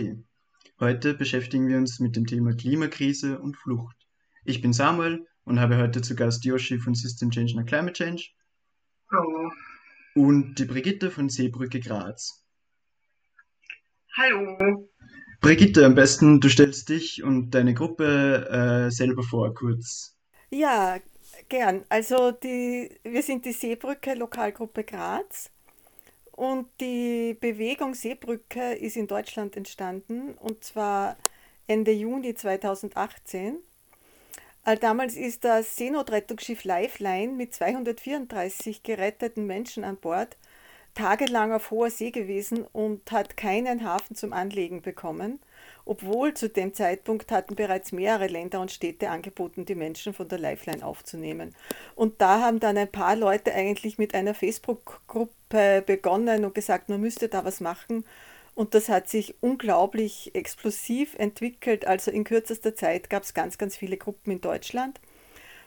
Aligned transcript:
Heute 0.80 1.14
beschäftigen 1.14 1.68
wir 1.68 1.78
uns 1.78 2.00
mit 2.00 2.16
dem 2.16 2.26
Thema 2.26 2.56
Klimakrise 2.56 3.38
und 3.38 3.58
Flucht. 3.58 3.96
Ich 4.44 4.60
bin 4.60 4.74
Samuel 4.74 5.28
und 5.44 5.60
habe 5.60 5.78
heute 5.78 6.02
zu 6.02 6.16
Gast 6.16 6.44
Yoshi 6.46 6.80
von 6.80 6.96
System 6.96 7.30
Change 7.30 7.58
Not 7.58 7.68
Climate 7.68 7.94
Change. 7.94 8.30
Hallo. 9.12 9.52
Und 10.16 10.56
die 10.56 10.66
Brigitte 10.66 11.12
von 11.12 11.30
Seebrücke 11.30 11.80
Graz. 11.80 12.44
Hallo. 14.18 14.90
Brigitte, 15.42 15.86
am 15.86 15.94
besten 15.94 16.40
du 16.40 16.50
stellst 16.50 16.90
dich 16.90 17.22
und 17.22 17.52
deine 17.52 17.76
Gruppe 17.76 18.50
äh, 18.50 18.90
selber 18.90 19.22
vor, 19.22 19.54
kurz. 19.54 20.18
Ja, 20.50 20.98
gern. 21.50 21.86
Also 21.90 22.32
die, 22.32 22.90
wir 23.04 23.24
sind 23.24 23.46
die 23.46 23.52
Seebrücke 23.52 24.14
Lokalgruppe 24.14 24.84
Graz 24.84 25.50
und 26.32 26.68
die 26.80 27.36
Bewegung 27.40 27.94
Seebrücke 27.94 28.74
ist 28.74 28.98
in 28.98 29.08
Deutschland 29.08 29.56
entstanden 29.56 30.34
und 30.36 30.64
zwar 30.64 31.18
Ende 31.68 31.92
Juni 31.92 32.36
2018. 32.36 33.58
Äh, 34.66 34.78
damals 34.78 35.16
ist 35.16 35.44
das 35.44 35.76
Seenotrettungsschiff 35.76 36.64
Lifeline 36.64 37.32
mit 37.32 37.54
234 37.54 38.84
geretteten 38.84 39.46
Menschen 39.46 39.84
an 39.84 39.98
Bord 39.98 40.38
tagelang 40.96 41.52
auf 41.52 41.72
hoher 41.72 41.92
See 41.92 42.10
gewesen 42.10 42.66
und 42.72 43.12
hat 43.12 43.38
keinen 43.38 43.84
Hafen 43.84 44.16
zum 44.16 44.34
Anlegen 44.34 44.82
bekommen, 44.82 45.40
obwohl 45.84 46.34
zu 46.34 46.50
dem 46.50 46.74
Zeitpunkt 46.74 47.32
hatten 47.32 47.56
bereits 47.56 47.92
mehrere 47.92 48.28
Länder 48.28 48.62
und 48.62 48.72
Städte 48.72 49.10
angeboten, 49.10 49.66
die 49.66 49.76
Menschen 49.76 50.14
von 50.14 50.28
der 50.28 50.40
Lifeline 50.40 50.86
aufzunehmen. 50.86 51.54
Und 51.96 52.22
da 52.22 52.42
haben 52.42 52.60
dann 52.60 52.78
ein 52.78 52.92
paar 52.92 53.16
Leute 53.16 53.54
eigentlich 53.54 53.98
mit 53.98 54.16
einer 54.16 54.34
Facebook-Gruppe 54.34 55.84
begonnen 55.86 56.46
und 56.46 56.56
gesagt, 56.56 56.90
man 56.90 57.02
müsste 57.02 57.28
da 57.28 57.46
was 57.46 57.60
machen. 57.60 58.06
Und 58.56 58.74
das 58.74 58.88
hat 58.88 59.10
sich 59.10 59.36
unglaublich 59.42 60.34
explosiv 60.34 61.14
entwickelt. 61.16 61.86
Also 61.86 62.10
in 62.10 62.24
kürzester 62.24 62.74
Zeit 62.74 63.10
gab 63.10 63.24
es 63.24 63.34
ganz, 63.34 63.58
ganz 63.58 63.76
viele 63.76 63.98
Gruppen 63.98 64.32
in 64.32 64.42
Deutschland. 64.42 65.02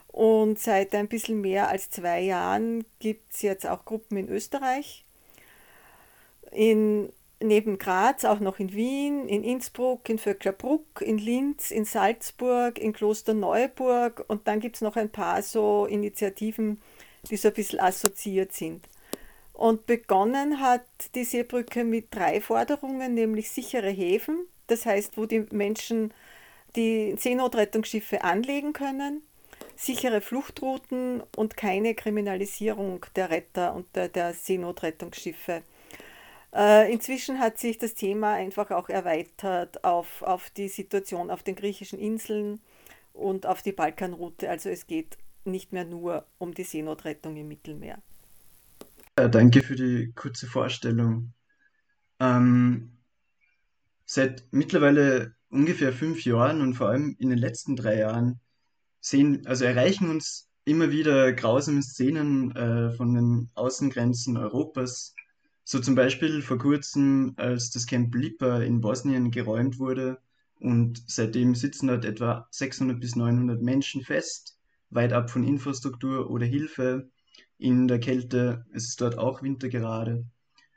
Und 0.08 0.58
seit 0.58 0.94
ein 0.94 1.06
bisschen 1.06 1.42
mehr 1.42 1.68
als 1.68 1.90
zwei 1.90 2.20
Jahren 2.20 2.86
gibt 2.98 3.34
es 3.34 3.42
jetzt 3.42 3.66
auch 3.68 3.84
Gruppen 3.84 4.16
in 4.16 4.28
Österreich 4.30 5.04
in, 6.50 7.12
neben 7.40 7.78
Graz 7.78 8.24
auch 8.24 8.40
noch 8.40 8.58
in 8.58 8.72
Wien, 8.72 9.28
in 9.28 9.44
Innsbruck, 9.44 10.08
in 10.08 10.18
Vöcklerbruck, 10.18 11.00
in 11.00 11.18
Linz, 11.18 11.70
in 11.70 11.84
Salzburg, 11.84 12.78
in 12.78 12.92
Klosterneuburg 12.92 14.24
und 14.28 14.46
dann 14.48 14.60
gibt 14.60 14.76
es 14.76 14.82
noch 14.82 14.96
ein 14.96 15.10
paar 15.10 15.42
so 15.42 15.86
Initiativen, 15.86 16.80
die 17.30 17.36
so 17.36 17.48
ein 17.48 17.54
bisschen 17.54 17.80
assoziiert 17.80 18.52
sind. 18.52 18.88
Und 19.52 19.86
begonnen 19.86 20.60
hat 20.60 20.84
die 21.14 21.24
Seebrücke 21.24 21.84
mit 21.84 22.14
drei 22.14 22.40
Forderungen, 22.40 23.14
nämlich 23.14 23.50
sichere 23.50 23.90
Häfen, 23.90 24.46
das 24.68 24.86
heißt, 24.86 25.16
wo 25.16 25.26
die 25.26 25.46
Menschen 25.50 26.14
die 26.76 27.16
Seenotrettungsschiffe 27.16 28.22
anlegen 28.22 28.72
können, 28.72 29.22
sichere 29.74 30.20
Fluchtrouten 30.20 31.22
und 31.36 31.56
keine 31.56 31.94
Kriminalisierung 31.94 33.04
der 33.16 33.30
Retter 33.30 33.74
und 33.74 33.86
der, 33.96 34.08
der 34.08 34.32
Seenotrettungsschiffe. 34.32 35.62
Äh, 36.54 36.92
inzwischen 36.92 37.38
hat 37.38 37.58
sich 37.58 37.78
das 37.78 37.94
Thema 37.94 38.34
einfach 38.34 38.70
auch 38.70 38.88
erweitert 38.88 39.84
auf, 39.84 40.22
auf 40.22 40.50
die 40.50 40.68
Situation 40.68 41.30
auf 41.30 41.42
den 41.42 41.56
griechischen 41.56 41.98
Inseln 41.98 42.60
und 43.12 43.46
auf 43.46 43.62
die 43.62 43.72
Balkanroute. 43.72 44.48
Also 44.48 44.70
es 44.70 44.86
geht 44.86 45.18
nicht 45.44 45.72
mehr 45.72 45.84
nur 45.84 46.26
um 46.38 46.54
die 46.54 46.64
Seenotrettung 46.64 47.36
im 47.36 47.48
Mittelmeer. 47.48 48.02
Ja, 49.18 49.28
danke 49.28 49.62
für 49.62 49.74
die 49.74 50.12
kurze 50.14 50.46
Vorstellung. 50.46 51.32
Ähm, 52.20 52.98
seit 54.04 54.44
mittlerweile 54.50 55.34
ungefähr 55.50 55.92
fünf 55.92 56.24
Jahren 56.24 56.62
und 56.62 56.74
vor 56.74 56.88
allem 56.88 57.16
in 57.18 57.30
den 57.30 57.38
letzten 57.38 57.76
drei 57.76 57.98
Jahren 57.98 58.40
sehen, 59.00 59.46
also 59.46 59.64
erreichen 59.64 60.08
uns 60.08 60.48
immer 60.64 60.90
wieder 60.90 61.32
grausame 61.32 61.82
Szenen 61.82 62.54
äh, 62.54 62.92
von 62.92 63.14
den 63.14 63.50
Außengrenzen 63.54 64.36
Europas 64.36 65.14
so 65.70 65.80
zum 65.80 65.94
Beispiel 65.94 66.40
vor 66.40 66.56
kurzem, 66.56 67.34
als 67.36 67.68
das 67.68 67.84
Camp 67.84 68.14
Lipa 68.14 68.62
in 68.62 68.80
Bosnien 68.80 69.30
geräumt 69.30 69.78
wurde 69.78 70.16
und 70.60 71.02
seitdem 71.06 71.54
sitzen 71.54 71.88
dort 71.88 72.06
etwa 72.06 72.48
600 72.52 72.98
bis 72.98 73.16
900 73.16 73.60
Menschen 73.60 74.00
fest, 74.00 74.58
weit 74.88 75.12
ab 75.12 75.28
von 75.28 75.44
Infrastruktur 75.44 76.30
oder 76.30 76.46
Hilfe. 76.46 77.10
In 77.58 77.86
der 77.86 78.00
Kälte, 78.00 78.64
es 78.72 78.88
ist 78.88 79.02
dort 79.02 79.18
auch 79.18 79.42
Winter 79.42 79.68
gerade. 79.68 80.24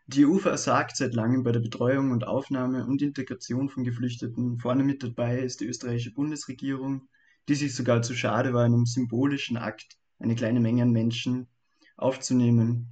Die 0.08 0.26
EU 0.26 0.40
versagt 0.40 0.98
seit 0.98 1.14
langem 1.14 1.44
bei 1.44 1.54
der 1.54 1.62
Betreuung 1.62 2.12
und 2.12 2.28
Aufnahme 2.28 2.86
und 2.86 3.02
Integration 3.02 3.70
von 3.70 3.86
Geflüchteten. 3.86 4.60
Vorne 4.60 4.84
mit 4.84 5.04
dabei 5.04 5.40
ist 5.40 5.62
die 5.62 5.68
österreichische 5.68 6.12
Bundesregierung, 6.12 7.08
die 7.48 7.56
sich 7.56 7.74
sogar 7.74 8.02
zu 8.02 8.14
schade 8.14 8.52
war, 8.52 8.66
einem 8.66 8.86
symbolischen 8.86 9.56
Akt 9.56 9.98
eine 10.20 10.36
kleine 10.36 10.60
Menge 10.60 10.84
an 10.84 10.92
Menschen 10.92 11.48
aufzunehmen. 11.96 12.90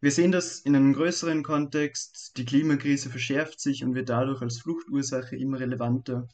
Wir 0.00 0.10
sehen 0.10 0.30
das 0.30 0.60
in 0.60 0.76
einem 0.76 0.92
größeren 0.92 1.42
Kontext. 1.42 2.36
Die 2.36 2.44
Klimakrise 2.44 3.08
verschärft 3.08 3.60
sich 3.60 3.82
und 3.82 3.94
wird 3.94 4.10
dadurch 4.10 4.42
als 4.42 4.60
Fluchtursache 4.60 5.36
immer 5.36 5.58
relevanter. 5.58 6.28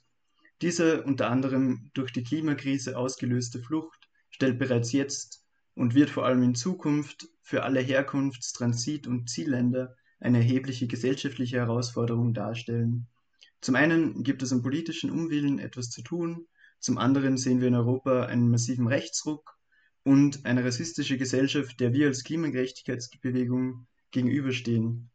Diese 0.62 1.04
unter 1.04 1.30
anderem 1.30 1.90
durch 1.94 2.12
die 2.12 2.24
Klimakrise 2.24 2.98
ausgelöste 2.98 3.60
Flucht 3.60 4.08
stellt 4.30 4.58
bereits 4.58 4.90
jetzt 4.90 5.44
und 5.74 5.94
wird 5.94 6.10
vor 6.10 6.26
allem 6.26 6.42
in 6.42 6.54
Zukunft 6.56 7.28
für 7.40 7.62
alle 7.62 7.80
Herkunfts-, 7.80 8.52
Transit- 8.52 9.06
und 9.06 9.30
Zielländer 9.30 9.96
eine 10.18 10.38
erhebliche 10.38 10.88
gesellschaftliche 10.88 11.58
Herausforderung 11.58 12.34
darstellen. 12.34 13.06
Zum 13.60 13.76
einen 13.76 14.24
gibt 14.24 14.42
es 14.42 14.52
am 14.52 14.62
politischen 14.62 15.10
Unwillen 15.10 15.60
etwas 15.60 15.90
zu 15.90 16.02
tun, 16.02 16.48
zum 16.80 16.98
anderen 16.98 17.36
sehen 17.36 17.60
wir 17.60 17.68
in 17.68 17.76
Europa 17.76 18.24
einen 18.24 18.50
massiven 18.50 18.88
Rechtsruck 18.88 19.56
und 20.04 20.44
eine 20.44 20.64
rassistische 20.64 21.16
Gesellschaft, 21.16 21.80
der 21.80 21.92
wir 21.92 22.08
als 22.08 22.24
Klimagerechtigkeitsbewegung 22.24 23.86
gegenüberstehen. 24.10 25.10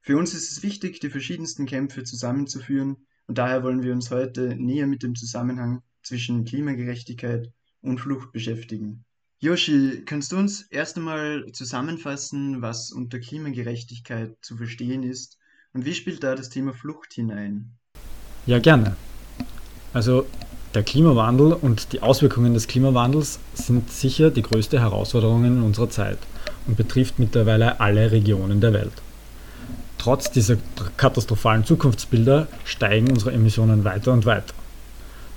Für 0.00 0.16
uns 0.16 0.34
ist 0.34 0.50
es 0.50 0.62
wichtig, 0.62 1.00
die 1.00 1.10
verschiedensten 1.10 1.66
Kämpfe 1.66 2.02
zusammenzuführen 2.02 2.96
und 3.26 3.38
daher 3.38 3.62
wollen 3.62 3.82
wir 3.82 3.92
uns 3.92 4.10
heute 4.10 4.56
näher 4.56 4.86
mit 4.86 5.02
dem 5.02 5.14
Zusammenhang 5.14 5.82
zwischen 6.02 6.44
Klimagerechtigkeit 6.44 7.52
und 7.80 7.98
Flucht 7.98 8.32
beschäftigen. 8.32 9.04
Yoshi, 9.38 10.02
kannst 10.04 10.32
du 10.32 10.36
uns 10.36 10.62
erst 10.62 10.96
einmal 10.96 11.46
zusammenfassen, 11.52 12.62
was 12.62 12.92
unter 12.92 13.18
Klimagerechtigkeit 13.18 14.36
zu 14.40 14.56
verstehen 14.56 15.02
ist 15.02 15.38
und 15.72 15.84
wie 15.84 15.94
spielt 15.94 16.22
da 16.22 16.34
das 16.34 16.48
Thema 16.48 16.74
Flucht 16.74 17.12
hinein? 17.12 17.72
Ja, 18.46 18.58
gerne. 18.58 18.96
Also 19.92 20.26
der 20.74 20.82
Klimawandel 20.82 21.52
und 21.52 21.92
die 21.92 22.02
Auswirkungen 22.02 22.54
des 22.54 22.66
Klimawandels 22.66 23.38
sind 23.54 23.90
sicher 23.90 24.30
die 24.30 24.42
größte 24.42 24.80
Herausforderung 24.80 25.44
in 25.44 25.62
unserer 25.62 25.90
Zeit 25.90 26.18
und 26.66 26.76
betrifft 26.76 27.18
mittlerweile 27.18 27.80
alle 27.80 28.10
Regionen 28.10 28.60
der 28.60 28.72
Welt. 28.72 28.92
Trotz 29.98 30.30
dieser 30.30 30.56
katastrophalen 30.96 31.64
Zukunftsbilder 31.64 32.48
steigen 32.64 33.10
unsere 33.10 33.32
Emissionen 33.32 33.84
weiter 33.84 34.12
und 34.12 34.26
weiter. 34.26 34.54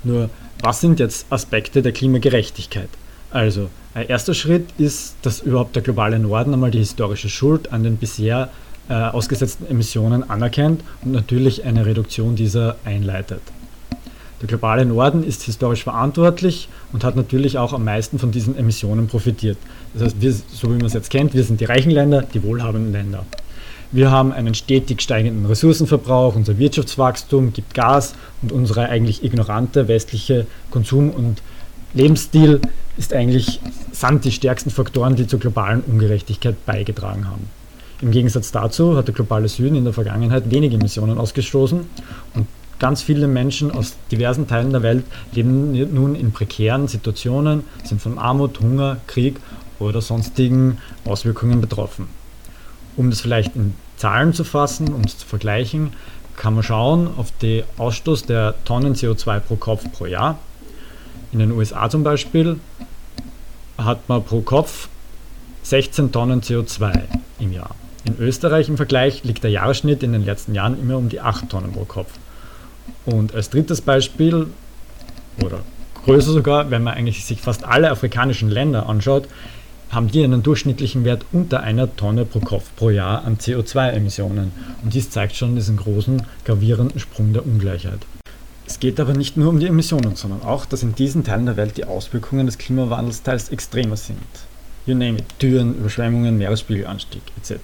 Nur, 0.03 0.29
was 0.63 0.81
sind 0.81 0.99
jetzt 0.99 1.27
Aspekte 1.29 1.81
der 1.81 1.91
Klimagerechtigkeit? 1.91 2.89
Also, 3.31 3.69
ein 3.93 4.07
erster 4.07 4.33
Schritt 4.33 4.69
ist, 4.77 5.15
dass 5.21 5.41
überhaupt 5.41 5.75
der 5.75 5.83
globale 5.83 6.17
Norden 6.19 6.53
einmal 6.53 6.71
die 6.71 6.79
historische 6.79 7.29
Schuld 7.29 7.73
an 7.73 7.83
den 7.83 7.97
bisher 7.97 8.49
äh, 8.87 8.93
ausgesetzten 8.93 9.67
Emissionen 9.67 10.29
anerkennt 10.29 10.81
und 11.03 11.11
natürlich 11.11 11.63
eine 11.65 11.85
Reduktion 11.85 12.35
dieser 12.35 12.77
einleitet. 12.85 13.41
Der 14.45 14.59
globale 14.59 14.85
Norden 14.85 15.23
ist 15.23 15.41
historisch 15.41 15.83
verantwortlich 15.83 16.69
und 16.93 17.03
hat 17.03 17.15
natürlich 17.15 17.57
auch 17.57 17.73
am 17.73 17.83
meisten 17.83 18.19
von 18.19 18.29
diesen 18.29 18.55
Emissionen 18.55 19.07
profitiert. 19.07 19.57
Das 19.95 20.03
heißt, 20.03 20.21
wir, 20.21 20.31
so 20.33 20.69
wie 20.69 20.75
man 20.75 20.85
es 20.85 20.93
jetzt 20.93 21.09
kennt, 21.09 21.33
wir 21.33 21.43
sind 21.43 21.61
die 21.61 21.65
reichen 21.65 21.89
Länder, 21.89 22.21
die 22.21 22.43
wohlhabenden 22.43 22.91
Länder. 22.91 23.25
Wir 23.91 24.11
haben 24.11 24.31
einen 24.31 24.53
stetig 24.53 25.01
steigenden 25.01 25.47
Ressourcenverbrauch, 25.47 26.35
unser 26.35 26.59
Wirtschaftswachstum 26.59 27.53
gibt 27.53 27.73
Gas 27.73 28.13
und 28.43 28.51
unsere 28.51 28.87
eigentlich 28.87 29.23
ignorante 29.23 29.87
westliche 29.87 30.45
Konsum- 30.69 31.09
und 31.09 31.41
Lebensstil 31.95 32.61
ist 32.97 33.13
eigentlich, 33.13 33.59
sind 33.93 34.25
die 34.25 34.31
stärksten 34.31 34.69
Faktoren, 34.69 35.15
die 35.15 35.25
zur 35.25 35.39
globalen 35.39 35.81
Ungerechtigkeit 35.81 36.67
beigetragen 36.67 37.27
haben. 37.27 37.49
Im 37.99 38.11
Gegensatz 38.11 38.51
dazu 38.51 38.95
hat 38.95 39.07
der 39.07 39.15
globale 39.15 39.47
Süden 39.47 39.73
in 39.73 39.85
der 39.85 39.93
Vergangenheit 39.93 40.51
wenige 40.51 40.75
Emissionen 40.75 41.17
ausgestoßen 41.17 41.79
und 42.35 42.47
Ganz 42.77 43.01
viele 43.01 43.27
Menschen 43.27 43.71
aus 43.71 43.95
diversen 44.11 44.47
Teilen 44.47 44.71
der 44.71 44.83
Welt 44.83 45.05
leben 45.31 45.71
nun 45.93 46.15
in 46.15 46.33
prekären 46.33 46.87
Situationen, 46.87 47.63
sind 47.83 48.01
von 48.01 48.17
Armut, 48.17 48.59
Hunger, 48.59 48.97
Krieg 49.07 49.39
oder 49.79 50.01
sonstigen 50.01 50.79
Auswirkungen 51.05 51.61
betroffen. 51.61 52.07
Um 52.97 53.09
das 53.09 53.21
vielleicht 53.21 53.55
in 53.55 53.73
Zahlen 53.97 54.33
zu 54.33 54.43
fassen, 54.43 54.93
um 54.93 55.01
es 55.01 55.17
zu 55.17 55.25
vergleichen, 55.25 55.93
kann 56.35 56.53
man 56.53 56.63
schauen 56.63 57.09
auf 57.17 57.31
den 57.41 57.63
Ausstoß 57.77 58.23
der 58.23 58.55
Tonnen 58.65 58.93
CO2 58.93 59.39
pro 59.39 59.55
Kopf 59.55 59.89
pro 59.93 60.05
Jahr. 60.05 60.37
In 61.31 61.39
den 61.39 61.51
USA 61.51 61.89
zum 61.89 62.03
Beispiel 62.03 62.59
hat 63.77 64.09
man 64.09 64.23
pro 64.23 64.41
Kopf 64.41 64.89
16 65.63 66.11
Tonnen 66.11 66.41
CO2 66.41 67.03
im 67.39 67.53
Jahr. 67.53 67.73
In 68.03 68.17
Österreich 68.19 68.69
im 68.69 68.77
Vergleich 68.77 69.23
liegt 69.23 69.43
der 69.43 69.51
Jahresschnitt 69.51 70.03
in 70.03 70.11
den 70.11 70.23
letzten 70.23 70.53
Jahren 70.53 70.79
immer 70.79 70.97
um 70.97 71.09
die 71.09 71.21
8 71.21 71.49
Tonnen 71.49 71.71
pro 71.71 71.85
Kopf. 71.85 72.11
Und 73.05 73.33
als 73.35 73.49
drittes 73.49 73.81
Beispiel, 73.81 74.47
oder 75.43 75.59
größer 76.05 76.31
sogar, 76.31 76.71
wenn 76.71 76.83
man 76.83 76.95
eigentlich 76.95 77.25
sich 77.25 77.41
fast 77.41 77.65
alle 77.65 77.91
afrikanischen 77.91 78.49
Länder 78.49 78.87
anschaut, 78.87 79.27
haben 79.89 80.09
die 80.09 80.23
einen 80.23 80.43
durchschnittlichen 80.43 81.05
Wert 81.05 81.25
unter 81.31 81.61
einer 81.61 81.95
Tonne 81.95 82.25
pro 82.25 82.39
Kopf 82.39 82.69
pro 82.75 82.89
Jahr 82.89 83.23
an 83.23 83.37
CO2-Emissionen. 83.37 84.51
Und 84.83 84.93
dies 84.93 85.09
zeigt 85.09 85.35
schon 85.35 85.55
diesen 85.55 85.77
großen, 85.77 86.23
gravierenden 86.43 86.99
Sprung 86.99 87.33
der 87.33 87.45
Ungleichheit. 87.45 87.99
Es 88.67 88.79
geht 88.79 88.99
aber 88.99 89.13
nicht 89.13 89.37
nur 89.37 89.49
um 89.49 89.59
die 89.59 89.67
Emissionen, 89.67 90.15
sondern 90.15 90.41
auch, 90.41 90.65
dass 90.65 90.81
in 90.81 90.95
diesen 90.95 91.23
Teilen 91.23 91.45
der 91.45 91.55
Welt 91.55 91.77
die 91.77 91.85
Auswirkungen 91.85 92.47
des 92.47 92.57
Klimawandels 92.57 93.21
teils 93.21 93.49
extremer 93.49 93.95
sind. 93.95 94.17
You 94.87 94.95
name 94.95 95.17
it, 95.19 95.25
Türen, 95.39 95.75
Überschwemmungen, 95.75 96.37
Meeresspiegelanstieg 96.37 97.21
etc. 97.37 97.59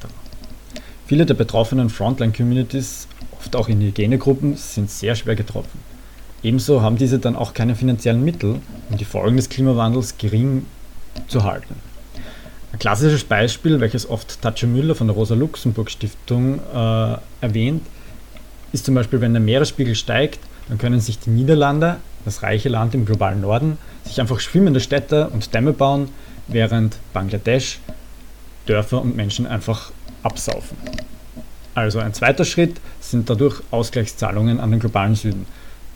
Viele 1.07 1.25
der 1.25 1.33
betroffenen 1.33 1.89
Frontline-Communities, 1.89 3.07
oft 3.41 3.55
auch 3.55 3.69
indigene 3.69 4.19
Gruppen, 4.19 4.55
sind 4.55 4.91
sehr 4.91 5.15
schwer 5.15 5.35
getroffen. 5.35 5.79
Ebenso 6.43 6.81
haben 6.81 6.97
diese 6.97 7.17
dann 7.17 7.35
auch 7.35 7.53
keine 7.53 7.75
finanziellen 7.75 8.23
Mittel, 8.23 8.59
um 8.89 8.97
die 8.97 9.05
Folgen 9.05 9.35
des 9.35 9.49
Klimawandels 9.49 10.17
gering 10.19 10.65
zu 11.27 11.43
halten. 11.43 11.75
Ein 12.71 12.79
klassisches 12.79 13.23
Beispiel, 13.23 13.79
welches 13.79 14.07
oft 14.07 14.41
Tatsche 14.41 14.67
Müller 14.67 14.93
von 14.93 15.07
der 15.07 15.15
Rosa-Luxemburg-Stiftung 15.15 16.59
äh, 16.59 17.17
erwähnt, 17.41 17.81
ist 18.73 18.85
zum 18.85 18.95
Beispiel, 18.95 19.21
wenn 19.21 19.33
der 19.33 19.41
Meeresspiegel 19.41 19.95
steigt, 19.95 20.39
dann 20.69 20.77
können 20.77 20.99
sich 20.99 21.19
die 21.19 21.31
Niederlande, 21.31 21.97
das 22.25 22.43
reiche 22.43 22.69
Land 22.69 22.93
im 22.93 23.05
globalen 23.05 23.41
Norden, 23.41 23.77
sich 24.03 24.21
einfach 24.21 24.39
schwimmende 24.39 24.79
Städte 24.79 25.29
und 25.29 25.53
Dämme 25.53 25.73
bauen, 25.73 26.09
während 26.47 26.97
Bangladesch 27.11 27.79
Dörfer 28.67 29.01
und 29.01 29.15
Menschen 29.15 29.47
einfach 29.47 29.91
absaufen. 30.21 30.77
Also 31.73 31.99
ein 31.99 32.13
zweiter 32.13 32.45
Schritt 32.45 32.77
sind 32.99 33.29
dadurch 33.29 33.61
Ausgleichszahlungen 33.71 34.59
an 34.59 34.71
den 34.71 34.79
globalen 34.79 35.15
Süden. 35.15 35.45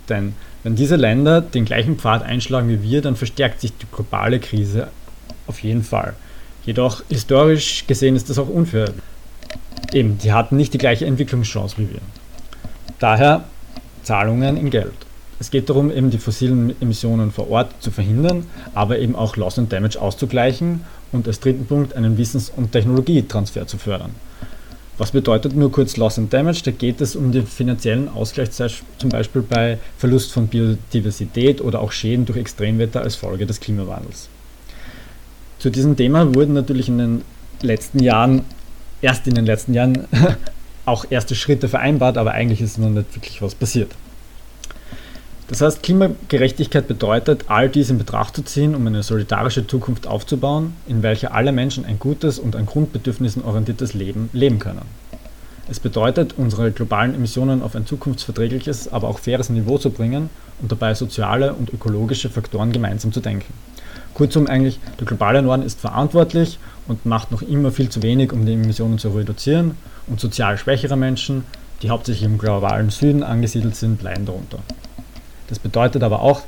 Denn 0.09 0.33
wenn 0.63 0.75
diese 0.75 0.95
Länder 0.95 1.41
den 1.41 1.65
gleichen 1.65 1.97
Pfad 1.97 2.23
einschlagen 2.23 2.69
wie 2.69 2.81
wir, 2.81 3.01
dann 3.01 3.15
verstärkt 3.15 3.61
sich 3.61 3.75
die 3.77 3.87
globale 3.91 4.39
Krise 4.39 4.87
auf 5.47 5.59
jeden 5.59 5.83
Fall. 5.83 6.13
Jedoch 6.65 7.03
historisch 7.09 7.85
gesehen 7.87 8.15
ist 8.15 8.29
das 8.29 8.39
auch 8.39 8.49
unfair. 8.49 8.93
Eben, 9.93 10.17
die 10.17 10.33
hatten 10.33 10.57
nicht 10.57 10.73
die 10.73 10.79
gleiche 10.79 11.05
Entwicklungschance 11.05 11.77
wie 11.77 11.89
wir. 11.89 12.01
Daher 12.99 13.43
Zahlungen 14.03 14.57
in 14.57 14.69
Geld. 14.69 14.93
Es 15.39 15.51
geht 15.51 15.69
darum, 15.69 15.91
eben 15.91 16.09
die 16.09 16.17
fossilen 16.17 16.79
Emissionen 16.81 17.31
vor 17.31 17.49
Ort 17.49 17.71
zu 17.81 17.91
verhindern, 17.91 18.45
aber 18.73 18.99
eben 18.99 19.15
auch 19.15 19.35
Loss 19.35 19.59
and 19.59 19.71
Damage 19.71 20.01
auszugleichen 20.01 20.81
und 21.11 21.27
als 21.27 21.41
dritten 21.41 21.65
Punkt 21.65 21.93
einen 21.95 22.17
Wissens- 22.17 22.51
und 22.55 22.71
Technologietransfer 22.71 23.67
zu 23.67 23.77
fördern. 23.77 24.11
Was 24.97 25.11
bedeutet 25.11 25.55
nur 25.55 25.71
kurz 25.71 25.97
Loss 25.97 26.17
and 26.19 26.31
Damage? 26.31 26.61
Da 26.63 26.71
geht 26.71 27.01
es 27.01 27.15
um 27.15 27.31
den 27.31 27.45
finanziellen 27.45 28.07
Ausgleich, 28.07 28.49
zum 28.51 29.09
Beispiel 29.09 29.41
bei 29.41 29.77
Verlust 29.97 30.31
von 30.31 30.47
Biodiversität 30.47 31.59
oder 31.59 31.81
auch 31.81 31.91
Schäden 31.91 32.25
durch 32.25 32.37
Extremwetter 32.37 33.01
als 33.01 33.15
Folge 33.15 33.45
des 33.45 33.59
Klimawandels. 33.59 34.29
Zu 35.59 35.69
diesem 35.69 35.97
Thema 35.97 36.33
wurden 36.33 36.53
natürlich 36.53 36.87
in 36.87 36.97
den 36.97 37.21
letzten 37.61 37.99
Jahren, 38.01 38.43
erst 39.01 39.27
in 39.27 39.35
den 39.35 39.45
letzten 39.45 39.73
Jahren, 39.73 40.07
auch 40.85 41.05
erste 41.09 41.35
Schritte 41.35 41.67
vereinbart, 41.67 42.17
aber 42.17 42.31
eigentlich 42.31 42.61
ist 42.61 42.77
noch 42.77 42.89
nicht 42.89 43.15
wirklich 43.15 43.41
was 43.41 43.55
passiert. 43.55 43.91
Das 45.47 45.61
heißt, 45.61 45.83
Klimagerechtigkeit 45.83 46.87
bedeutet, 46.87 47.45
all 47.49 47.69
dies 47.69 47.91
in 47.91 47.99
Betracht 47.99 48.35
zu 48.35 48.41
ziehen, 48.41 48.73
um 48.73 48.87
eine 48.87 49.03
solidarische 49.03 49.67
Zukunft 49.67 50.07
aufzubauen, 50.07 50.73
in 50.87 51.03
welcher 51.03 51.35
alle 51.35 51.51
Menschen 51.51 51.85
ein 51.85 51.99
gutes 51.99 52.39
und 52.39 52.55
an 52.55 52.65
Grundbedürfnissen 52.65 53.43
orientiertes 53.43 53.93
Leben 53.93 54.29
leben 54.33 54.57
können. 54.57 54.81
Es 55.69 55.79
bedeutet, 55.79 56.33
unsere 56.37 56.71
globalen 56.71 57.13
Emissionen 57.13 57.61
auf 57.61 57.75
ein 57.75 57.85
zukunftsverträgliches, 57.85 58.91
aber 58.91 59.07
auch 59.07 59.19
faires 59.19 59.49
Niveau 59.49 59.77
zu 59.77 59.91
bringen 59.91 60.29
und 60.61 60.71
dabei 60.71 60.95
soziale 60.95 61.53
und 61.53 61.71
ökologische 61.71 62.29
Faktoren 62.29 62.71
gemeinsam 62.71 63.11
zu 63.11 63.19
denken. 63.19 63.53
Kurzum 64.15 64.47
eigentlich, 64.47 64.79
der 64.99 65.05
globale 65.05 65.41
Norden 65.43 65.63
ist 65.63 65.79
verantwortlich 65.79 66.57
und 66.87 67.05
macht 67.05 67.31
noch 67.31 67.41
immer 67.43 67.71
viel 67.71 67.89
zu 67.89 68.01
wenig, 68.01 68.31
um 68.31 68.45
die 68.45 68.53
Emissionen 68.53 68.97
zu 68.97 69.09
reduzieren 69.09 69.77
und 70.07 70.19
sozial 70.19 70.57
schwächere 70.57 70.95
Menschen, 70.95 71.43
die 71.81 71.89
hauptsächlich 71.89 72.25
im 72.25 72.37
globalen 72.37 72.89
Süden 72.89 73.21
angesiedelt 73.21 73.75
sind, 73.75 74.01
leiden 74.01 74.25
darunter. 74.25 74.59
Das 75.47 75.59
bedeutet 75.59 76.03
aber 76.03 76.21
auch, 76.21 76.41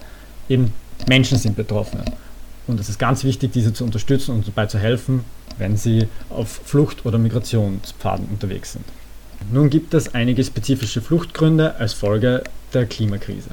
eben 0.49 0.73
Menschen 1.07 1.37
sind 1.37 1.55
Betroffene. 1.55 2.03
Und 2.67 2.79
es 2.79 2.89
ist 2.89 2.99
ganz 2.99 3.23
wichtig, 3.23 3.51
diese 3.53 3.73
zu 3.73 3.83
unterstützen 3.83 4.35
und 4.35 4.47
dabei 4.47 4.65
zu 4.65 4.77
helfen, 4.77 5.23
wenn 5.57 5.77
sie 5.77 6.07
auf 6.29 6.61
Flucht- 6.65 7.05
oder 7.05 7.17
Migrationspfaden 7.17 8.27
unterwegs 8.27 8.73
sind. 8.73 8.85
Nun 9.51 9.69
gibt 9.69 9.93
es 9.93 10.13
einige 10.13 10.43
spezifische 10.43 11.01
Fluchtgründe 11.01 11.75
als 11.75 11.93
Folge 11.93 12.43
der 12.73 12.85
Klimakrise. 12.85 13.51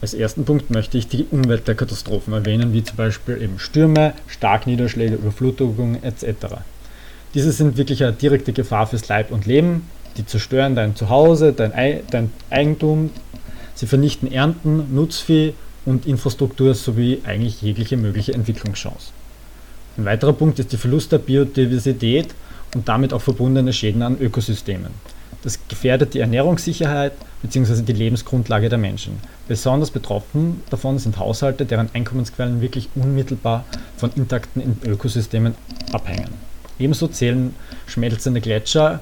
Als 0.00 0.14
ersten 0.14 0.44
Punkt 0.44 0.70
möchte 0.70 0.96
ich 0.96 1.08
die 1.08 1.26
Umweltkatastrophen 1.28 2.32
erwähnen, 2.32 2.72
wie 2.72 2.84
zum 2.84 2.96
Beispiel 2.96 3.42
eben 3.42 3.58
Stürme, 3.58 4.14
Starkniederschläge, 4.28 5.16
Überflutungen 5.16 6.02
etc. 6.04 6.58
Diese 7.34 7.50
sind 7.50 7.76
wirklich 7.76 8.04
eine 8.04 8.12
direkte 8.12 8.52
Gefahr 8.52 8.86
fürs 8.86 9.08
Leib 9.08 9.32
und 9.32 9.46
Leben. 9.46 9.88
Die 10.16 10.24
zerstören 10.24 10.76
dein 10.76 10.94
Zuhause, 10.94 11.52
dein 11.52 11.72
Eigentum, 12.50 13.10
Sie 13.78 13.86
vernichten 13.86 14.32
Ernten, 14.32 14.92
Nutzvieh 14.92 15.54
und 15.86 16.04
Infrastruktur 16.04 16.74
sowie 16.74 17.20
eigentlich 17.24 17.62
jegliche 17.62 17.96
mögliche 17.96 18.34
Entwicklungschance. 18.34 19.12
Ein 19.96 20.04
weiterer 20.04 20.32
Punkt 20.32 20.58
ist 20.58 20.72
der 20.72 20.80
Verlust 20.80 21.12
der 21.12 21.18
Biodiversität 21.18 22.34
und 22.74 22.88
damit 22.88 23.12
auch 23.12 23.22
verbundene 23.22 23.72
Schäden 23.72 24.02
an 24.02 24.20
Ökosystemen. 24.20 24.90
Das 25.44 25.60
gefährdet 25.68 26.14
die 26.14 26.18
Ernährungssicherheit 26.18 27.12
bzw. 27.40 27.82
die 27.82 27.92
Lebensgrundlage 27.92 28.68
der 28.68 28.78
Menschen. 28.78 29.20
Besonders 29.46 29.92
betroffen 29.92 30.60
davon 30.70 30.98
sind 30.98 31.16
Haushalte, 31.16 31.64
deren 31.64 31.88
Einkommensquellen 31.92 32.60
wirklich 32.60 32.88
unmittelbar 32.96 33.64
von 33.96 34.10
intakten 34.16 34.76
Ökosystemen 34.84 35.54
abhängen. 35.92 36.30
Ebenso 36.80 37.06
zählen 37.06 37.54
schmelzende 37.86 38.40
Gletscher 38.40 38.98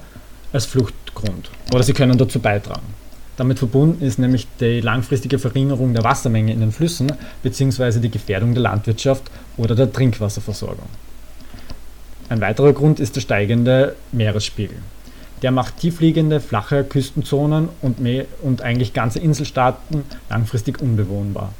als 0.53 0.67
Fluchtgrund 0.67 1.49
oder 1.73 1.81
sie 1.81 1.93
können 1.93 2.19
dazu 2.19 2.39
beitragen. 2.39 2.96
Damit 3.37 3.59
verbunden 3.59 4.03
ist 4.03 4.17
nämlich 4.17 4.47
die 4.59 4.81
langfristige 4.81 5.37
Verringerung 5.37 5.93
der 5.93 6.03
Wassermenge 6.03 6.51
in 6.51 6.59
den 6.59 6.71
Flüssen 6.71 7.11
bzw. 7.43 7.99
die 7.99 8.09
Gefährdung 8.09 8.53
der 8.53 8.63
Landwirtschaft 8.63 9.23
oder 9.57 9.75
der 9.75 9.93
Trinkwasserversorgung. 9.93 10.89
Ein 12.29 12.41
weiterer 12.41 12.73
Grund 12.73 12.99
ist 12.99 13.15
der 13.15 13.21
steigende 13.21 13.95
Meeresspiegel. 14.11 14.77
Der 15.43 15.51
macht 15.51 15.77
tiefliegende, 15.77 16.39
flache 16.39 16.83
Küstenzonen 16.83 17.69
und, 17.83 17.99
und 18.41 18.61
eigentlich 18.63 18.93
ganze 18.93 19.19
Inselstaaten 19.19 20.03
langfristig 20.29 20.81
unbewohnbar. 20.81 21.53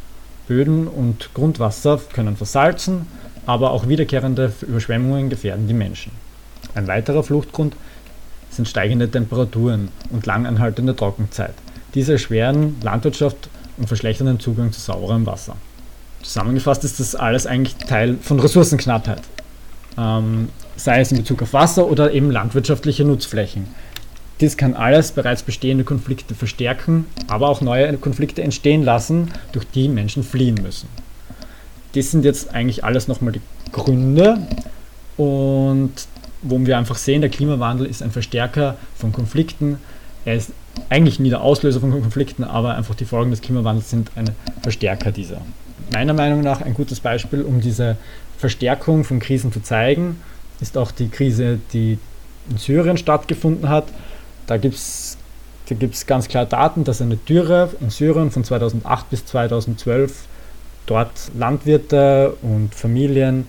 Böden 0.47 0.87
und 0.87 1.29
Grundwasser 1.35 2.01
können 2.11 2.35
versalzen, 2.35 3.05
aber 3.45 3.71
auch 3.71 3.87
wiederkehrende 3.87 4.51
Überschwemmungen 4.61 5.29
gefährden 5.29 5.67
die 5.67 5.73
Menschen. 5.75 6.11
Ein 6.73 6.87
weiterer 6.87 7.23
Fluchtgrund 7.23 7.75
sind 8.49 8.67
steigende 8.67 9.09
Temperaturen 9.09 9.89
und 10.09 10.25
langanhaltende 10.25 10.95
Trockenzeit. 10.95 11.53
Diese 11.97 12.11
erschweren 12.11 12.75
Landwirtschaft 12.83 13.49
und 13.77 13.87
verschlechtern 13.87 14.27
den 14.27 14.39
Zugang 14.39 14.71
zu 14.71 14.79
sauberem 14.79 15.25
Wasser. 15.25 15.55
Zusammengefasst 16.21 16.83
ist 16.83 16.99
das 16.99 17.15
alles 17.15 17.47
eigentlich 17.47 17.73
Teil 17.73 18.17
von 18.21 18.39
Ressourcenknappheit. 18.39 19.23
Ähm, 19.97 20.49
sei 20.75 20.99
es 20.99 21.11
in 21.11 21.17
Bezug 21.17 21.41
auf 21.41 21.53
Wasser 21.53 21.87
oder 21.87 22.13
eben 22.13 22.29
landwirtschaftliche 22.29 23.03
Nutzflächen. 23.03 23.65
Dies 24.39 24.57
kann 24.57 24.75
alles 24.75 25.11
bereits 25.11 25.41
bestehende 25.41 25.83
Konflikte 25.83 26.35
verstärken, 26.35 27.07
aber 27.29 27.49
auch 27.49 27.61
neue 27.61 27.97
Konflikte 27.97 28.43
entstehen 28.43 28.83
lassen, 28.83 29.31
durch 29.51 29.65
die 29.65 29.89
Menschen 29.89 30.21
fliehen 30.21 30.59
müssen. 30.61 30.89
Das 31.95 32.11
sind 32.11 32.23
jetzt 32.25 32.53
eigentlich 32.53 32.83
alles 32.83 33.07
nochmal 33.07 33.33
die 33.33 33.41
Gründe 33.71 34.45
und 35.17 35.93
wo 36.43 36.63
wir 36.63 36.77
einfach 36.77 36.97
sehen, 36.97 37.21
der 37.21 37.31
Klimawandel 37.31 37.87
ist 37.87 38.03
ein 38.03 38.11
Verstärker 38.11 38.77
von 38.95 39.11
Konflikten. 39.11 39.79
Er 40.27 40.35
ist 40.35 40.51
eigentlich 40.89 41.21
nie 41.21 41.29
der 41.29 41.39
Auslöser 41.39 41.79
von 41.79 41.89
Konflikten, 41.89 42.43
aber 42.43 42.75
einfach 42.75 42.95
die 42.95 43.05
Folgen 43.05 43.31
des 43.31 43.39
Klimawandels 43.39 43.89
sind 43.89 44.11
ein 44.17 44.29
Verstärker 44.61 45.13
dieser. 45.13 45.41
Meiner 45.93 46.13
Meinung 46.13 46.41
nach 46.41 46.59
ein 46.61 46.73
gutes 46.73 46.99
Beispiel, 46.99 47.43
um 47.43 47.61
diese 47.61 47.95
Verstärkung 48.37 49.05
von 49.05 49.19
Krisen 49.19 49.53
zu 49.53 49.63
zeigen, 49.63 50.19
ist 50.59 50.77
auch 50.77 50.91
die 50.91 51.07
Krise, 51.07 51.59
die 51.71 51.97
in 52.49 52.57
Syrien 52.57 52.97
stattgefunden 52.97 53.69
hat. 53.69 53.85
Da 54.47 54.57
gibt 54.57 54.75
es 54.75 55.17
da 55.69 55.75
gibt's 55.75 56.05
ganz 56.05 56.27
klar 56.27 56.45
Daten, 56.45 56.83
dass 56.83 57.01
eine 57.01 57.15
Dürre 57.15 57.69
in 57.79 57.89
Syrien 57.89 58.29
von 58.29 58.43
2008 58.43 59.09
bis 59.09 59.25
2012 59.25 60.25
dort 60.87 61.31
Landwirte 61.37 62.35
und 62.41 62.75
Familien, 62.75 63.47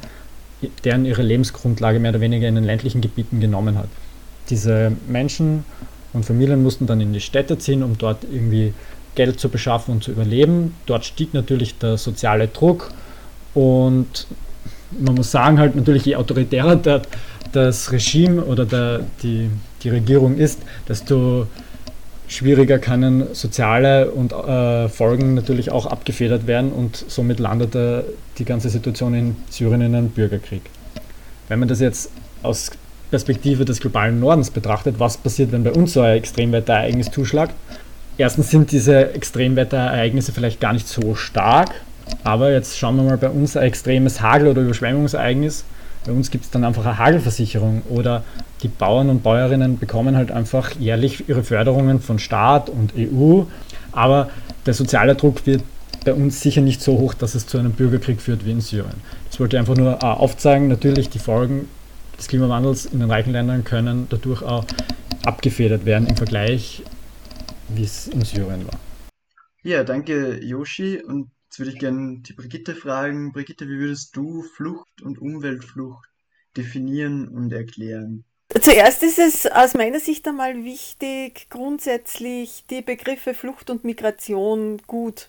deren 0.85 1.07
ihre 1.07 1.23
Lebensgrundlage 1.23 1.99
mehr 1.99 2.13
oder 2.13 2.21
weniger 2.21 2.47
in 2.47 2.55
den 2.55 2.65
ländlichen 2.65 3.01
Gebieten 3.01 3.41
genommen 3.41 3.77
hat. 3.77 3.89
Diese 4.49 4.93
Menschen 5.09 5.65
und 6.19 6.25
Familien 6.25 6.63
mussten 6.63 6.87
dann 6.87 7.01
in 7.01 7.13
die 7.13 7.21
Städte 7.21 7.59
ziehen, 7.59 7.83
um 7.83 7.97
dort 7.97 8.25
irgendwie 8.25 8.75
Geld 9.15 9.41
zu 9.41 9.49
beschaffen 9.49 9.95
und 9.95 10.05
zu 10.05 10.11
überleben. 10.11 10.75
Dort 10.87 11.05
stieg 11.05 11.33
natürlich 11.33 11.79
der 11.79 11.97
soziale 11.97 12.49
Druck 12.49 12.91
und 13.55 14.27
man 14.99 15.15
muss 15.15 15.31
sagen, 15.31 15.59
halt 15.59 15.77
natürlich, 15.77 16.05
je 16.05 16.17
autoritärer 16.17 16.77
der, 16.77 17.03
das 17.53 17.93
Regime 17.93 18.43
oder 18.43 18.65
der, 18.67 19.01
die, 19.23 19.51
die 19.83 19.91
Regierung 19.91 20.37
ist, 20.37 20.61
desto 20.89 21.47
schwieriger 22.27 22.79
können 22.79 23.35
soziale 23.35 24.11
und 24.11 24.33
äh, 24.33 24.89
Folgen 24.89 25.35
natürlich 25.35 25.71
auch 25.71 25.87
abgefedert 25.87 26.47
werden 26.47 26.73
und 26.73 27.05
somit 27.09 27.39
landet 27.39 27.75
äh, 27.75 28.03
die 28.39 28.45
ganze 28.45 28.69
Situation 28.69 29.15
in 29.15 29.37
Syrien 29.51 29.81
in 29.81 29.95
einem 29.95 30.11
Bürgerkrieg. 30.11 30.63
Wenn 31.49 31.61
man 31.61 31.69
das 31.69 31.81
jetzt 31.81 32.11
aus 32.43 32.71
Perspektive 33.11 33.65
des 33.65 33.81
globalen 33.81 34.21
Nordens 34.21 34.51
betrachtet, 34.51 34.97
was 34.99 35.17
passiert, 35.17 35.53
wenn 35.53 35.65
bei 35.65 35.73
uns 35.73 35.95
so 35.95 36.01
ein 36.03 36.17
Extremwetterereignis 36.17 37.11
zuschlagt? 37.11 37.55
Erstens 38.19 38.51
sind 38.51 38.73
diese 38.73 39.15
Extremwetterereignisse 39.15 40.33
vielleicht 40.33 40.61
gar 40.61 40.73
nicht 40.73 40.89
so 40.89 41.15
stark, 41.15 41.71
aber 42.25 42.51
jetzt 42.53 42.79
schauen 42.79 42.97
wir 42.97 43.05
mal 43.05 43.17
bei 43.17 43.29
uns 43.29 43.57
ein 43.57 43.65
extremes 43.65 44.21
Hagel- 44.21 44.49
oder 44.49 44.63
Überschwemmungsereignis. 44.63 45.65
Bei 46.05 46.13
uns 46.13 46.31
gibt 46.31 46.45
es 46.45 46.51
dann 46.51 46.65
einfach 46.65 46.85
eine 46.85 46.99
Hagelversicherung 46.99 47.83
oder 47.89 48.25
die 48.63 48.69
Bauern 48.69 49.09
und 49.09 49.23
Bäuerinnen 49.23 49.79
bekommen 49.79 50.17
halt 50.17 50.33
einfach 50.33 50.73
jährlich 50.79 51.29
ihre 51.29 51.45
Förderungen 51.45 52.01
von 52.01 52.19
Staat 52.19 52.71
und 52.71 52.93
EU, 52.97 53.43
aber 53.93 54.31
der 54.67 54.75
soziale 54.75 55.15
Druck 55.15 55.47
wird 55.47 55.63
bei 56.05 56.13
uns 56.13 56.41
sicher 56.41 56.61
nicht 56.61 56.83
so 56.83 56.99
hoch, 56.99 57.15
dass 57.15 57.35
es 57.35 57.47
zu 57.47 57.59
einem 57.59 57.73
Bürgerkrieg 57.73 58.21
führt 58.21 58.45
wie 58.45 58.53
in 58.53 58.61
Syrien. 58.61 58.95
Das 59.31 59.39
wollte 59.39 59.57
ich 59.57 59.61
einfach 59.61 59.77
nur 59.77 59.93
äh, 59.95 60.07
aufzeigen. 60.07 60.69
Natürlich, 60.69 61.11
die 61.11 61.19
Folgen 61.19 61.69
des 62.19 62.29
Klimawandels 62.29 62.87
in 62.87 63.01
den 63.01 63.11
reichen 63.11 63.33
Ländern 63.33 63.65
können 63.65 64.07
dadurch 64.11 64.43
auch 64.43 64.65
abgefedert 65.25 65.85
werden 65.85 66.09
im 66.09 66.17
Vergleich, 66.17 66.83
wie 67.69 67.85
es 67.85 68.09
in 68.09 68.23
Syrien 68.23 68.67
war. 68.67 68.79
Ja, 69.63 69.85
danke 69.85 70.43
Yoshi. 70.43 71.03
Und 71.03 71.31
jetzt 71.45 71.59
würde 71.59 71.73
ich 71.73 71.79
gerne 71.79 72.21
die 72.21 72.33
Brigitte 72.33 72.75
fragen. 72.75 73.33
Brigitte, 73.33 73.67
wie 73.67 73.79
würdest 73.79 74.17
du 74.17 74.43
Flucht 74.43 75.03
und 75.03 75.19
Umweltflucht 75.21 76.09
definieren 76.57 77.29
und 77.29 77.53
erklären? 77.53 78.25
Zuerst 78.61 79.03
ist 79.03 79.19
es 79.19 79.47
aus 79.47 79.75
meiner 79.75 80.01
Sicht 80.01 80.27
einmal 80.27 80.65
wichtig, 80.65 81.49
grundsätzlich 81.51 82.65
die 82.71 82.81
Begriffe 82.81 83.35
Flucht 83.35 83.69
und 83.69 83.85
Migration 83.85 84.79
gut 84.87 85.29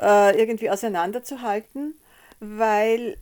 äh, 0.00 0.38
irgendwie 0.38 0.70
auseinanderzuhalten, 0.70 1.94
weil 2.40 3.18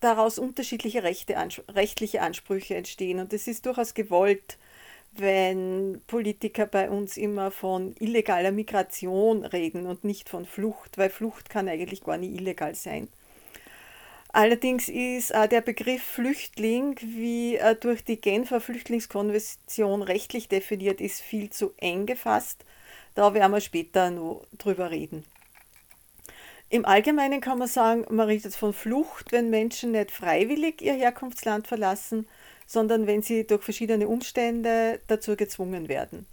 daraus 0.00 0.38
unterschiedliche 0.38 1.02
Rechte, 1.02 1.36
rechtliche 1.68 2.22
Ansprüche 2.22 2.74
entstehen. 2.74 3.20
Und 3.20 3.32
es 3.32 3.48
ist 3.48 3.66
durchaus 3.66 3.94
gewollt, 3.94 4.58
wenn 5.12 6.00
Politiker 6.06 6.66
bei 6.66 6.90
uns 6.90 7.16
immer 7.16 7.50
von 7.50 7.94
illegaler 7.98 8.52
Migration 8.52 9.44
reden 9.44 9.86
und 9.86 10.04
nicht 10.04 10.28
von 10.28 10.44
Flucht, 10.44 10.98
weil 10.98 11.10
Flucht 11.10 11.50
kann 11.50 11.68
eigentlich 11.68 12.02
gar 12.02 12.18
nicht 12.18 12.40
illegal 12.40 12.74
sein. 12.74 13.08
Allerdings 14.30 14.88
ist 14.88 15.34
auch 15.34 15.46
der 15.46 15.62
Begriff 15.62 16.02
Flüchtling, 16.02 16.96
wie 17.00 17.56
er 17.56 17.74
durch 17.74 18.04
die 18.04 18.20
Genfer 18.20 18.60
Flüchtlingskonvention 18.60 20.02
rechtlich 20.02 20.48
definiert 20.48 21.00
ist, 21.00 21.22
viel 21.22 21.50
zu 21.50 21.72
eng 21.78 22.04
gefasst. 22.04 22.64
Da 23.14 23.32
werden 23.32 23.52
wir 23.52 23.60
später 23.60 24.10
noch 24.10 24.44
drüber 24.56 24.90
reden. 24.90 25.24
Im 26.70 26.84
Allgemeinen 26.84 27.40
kann 27.40 27.58
man 27.58 27.68
sagen, 27.68 28.04
man 28.10 28.26
redet 28.26 28.54
von 28.54 28.74
Flucht, 28.74 29.32
wenn 29.32 29.48
Menschen 29.48 29.92
nicht 29.92 30.10
freiwillig 30.10 30.82
ihr 30.82 30.94
Herkunftsland 30.94 31.66
verlassen, 31.66 32.28
sondern 32.66 33.06
wenn 33.06 33.22
sie 33.22 33.46
durch 33.46 33.62
verschiedene 33.62 34.06
Umstände 34.06 35.00
dazu 35.06 35.34
gezwungen 35.34 35.88
werden. 35.88 36.26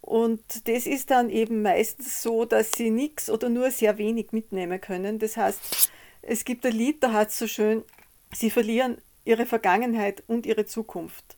Und 0.00 0.66
das 0.66 0.86
ist 0.86 1.10
dann 1.10 1.30
eben 1.30 1.62
meistens 1.62 2.22
so, 2.22 2.44
dass 2.44 2.72
sie 2.72 2.90
nichts 2.90 3.30
oder 3.30 3.48
nur 3.48 3.70
sehr 3.70 3.98
wenig 3.98 4.32
mitnehmen 4.32 4.80
können. 4.80 5.18
Das 5.18 5.36
heißt, 5.36 5.90
es 6.22 6.44
gibt 6.44 6.66
ein 6.66 6.72
Lied, 6.72 7.02
da 7.02 7.12
hat 7.12 7.28
es 7.28 7.38
so 7.38 7.46
schön, 7.46 7.84
sie 8.32 8.50
verlieren 8.50 8.98
ihre 9.24 9.46
Vergangenheit 9.46 10.24
und 10.26 10.46
ihre 10.46 10.66
Zukunft. 10.66 11.36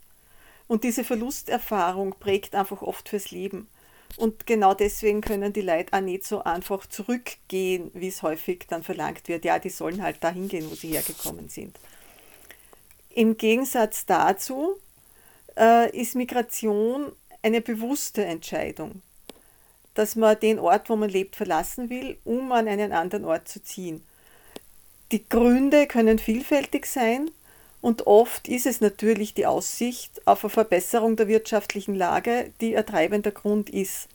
Und 0.68 0.84
diese 0.84 1.02
Verlusterfahrung 1.02 2.14
prägt 2.20 2.54
einfach 2.54 2.80
oft 2.80 3.08
fürs 3.08 3.32
Leben. 3.32 3.66
Und 4.16 4.46
genau 4.46 4.74
deswegen 4.74 5.20
können 5.20 5.52
die 5.52 5.62
Leute 5.62 5.92
auch 5.92 6.00
nicht 6.00 6.24
so 6.24 6.42
einfach 6.42 6.86
zurückgehen, 6.86 7.90
wie 7.94 8.08
es 8.08 8.22
häufig 8.22 8.66
dann 8.68 8.82
verlangt 8.82 9.28
wird. 9.28 9.44
Ja, 9.44 9.58
die 9.58 9.70
sollen 9.70 10.02
halt 10.02 10.22
dahin 10.22 10.48
gehen, 10.48 10.70
wo 10.70 10.74
sie 10.74 10.88
hergekommen 10.88 11.48
sind. 11.48 11.78
Im 13.10 13.36
Gegensatz 13.36 14.06
dazu 14.06 14.76
äh, 15.56 15.96
ist 15.96 16.14
Migration 16.14 17.12
eine 17.42 17.60
bewusste 17.60 18.24
Entscheidung, 18.24 19.02
dass 19.94 20.16
man 20.16 20.38
den 20.38 20.58
Ort, 20.58 20.88
wo 20.90 20.96
man 20.96 21.10
lebt, 21.10 21.36
verlassen 21.36 21.90
will, 21.90 22.18
um 22.24 22.52
an 22.52 22.68
einen 22.68 22.92
anderen 22.92 23.24
Ort 23.24 23.48
zu 23.48 23.62
ziehen. 23.62 24.04
Die 25.12 25.28
Gründe 25.28 25.86
können 25.86 26.18
vielfältig 26.18 26.86
sein 26.86 27.30
und 27.80 28.06
oft 28.06 28.48
ist 28.48 28.66
es 28.66 28.80
natürlich 28.80 29.34
die 29.34 29.46
Aussicht 29.46 30.26
auf 30.26 30.44
eine 30.44 30.50
Verbesserung 30.50 31.16
der 31.16 31.28
wirtschaftlichen 31.28 31.94
Lage, 31.94 32.52
die 32.60 32.76
ein 32.76 32.86
treibender 32.86 33.30
Grund 33.30 33.70
ist. 33.70 34.08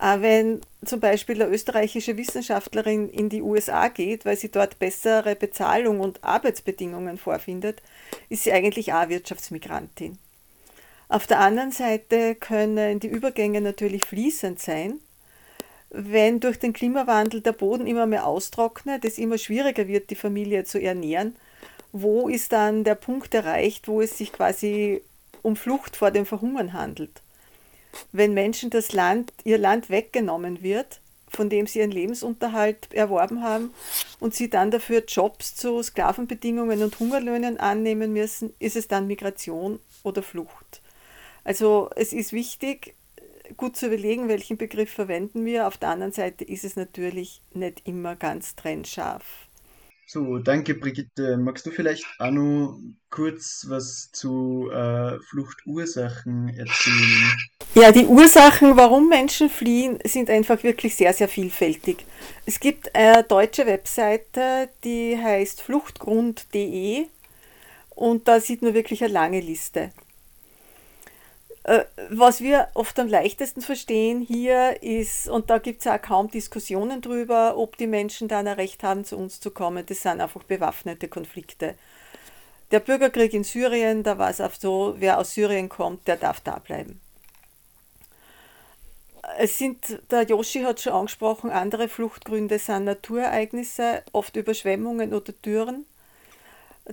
Wenn 0.00 0.60
zum 0.84 1.00
Beispiel 1.00 1.42
eine 1.42 1.52
österreichische 1.52 2.16
Wissenschaftlerin 2.16 3.08
in 3.08 3.28
die 3.28 3.42
USA 3.42 3.88
geht, 3.88 4.24
weil 4.24 4.36
sie 4.36 4.50
dort 4.50 4.78
bessere 4.78 5.36
Bezahlung 5.36 6.00
und 6.00 6.22
Arbeitsbedingungen 6.24 7.18
vorfindet, 7.18 7.82
ist 8.28 8.44
sie 8.44 8.52
eigentlich 8.52 8.92
auch 8.92 9.08
Wirtschaftsmigrantin. 9.08 10.18
Auf 11.08 11.26
der 11.26 11.40
anderen 11.40 11.72
Seite 11.72 12.34
können 12.34 13.00
die 13.00 13.08
Übergänge 13.08 13.60
natürlich 13.60 14.04
fließend 14.04 14.60
sein 14.60 15.00
wenn 15.90 16.40
durch 16.40 16.58
den 16.58 16.72
Klimawandel 16.72 17.40
der 17.40 17.52
Boden 17.52 17.86
immer 17.86 18.06
mehr 18.06 18.26
austrocknet, 18.26 19.04
es 19.04 19.18
immer 19.18 19.38
schwieriger 19.38 19.88
wird, 19.88 20.10
die 20.10 20.16
Familie 20.16 20.64
zu 20.64 20.80
ernähren, 20.80 21.36
wo 21.92 22.28
ist 22.28 22.52
dann 22.52 22.84
der 22.84 22.94
Punkt 22.94 23.34
erreicht, 23.34 23.88
wo 23.88 24.00
es 24.00 24.18
sich 24.18 24.32
quasi 24.32 25.02
um 25.42 25.56
Flucht 25.56 25.96
vor 25.96 26.10
dem 26.10 26.26
Verhungern 26.26 26.72
handelt? 26.72 27.22
Wenn 28.12 28.34
Menschen 28.34 28.70
das 28.70 28.92
Land, 28.92 29.32
ihr 29.44 29.58
Land 29.58 29.90
weggenommen 29.90 30.62
wird, 30.62 31.00
von 31.30 31.50
dem 31.50 31.66
sie 31.66 31.80
ihren 31.80 31.90
Lebensunterhalt 31.90 32.92
erworben 32.92 33.42
haben 33.42 33.72
und 34.20 34.34
sie 34.34 34.48
dann 34.48 34.70
dafür 34.70 35.04
Jobs 35.06 35.54
zu 35.54 35.82
Sklavenbedingungen 35.82 36.82
und 36.82 36.98
Hungerlöhnen 36.98 37.58
annehmen 37.58 38.12
müssen, 38.12 38.54
ist 38.58 38.76
es 38.76 38.88
dann 38.88 39.06
Migration 39.06 39.78
oder 40.02 40.22
Flucht. 40.22 40.80
Also 41.44 41.90
es 41.96 42.12
ist 42.12 42.32
wichtig, 42.32 42.94
gut 43.56 43.76
zu 43.76 43.86
überlegen, 43.86 44.28
welchen 44.28 44.56
Begriff 44.56 44.90
verwenden 44.90 45.44
wir. 45.44 45.66
Auf 45.66 45.76
der 45.78 45.90
anderen 45.90 46.12
Seite 46.12 46.44
ist 46.44 46.64
es 46.64 46.76
natürlich 46.76 47.40
nicht 47.52 47.86
immer 47.86 48.16
ganz 48.16 48.56
trennscharf. 48.56 49.47
So, 50.10 50.38
danke 50.38 50.74
Brigitte. 50.74 51.36
Magst 51.36 51.66
du 51.66 51.70
vielleicht 51.70 52.06
auch 52.18 52.30
noch 52.30 52.80
kurz 53.10 53.66
was 53.68 54.10
zu 54.10 54.70
äh, 54.72 55.18
Fluchtursachen 55.20 56.48
erzählen? 56.48 57.34
Ja, 57.74 57.92
die 57.92 58.06
Ursachen, 58.06 58.78
warum 58.78 59.10
Menschen 59.10 59.50
fliehen, 59.50 59.98
sind 60.04 60.30
einfach 60.30 60.62
wirklich 60.62 60.96
sehr, 60.96 61.12
sehr 61.12 61.28
vielfältig. 61.28 62.06
Es 62.46 62.58
gibt 62.58 62.94
eine 62.94 63.22
deutsche 63.22 63.66
Webseite, 63.66 64.70
die 64.82 65.18
heißt 65.22 65.60
fluchtgrund.de 65.60 67.04
und 67.90 68.28
da 68.28 68.40
sieht 68.40 68.62
man 68.62 68.72
wirklich 68.72 69.04
eine 69.04 69.12
lange 69.12 69.40
Liste. 69.40 69.90
Äh, 71.68 71.84
was 72.08 72.40
wir 72.40 72.68
oft 72.72 72.98
am 72.98 73.08
leichtesten 73.08 73.60
verstehen 73.60 74.22
hier 74.22 74.82
ist, 74.82 75.28
und 75.28 75.50
da 75.50 75.58
gibt 75.58 75.82
es 75.82 75.86
auch 75.86 76.00
kaum 76.00 76.30
Diskussionen 76.30 77.02
drüber, 77.02 77.58
ob 77.58 77.76
die 77.76 77.86
Menschen 77.86 78.26
dann 78.26 78.46
ein 78.46 78.54
Recht 78.54 78.82
haben, 78.82 79.04
zu 79.04 79.18
uns 79.18 79.38
zu 79.38 79.50
kommen, 79.50 79.84
das 79.84 80.00
sind 80.00 80.22
einfach 80.22 80.44
bewaffnete 80.44 81.08
Konflikte. 81.08 81.74
Der 82.70 82.80
Bürgerkrieg 82.80 83.34
in 83.34 83.44
Syrien, 83.44 84.02
da 84.02 84.16
war 84.16 84.30
es 84.30 84.40
auch 84.40 84.54
so, 84.58 84.94
wer 84.96 85.18
aus 85.18 85.34
Syrien 85.34 85.68
kommt, 85.68 86.08
der 86.08 86.16
darf 86.16 86.40
da 86.40 86.58
bleiben. 86.58 87.02
Es 89.36 89.58
sind, 89.58 90.00
der 90.10 90.22
Yoshi 90.22 90.62
hat 90.62 90.80
schon 90.80 90.94
angesprochen, 90.94 91.50
andere 91.50 91.88
Fluchtgründe 91.88 92.58
sind 92.58 92.84
Naturereignisse, 92.84 94.04
oft 94.12 94.34
Überschwemmungen 94.36 95.12
oder 95.12 95.34
Dürren. 95.44 95.84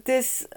Das 0.04 0.50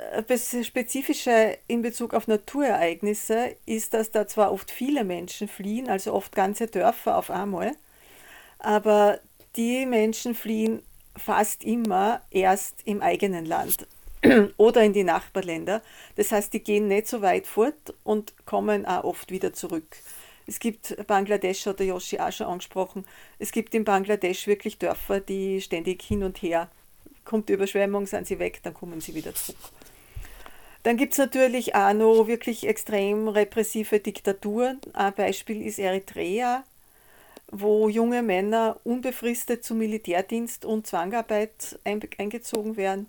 Spezifische 0.62 1.58
in 1.68 1.80
Bezug 1.82 2.12
auf 2.12 2.26
Naturereignisse 2.26 3.54
ist, 3.66 3.94
dass 3.94 4.10
da 4.10 4.26
zwar 4.26 4.52
oft 4.52 4.70
viele 4.70 5.04
Menschen 5.04 5.46
fliehen, 5.46 5.88
also 5.88 6.12
oft 6.12 6.34
ganze 6.34 6.66
Dörfer 6.66 7.16
auf 7.16 7.30
einmal, 7.30 7.76
aber 8.58 9.20
die 9.54 9.86
Menschen 9.86 10.34
fliehen 10.34 10.82
fast 11.16 11.62
immer 11.62 12.20
erst 12.30 12.82
im 12.84 13.00
eigenen 13.00 13.44
Land 13.44 13.86
oder 14.56 14.82
in 14.82 14.92
die 14.92 15.04
Nachbarländer. 15.04 15.82
Das 16.16 16.32
heißt, 16.32 16.52
die 16.52 16.62
gehen 16.62 16.88
nicht 16.88 17.06
so 17.06 17.22
weit 17.22 17.46
fort 17.46 17.94
und 18.02 18.34
kommen 18.44 18.86
auch 18.86 19.04
oft 19.04 19.30
wieder 19.30 19.52
zurück. 19.52 19.98
Es 20.48 20.58
gibt 20.58 21.06
Bangladesch, 21.06 21.64
hat 21.66 21.78
der 21.78 21.86
Yoshi 21.86 22.18
auch 22.18 22.32
schon 22.32 22.46
angesprochen, 22.48 23.04
es 23.38 23.52
gibt 23.52 23.72
in 23.74 23.84
Bangladesch 23.84 24.48
wirklich 24.48 24.78
Dörfer, 24.78 25.20
die 25.20 25.60
ständig 25.60 26.02
hin 26.02 26.24
und 26.24 26.42
her 26.42 26.68
kommt 27.28 27.48
die 27.48 27.52
Überschwemmung, 27.52 28.06
sind 28.06 28.26
sie 28.26 28.38
weg, 28.38 28.60
dann 28.62 28.74
kommen 28.74 29.00
sie 29.00 29.14
wieder 29.14 29.34
zurück. 29.34 29.58
Dann 30.82 30.96
gibt 30.96 31.12
es 31.12 31.18
natürlich 31.18 31.74
auch 31.74 31.92
noch 31.92 32.26
wirklich 32.26 32.66
extrem 32.66 33.28
repressive 33.28 34.00
Diktaturen. 34.00 34.80
Ein 34.94 35.12
Beispiel 35.12 35.60
ist 35.60 35.78
Eritrea, 35.78 36.64
wo 37.50 37.88
junge 37.88 38.22
Männer 38.22 38.80
unbefristet 38.84 39.64
zum 39.64 39.78
Militärdienst 39.78 40.64
und 40.64 40.86
Zwangarbeit 40.86 41.78
eingezogen 41.84 42.76
werden. 42.76 43.08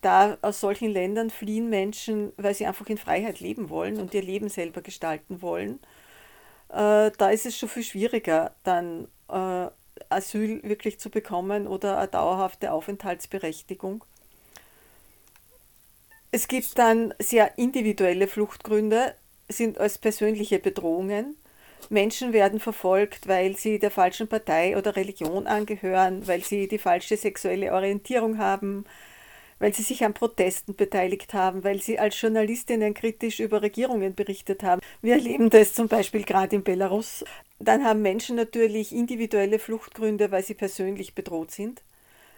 da 0.00 0.38
aus 0.40 0.60
solchen 0.60 0.90
Ländern 0.90 1.30
fliehen 1.30 1.68
Menschen, 1.68 2.32
weil 2.36 2.54
sie 2.54 2.66
einfach 2.66 2.86
in 2.88 2.98
Freiheit 2.98 3.40
leben 3.40 3.68
wollen 3.68 4.00
und 4.00 4.14
ihr 4.14 4.22
Leben 4.22 4.48
selber 4.48 4.80
gestalten 4.80 5.42
wollen. 5.42 5.78
Äh, 6.70 7.12
da 7.16 7.30
ist 7.30 7.46
es 7.46 7.56
schon 7.56 7.68
viel 7.68 7.84
schwieriger, 7.84 8.54
dann 8.64 9.06
äh, 9.28 9.68
Asyl 10.08 10.62
wirklich 10.62 10.98
zu 10.98 11.10
bekommen 11.10 11.66
oder 11.66 11.98
eine 11.98 12.08
dauerhafte 12.08 12.72
Aufenthaltsberechtigung. 12.72 14.04
Es 16.30 16.48
gibt 16.48 16.78
dann 16.78 17.14
sehr 17.18 17.58
individuelle 17.58 18.26
Fluchtgründe, 18.26 19.14
sind 19.48 19.78
als 19.78 19.98
persönliche 19.98 20.58
Bedrohungen. 20.58 21.36
Menschen 21.90 22.32
werden 22.32 22.60
verfolgt, 22.60 23.28
weil 23.28 23.56
sie 23.56 23.78
der 23.78 23.90
falschen 23.90 24.26
Partei 24.26 24.76
oder 24.76 24.96
Religion 24.96 25.46
angehören, 25.46 26.26
weil 26.26 26.42
sie 26.42 26.66
die 26.66 26.78
falsche 26.78 27.16
sexuelle 27.16 27.72
Orientierung 27.72 28.38
haben, 28.38 28.84
weil 29.64 29.72
sie 29.72 29.82
sich 29.82 30.04
an 30.04 30.12
Protesten 30.12 30.76
beteiligt 30.76 31.32
haben, 31.32 31.64
weil 31.64 31.80
sie 31.80 31.98
als 31.98 32.20
Journalistinnen 32.20 32.92
kritisch 32.92 33.40
über 33.40 33.62
Regierungen 33.62 34.14
berichtet 34.14 34.62
haben. 34.62 34.82
Wir 35.00 35.14
erleben 35.14 35.48
das 35.48 35.72
zum 35.72 35.88
Beispiel 35.88 36.22
gerade 36.22 36.56
in 36.56 36.62
Belarus. 36.62 37.24
Dann 37.60 37.82
haben 37.82 38.02
Menschen 38.02 38.36
natürlich 38.36 38.92
individuelle 38.92 39.58
Fluchtgründe, 39.58 40.30
weil 40.30 40.44
sie 40.44 40.52
persönlich 40.52 41.14
bedroht 41.14 41.50
sind. 41.50 41.82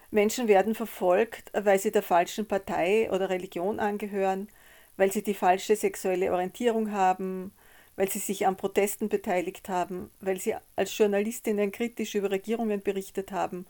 Menschen 0.09 0.47
werden 0.47 0.73
verfolgt, 0.73 1.51
weil 1.51 1.79
sie 1.79 1.91
der 1.91 2.01
falschen 2.01 2.45
Partei 2.45 3.11
oder 3.11 3.29
Religion 3.29 3.81
angehören, 3.81 4.47
weil 4.95 5.11
sie 5.11 5.21
die 5.21 5.33
falsche 5.33 5.75
sexuelle 5.75 6.31
Orientierung 6.31 6.93
haben, 6.93 7.51
weil 7.97 8.09
sie 8.09 8.19
sich 8.19 8.47
an 8.47 8.55
Protesten 8.55 9.09
beteiligt 9.09 9.67
haben, 9.67 10.11
weil 10.21 10.39
sie 10.39 10.55
als 10.77 10.97
Journalistinnen 10.97 11.73
kritisch 11.73 12.15
über 12.15 12.31
Regierungen 12.31 12.81
berichtet 12.81 13.33
haben. 13.33 13.65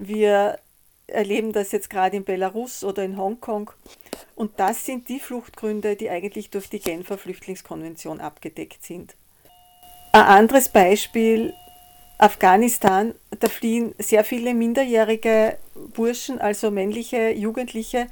Wir 0.00 0.58
erleben 1.08 1.52
das 1.52 1.72
jetzt 1.72 1.90
gerade 1.90 2.16
in 2.16 2.24
Belarus 2.24 2.84
oder 2.84 3.04
in 3.04 3.16
Hongkong. 3.16 3.70
Und 4.34 4.52
das 4.60 4.86
sind 4.86 5.08
die 5.08 5.20
Fluchtgründe, 5.20 5.96
die 5.96 6.10
eigentlich 6.10 6.50
durch 6.50 6.68
die 6.68 6.78
Genfer 6.78 7.18
Flüchtlingskonvention 7.18 8.20
abgedeckt 8.20 8.84
sind. 8.84 9.14
Ein 10.12 10.22
anderes 10.22 10.68
Beispiel, 10.68 11.52
Afghanistan, 12.18 13.14
da 13.38 13.48
fliehen 13.48 13.94
sehr 13.98 14.24
viele 14.24 14.54
minderjährige 14.54 15.58
Burschen, 15.94 16.40
also 16.40 16.70
männliche 16.70 17.30
Jugendliche, 17.30 18.08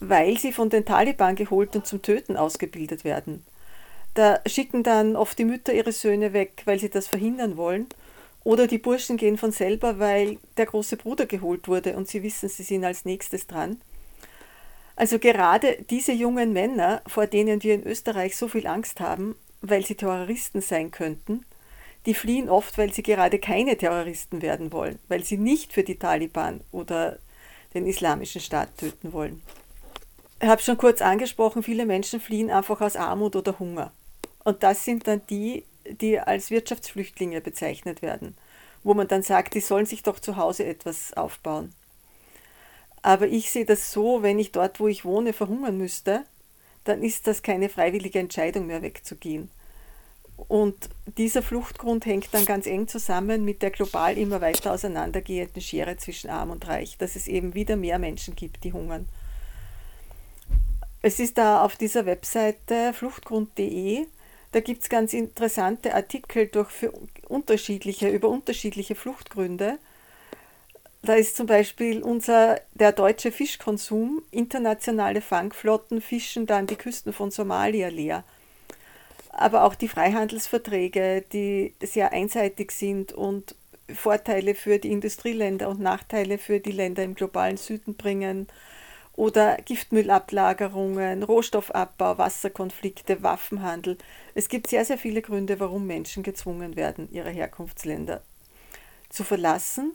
weil 0.00 0.38
sie 0.38 0.52
von 0.52 0.70
den 0.70 0.84
Taliban 0.84 1.36
geholt 1.36 1.76
und 1.76 1.86
zum 1.86 2.02
Töten 2.02 2.36
ausgebildet 2.36 3.04
werden. 3.04 3.44
Da 4.14 4.40
schicken 4.46 4.82
dann 4.82 5.14
oft 5.14 5.38
die 5.38 5.44
Mütter 5.44 5.72
ihre 5.72 5.92
Söhne 5.92 6.32
weg, 6.32 6.62
weil 6.64 6.78
sie 6.78 6.90
das 6.90 7.06
verhindern 7.06 7.56
wollen. 7.56 7.86
Oder 8.42 8.66
die 8.66 8.78
Burschen 8.78 9.16
gehen 9.16 9.36
von 9.36 9.52
selber, 9.52 9.98
weil 9.98 10.38
der 10.56 10.66
große 10.66 10.96
Bruder 10.96 11.26
geholt 11.26 11.68
wurde 11.68 11.96
und 11.96 12.08
sie 12.08 12.22
wissen, 12.22 12.48
sie 12.48 12.62
sind 12.62 12.84
als 12.84 13.04
nächstes 13.04 13.46
dran. 13.46 13.80
Also 14.96 15.18
gerade 15.18 15.78
diese 15.88 16.12
jungen 16.12 16.52
Männer, 16.52 17.02
vor 17.06 17.26
denen 17.26 17.62
wir 17.62 17.74
in 17.74 17.86
Österreich 17.86 18.36
so 18.36 18.48
viel 18.48 18.66
Angst 18.66 19.00
haben, 19.00 19.36
weil 19.60 19.84
sie 19.84 19.94
Terroristen 19.94 20.60
sein 20.60 20.90
könnten, 20.90 21.44
die 22.06 22.14
fliehen 22.14 22.48
oft, 22.48 22.78
weil 22.78 22.92
sie 22.92 23.02
gerade 23.02 23.38
keine 23.38 23.76
Terroristen 23.76 24.42
werden 24.42 24.72
wollen, 24.72 24.98
weil 25.08 25.22
sie 25.24 25.36
nicht 25.36 25.72
für 25.72 25.82
die 25.82 25.98
Taliban 25.98 26.60
oder 26.72 27.18
den 27.74 27.86
islamischen 27.86 28.40
Staat 28.40 28.76
töten 28.78 29.12
wollen. 29.12 29.42
Ich 30.42 30.48
habe 30.48 30.62
schon 30.62 30.78
kurz 30.78 31.02
angesprochen, 31.02 31.62
viele 31.62 31.84
Menschen 31.84 32.20
fliehen 32.20 32.50
einfach 32.50 32.80
aus 32.80 32.96
Armut 32.96 33.36
oder 33.36 33.58
Hunger. 33.58 33.92
Und 34.42 34.62
das 34.62 34.84
sind 34.84 35.06
dann 35.06 35.20
die, 35.28 35.64
die 35.94 36.18
als 36.18 36.50
Wirtschaftsflüchtlinge 36.50 37.40
bezeichnet 37.40 38.02
werden, 38.02 38.36
wo 38.82 38.94
man 38.94 39.08
dann 39.08 39.22
sagt, 39.22 39.54
die 39.54 39.60
sollen 39.60 39.86
sich 39.86 40.02
doch 40.02 40.18
zu 40.18 40.36
Hause 40.36 40.64
etwas 40.64 41.12
aufbauen. 41.14 41.72
Aber 43.02 43.26
ich 43.26 43.50
sehe 43.50 43.64
das 43.64 43.92
so, 43.92 44.22
wenn 44.22 44.38
ich 44.38 44.52
dort, 44.52 44.80
wo 44.80 44.88
ich 44.88 45.04
wohne, 45.04 45.32
verhungern 45.32 45.78
müsste, 45.78 46.24
dann 46.84 47.02
ist 47.02 47.26
das 47.26 47.42
keine 47.42 47.68
freiwillige 47.68 48.18
Entscheidung 48.18 48.66
mehr 48.66 48.82
wegzugehen. 48.82 49.50
Und 50.48 50.88
dieser 51.18 51.42
Fluchtgrund 51.42 52.06
hängt 52.06 52.32
dann 52.32 52.46
ganz 52.46 52.66
eng 52.66 52.88
zusammen 52.88 53.44
mit 53.44 53.62
der 53.62 53.70
global 53.70 54.16
immer 54.16 54.40
weiter 54.40 54.72
auseinandergehenden 54.72 55.60
Schere 55.60 55.96
zwischen 55.98 56.30
Arm 56.30 56.50
und 56.50 56.66
Reich, 56.66 56.96
dass 56.96 57.16
es 57.16 57.28
eben 57.28 57.54
wieder 57.54 57.76
mehr 57.76 57.98
Menschen 57.98 58.34
gibt, 58.36 58.64
die 58.64 58.72
hungern. 58.72 59.06
Es 61.02 61.18
ist 61.18 61.38
da 61.38 61.64
auf 61.64 61.76
dieser 61.76 62.06
Webseite 62.06 62.92
fluchtgrund.de 62.92 64.06
da 64.52 64.60
gibt 64.60 64.82
es 64.82 64.88
ganz 64.88 65.12
interessante 65.12 65.94
Artikel 65.94 66.46
durch 66.46 66.70
für 66.70 66.92
unterschiedliche, 67.28 68.08
über 68.08 68.28
unterschiedliche 68.28 68.94
Fluchtgründe. 68.94 69.78
Da 71.02 71.14
ist 71.14 71.36
zum 71.36 71.46
Beispiel 71.46 72.02
unser, 72.02 72.60
der 72.74 72.92
deutsche 72.92 73.32
Fischkonsum, 73.32 74.22
internationale 74.30 75.20
Fangflotten 75.20 76.02
fischen 76.02 76.46
dann 76.46 76.66
die 76.66 76.76
Küsten 76.76 77.12
von 77.12 77.30
Somalia 77.30 77.88
leer. 77.88 78.24
Aber 79.30 79.64
auch 79.64 79.74
die 79.74 79.88
Freihandelsverträge, 79.88 81.24
die 81.32 81.74
sehr 81.80 82.12
einseitig 82.12 82.72
sind 82.72 83.12
und 83.12 83.54
Vorteile 83.94 84.54
für 84.54 84.78
die 84.78 84.90
Industrieländer 84.90 85.68
und 85.68 85.80
Nachteile 85.80 86.38
für 86.38 86.60
die 86.60 86.72
Länder 86.72 87.02
im 87.02 87.14
globalen 87.14 87.56
Süden 87.56 87.94
bringen 87.94 88.48
oder 89.20 89.58
Giftmüllablagerungen, 89.58 91.22
Rohstoffabbau, 91.22 92.16
Wasserkonflikte, 92.16 93.22
Waffenhandel. 93.22 93.98
Es 94.34 94.48
gibt 94.48 94.68
sehr, 94.68 94.86
sehr 94.86 94.96
viele 94.96 95.20
Gründe, 95.20 95.60
warum 95.60 95.86
Menschen 95.86 96.22
gezwungen 96.22 96.74
werden, 96.74 97.06
ihre 97.12 97.28
Herkunftsländer 97.28 98.22
zu 99.10 99.22
verlassen. 99.22 99.92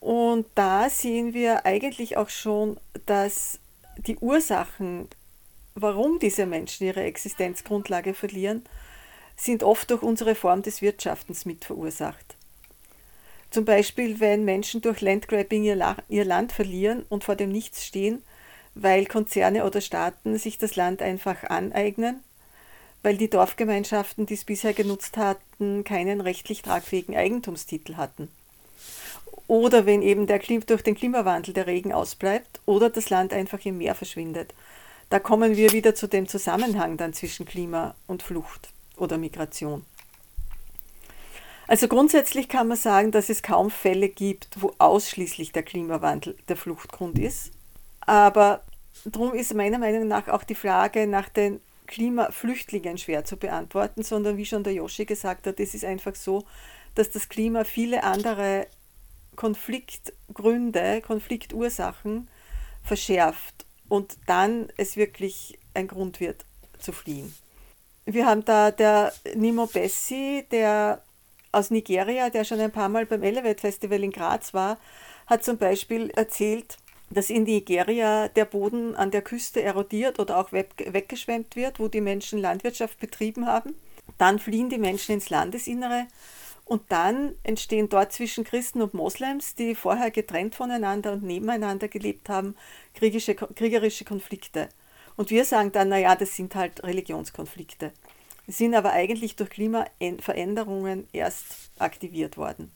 Und 0.00 0.46
da 0.54 0.88
sehen 0.88 1.34
wir 1.34 1.66
eigentlich 1.66 2.16
auch 2.16 2.30
schon, 2.30 2.80
dass 3.04 3.60
die 3.98 4.16
Ursachen, 4.16 5.08
warum 5.74 6.18
diese 6.18 6.46
Menschen 6.46 6.86
ihre 6.86 7.02
Existenzgrundlage 7.02 8.14
verlieren, 8.14 8.64
sind 9.36 9.62
oft 9.62 9.90
durch 9.90 10.02
unsere 10.02 10.34
Form 10.34 10.62
des 10.62 10.80
Wirtschaftens 10.80 11.44
mit 11.44 11.66
verursacht. 11.66 12.38
Zum 13.52 13.66
Beispiel, 13.66 14.18
wenn 14.18 14.46
Menschen 14.46 14.80
durch 14.80 15.02
Landgrabbing 15.02 15.62
ihr, 15.62 15.96
ihr 16.08 16.24
Land 16.24 16.52
verlieren 16.52 17.04
und 17.10 17.22
vor 17.22 17.36
dem 17.36 17.50
Nichts 17.52 17.84
stehen, 17.84 18.22
weil 18.74 19.04
Konzerne 19.04 19.66
oder 19.66 19.82
Staaten 19.82 20.38
sich 20.38 20.56
das 20.56 20.74
Land 20.74 21.02
einfach 21.02 21.44
aneignen, 21.44 22.20
weil 23.02 23.18
die 23.18 23.28
Dorfgemeinschaften, 23.28 24.24
die 24.24 24.34
es 24.34 24.44
bisher 24.44 24.72
genutzt 24.72 25.18
hatten, 25.18 25.84
keinen 25.84 26.22
rechtlich 26.22 26.62
tragfähigen 26.62 27.14
Eigentumstitel 27.14 27.96
hatten. 27.96 28.28
Oder 29.48 29.84
wenn 29.84 30.00
eben 30.00 30.26
der 30.26 30.38
durch 30.38 30.80
den 30.80 30.94
Klimawandel 30.94 31.52
der 31.52 31.66
Regen 31.66 31.92
ausbleibt 31.92 32.62
oder 32.64 32.88
das 32.88 33.10
Land 33.10 33.34
einfach 33.34 33.62
im 33.66 33.76
Meer 33.76 33.94
verschwindet. 33.94 34.54
Da 35.10 35.18
kommen 35.18 35.58
wir 35.58 35.72
wieder 35.72 35.94
zu 35.94 36.06
dem 36.06 36.26
Zusammenhang 36.26 36.96
dann 36.96 37.12
zwischen 37.12 37.44
Klima 37.44 37.94
und 38.06 38.22
Flucht 38.22 38.70
oder 38.96 39.18
Migration. 39.18 39.84
Also 41.66 41.88
grundsätzlich 41.88 42.48
kann 42.48 42.68
man 42.68 42.76
sagen, 42.76 43.12
dass 43.12 43.28
es 43.28 43.42
kaum 43.42 43.70
Fälle 43.70 44.08
gibt, 44.08 44.60
wo 44.60 44.74
ausschließlich 44.78 45.52
der 45.52 45.62
Klimawandel 45.62 46.36
der 46.48 46.56
Fluchtgrund 46.56 47.18
ist. 47.18 47.52
Aber 48.00 48.62
darum 49.04 49.32
ist 49.34 49.54
meiner 49.54 49.78
Meinung 49.78 50.08
nach 50.08 50.28
auch 50.28 50.44
die 50.44 50.54
Frage 50.54 51.06
nach 51.06 51.28
den 51.28 51.60
Klimaflüchtlingen 51.86 52.98
schwer 52.98 53.24
zu 53.24 53.36
beantworten, 53.36 54.02
sondern 54.02 54.36
wie 54.36 54.46
schon 54.46 54.64
der 54.64 54.72
Yoshi 54.72 55.04
gesagt 55.04 55.46
hat, 55.46 55.60
es 55.60 55.74
ist 55.74 55.84
einfach 55.84 56.14
so, 56.14 56.44
dass 56.94 57.10
das 57.10 57.28
Klima 57.28 57.64
viele 57.64 58.02
andere 58.02 58.66
Konfliktgründe, 59.36 61.00
Konfliktursachen 61.00 62.28
verschärft 62.82 63.66
und 63.88 64.16
dann 64.26 64.68
es 64.76 64.96
wirklich 64.96 65.58
ein 65.74 65.86
Grund 65.86 66.20
wird 66.20 66.44
zu 66.78 66.92
fliehen. 66.92 67.34
Wir 68.04 68.26
haben 68.26 68.44
da 68.44 68.70
der 68.70 69.12
Nimo 69.34 69.66
Bessi, 69.66 70.44
der 70.50 71.02
aus 71.52 71.70
Nigeria, 71.70 72.30
der 72.30 72.44
schon 72.44 72.60
ein 72.60 72.72
paar 72.72 72.88
Mal 72.88 73.06
beim 73.06 73.22
Elevate 73.22 73.60
Festival 73.60 74.02
in 74.02 74.10
Graz 74.10 74.54
war, 74.54 74.78
hat 75.26 75.44
zum 75.44 75.58
Beispiel 75.58 76.10
erzählt, 76.10 76.78
dass 77.10 77.30
in 77.30 77.44
Nigeria 77.44 78.28
der 78.28 78.46
Boden 78.46 78.96
an 78.96 79.10
der 79.10 79.22
Küste 79.22 79.62
erodiert 79.62 80.18
oder 80.18 80.38
auch 80.38 80.50
weggeschwemmt 80.52 81.56
wird, 81.56 81.78
wo 81.78 81.88
die 81.88 82.00
Menschen 82.00 82.38
Landwirtschaft 82.38 82.98
betrieben 82.98 83.46
haben. 83.46 83.74
Dann 84.18 84.38
fliehen 84.38 84.70
die 84.70 84.78
Menschen 84.78 85.12
ins 85.12 85.30
Landesinnere 85.30 86.06
und 86.64 86.82
dann 86.88 87.34
entstehen 87.42 87.88
dort 87.88 88.12
zwischen 88.12 88.44
Christen 88.44 88.80
und 88.80 88.94
Moslems, 88.94 89.54
die 89.54 89.74
vorher 89.74 90.10
getrennt 90.10 90.54
voneinander 90.54 91.12
und 91.12 91.22
nebeneinander 91.22 91.88
gelebt 91.88 92.28
haben, 92.28 92.56
kriegerische 92.94 94.04
Konflikte. 94.04 94.68
Und 95.16 95.30
wir 95.30 95.44
sagen 95.44 95.72
dann, 95.72 95.90
naja, 95.90 96.16
das 96.16 96.34
sind 96.34 96.54
halt 96.54 96.82
Religionskonflikte 96.82 97.92
sind 98.46 98.74
aber 98.74 98.92
eigentlich 98.92 99.36
durch 99.36 99.50
Klimaveränderungen 99.50 101.08
erst 101.12 101.70
aktiviert 101.78 102.36
worden. 102.36 102.70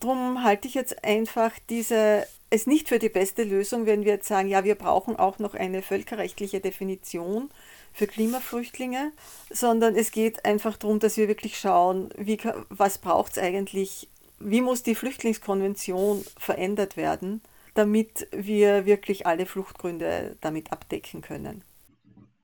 Darum 0.00 0.44
halte 0.44 0.68
ich 0.68 0.74
jetzt 0.74 1.04
einfach 1.04 1.52
diese, 1.68 2.26
es 2.50 2.66
nicht 2.66 2.88
für 2.88 2.98
die 2.98 3.08
beste 3.08 3.42
Lösung, 3.42 3.86
wenn 3.86 4.04
wir 4.04 4.12
jetzt 4.12 4.28
sagen, 4.28 4.48
ja, 4.48 4.62
wir 4.64 4.76
brauchen 4.76 5.16
auch 5.16 5.38
noch 5.38 5.54
eine 5.54 5.82
völkerrechtliche 5.82 6.60
Definition 6.60 7.50
für 7.92 8.06
Klimaflüchtlinge, 8.06 9.12
sondern 9.50 9.96
es 9.96 10.12
geht 10.12 10.44
einfach 10.44 10.76
darum, 10.76 11.00
dass 11.00 11.16
wir 11.16 11.26
wirklich 11.26 11.58
schauen, 11.58 12.10
wie, 12.16 12.38
was 12.68 12.98
braucht 12.98 13.32
es 13.32 13.38
eigentlich, 13.38 14.08
wie 14.38 14.60
muss 14.60 14.84
die 14.84 14.94
Flüchtlingskonvention 14.94 16.24
verändert 16.38 16.96
werden, 16.96 17.40
damit 17.74 18.28
wir 18.30 18.86
wirklich 18.86 19.26
alle 19.26 19.46
Fluchtgründe 19.46 20.36
damit 20.40 20.70
abdecken 20.70 21.22
können. 21.22 21.62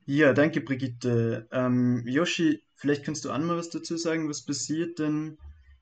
Ja, 0.07 0.33
danke 0.33 0.61
Brigitte. 0.61 1.49
Ähm, 1.51 2.03
Yoshi, 2.07 2.63
vielleicht 2.75 3.05
kannst 3.05 3.25
du 3.25 3.31
auch 3.31 3.39
mal 3.39 3.57
was 3.57 3.71
dazu 3.71 3.97
sagen. 3.97 4.29
Was 4.29 4.45
passiert 4.45 4.99
denn, 4.99 5.39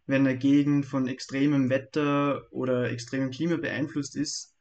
wenn 0.06 0.26
eine 0.26 0.38
Gegend 0.38 0.86
von 0.86 1.08
extremem 1.08 1.70
Wetter 1.70 2.46
oder 2.50 2.90
extremem 2.90 3.30
Klima 3.30 3.56
beeinflusst 3.56 4.14
ist? 4.14 4.54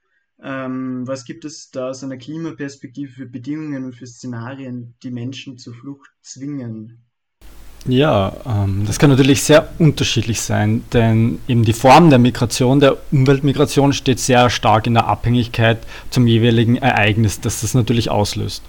Ähm, 0.44 1.04
was 1.06 1.26
gibt 1.26 1.46
es 1.46 1.70
da 1.70 1.90
aus 1.90 2.04
einer 2.04 2.18
Klimaperspektive 2.18 3.12
für 3.12 3.26
Bedingungen 3.28 3.86
und 3.86 3.96
für 3.96 4.08
Szenarien, 4.08 4.96
die 5.04 5.12
Menschen 5.12 5.60
zur 5.60 5.76
Flucht 5.76 6.10
zwingen? 6.22 7.04
Ja, 7.88 8.36
ähm, 8.46 8.84
das 8.86 9.00
kann 9.00 9.10
natürlich 9.10 9.44
sehr 9.44 9.70
unterschiedlich 9.80 10.42
sein, 10.42 10.84
denn 10.94 11.40
eben 11.48 11.64
die 11.64 11.74
Form 11.74 12.10
der 12.10 12.20
Migration, 12.20 12.80
der 12.80 12.98
Umweltmigration 13.12 13.94
steht 13.94 14.20
sehr 14.20 14.50
stark 14.50 14.88
in 14.88 14.94
der 14.94 15.08
Abhängigkeit 15.08 15.80
zum 16.10 16.28
jeweiligen 16.28 16.78
Ereignis, 16.78 17.40
das 17.40 17.62
das 17.62 17.74
natürlich 17.74 18.10
auslöst. 18.10 18.64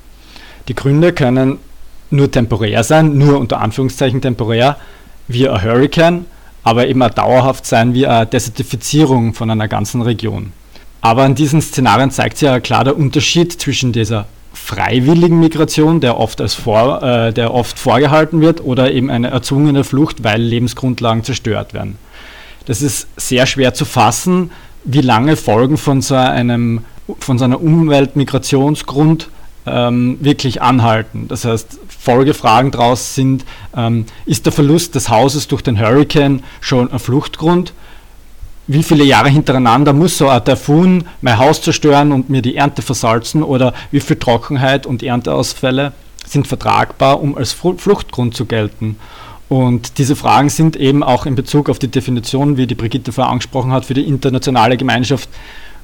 Die 0.68 0.74
Gründe 0.74 1.12
können 1.12 1.58
nur 2.10 2.30
temporär 2.30 2.84
sein, 2.84 3.18
nur 3.18 3.38
unter 3.38 3.60
Anführungszeichen 3.60 4.20
temporär, 4.20 4.76
wie 5.28 5.48
ein 5.48 5.62
Hurricane, 5.62 6.26
aber 6.62 6.86
eben 6.86 7.02
auch 7.02 7.10
dauerhaft 7.10 7.66
sein 7.66 7.94
wie 7.94 8.06
eine 8.06 8.26
Desertifizierung 8.26 9.34
von 9.34 9.50
einer 9.50 9.68
ganzen 9.68 10.02
Region. 10.02 10.52
Aber 11.00 11.26
in 11.26 11.34
diesen 11.34 11.60
Szenarien 11.60 12.10
zeigt 12.10 12.38
sich 12.38 12.46
ja 12.46 12.60
klar 12.60 12.84
der 12.84 12.96
Unterschied 12.96 13.52
zwischen 13.60 13.92
dieser 13.92 14.26
freiwilligen 14.52 15.40
Migration, 15.40 16.00
der 16.00 16.18
oft, 16.18 16.40
als 16.40 16.54
vor, 16.54 17.02
äh, 17.02 17.32
der 17.32 17.52
oft 17.52 17.78
vorgehalten 17.78 18.40
wird, 18.40 18.62
oder 18.62 18.92
eben 18.92 19.10
eine 19.10 19.30
erzwungene 19.30 19.82
Flucht, 19.82 20.22
weil 20.22 20.40
Lebensgrundlagen 20.40 21.24
zerstört 21.24 21.74
werden. 21.74 21.96
Das 22.66 22.82
ist 22.82 23.08
sehr 23.16 23.46
schwer 23.46 23.74
zu 23.74 23.84
fassen, 23.84 24.52
wie 24.84 25.00
lange 25.00 25.36
Folgen 25.36 25.76
von 25.76 26.02
so 26.02 26.14
einem 26.14 26.84
von 27.18 27.36
so 27.36 27.44
einer 27.44 27.60
Umweltmigrationsgrund 27.60 29.28
ähm, 29.66 30.18
wirklich 30.20 30.62
anhalten. 30.62 31.26
Das 31.28 31.44
heißt, 31.44 31.78
Folgefragen 31.88 32.70
daraus 32.70 33.14
sind, 33.14 33.44
ähm, 33.76 34.06
ist 34.26 34.46
der 34.46 34.52
Verlust 34.52 34.94
des 34.94 35.08
Hauses 35.08 35.48
durch 35.48 35.62
den 35.62 35.78
Hurricane 35.78 36.42
schon 36.60 36.90
ein 36.92 36.98
Fluchtgrund? 36.98 37.72
wie 38.66 38.82
viele 38.82 39.04
Jahre 39.04 39.28
hintereinander 39.28 39.92
muss 39.92 40.18
so 40.18 40.28
ein 40.28 40.44
Taifun 40.44 41.04
mein 41.20 41.38
Haus 41.38 41.62
zerstören 41.62 42.12
und 42.12 42.30
mir 42.30 42.42
die 42.42 42.56
Ernte 42.56 42.82
versalzen 42.82 43.42
oder 43.42 43.74
wie 43.90 44.00
viel 44.00 44.16
Trockenheit 44.16 44.86
und 44.86 45.02
Ernteausfälle 45.02 45.92
sind 46.26 46.46
vertragbar, 46.46 47.20
um 47.20 47.36
als 47.36 47.52
Fluchtgrund 47.52 48.34
zu 48.34 48.46
gelten. 48.46 48.96
Und 49.48 49.98
diese 49.98 50.16
Fragen 50.16 50.48
sind 50.48 50.76
eben 50.76 51.02
auch 51.02 51.26
in 51.26 51.34
Bezug 51.34 51.68
auf 51.68 51.78
die 51.78 51.88
Definition, 51.88 52.56
wie 52.56 52.66
die 52.66 52.74
Brigitte 52.74 53.12
vorher 53.12 53.32
angesprochen 53.32 53.72
hat, 53.72 53.84
für 53.84 53.94
die 53.94 54.08
internationale 54.08 54.76
Gemeinschaft 54.76 55.28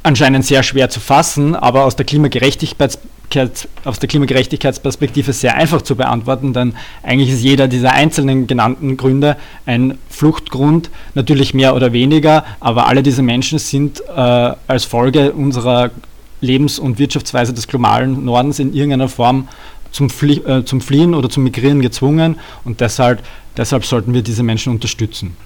anscheinend 0.05 0.47
sehr 0.47 0.62
schwer 0.62 0.88
zu 0.88 1.01
fassen, 1.01 1.55
aber 1.55 1.85
aus 1.85 1.97
der 1.97 2.07
Klimagerechtigkeits 2.07 2.99
aus 3.85 3.99
der 3.99 4.09
Klimagerechtigkeitsperspektive 4.09 5.33
sehr 5.33 5.55
einfach 5.55 5.83
zu 5.83 5.97
beantworten, 5.97 6.53
denn 6.53 6.75
eigentlich 7.03 7.31
ist 7.31 7.43
jeder 7.43 7.69
dieser 7.69 7.93
einzelnen 7.93 8.47
genannten 8.47 8.97
Gründe 8.97 9.37
ein 9.67 9.99
Fluchtgrund, 10.09 10.91
natürlich 11.14 11.55
mehr 11.55 11.75
oder 11.75 11.93
weniger, 11.93 12.45
aber 12.61 12.87
alle 12.87 13.03
diese 13.03 13.23
Menschen 13.23 13.59
sind 13.59 14.01
äh, 14.01 14.12
als 14.12 14.85
Folge 14.85 15.33
unserer 15.33 15.91
Lebens- 16.41 16.79
und 16.79 16.99
Wirtschaftsweise 16.99 17.53
des 17.53 17.67
globalen 17.67 18.25
Nordens 18.25 18.59
in 18.59 18.73
irgendeiner 18.73 19.09
Form 19.09 19.49
zum, 19.91 20.11
Flie 20.11 20.38
äh, 20.38 20.64
zum 20.64 20.81
Fliehen 20.81 21.14
oder 21.14 21.29
zum 21.29 21.45
Migrieren 21.45 21.81
gezwungen 21.81 22.38
und 22.64 22.81
deshalb, 22.81 23.23
deshalb 23.57 23.85
sollten 23.85 24.14
wir 24.14 24.23
diese 24.23 24.43
Menschen 24.43 24.73
unterstützen. 24.73 25.37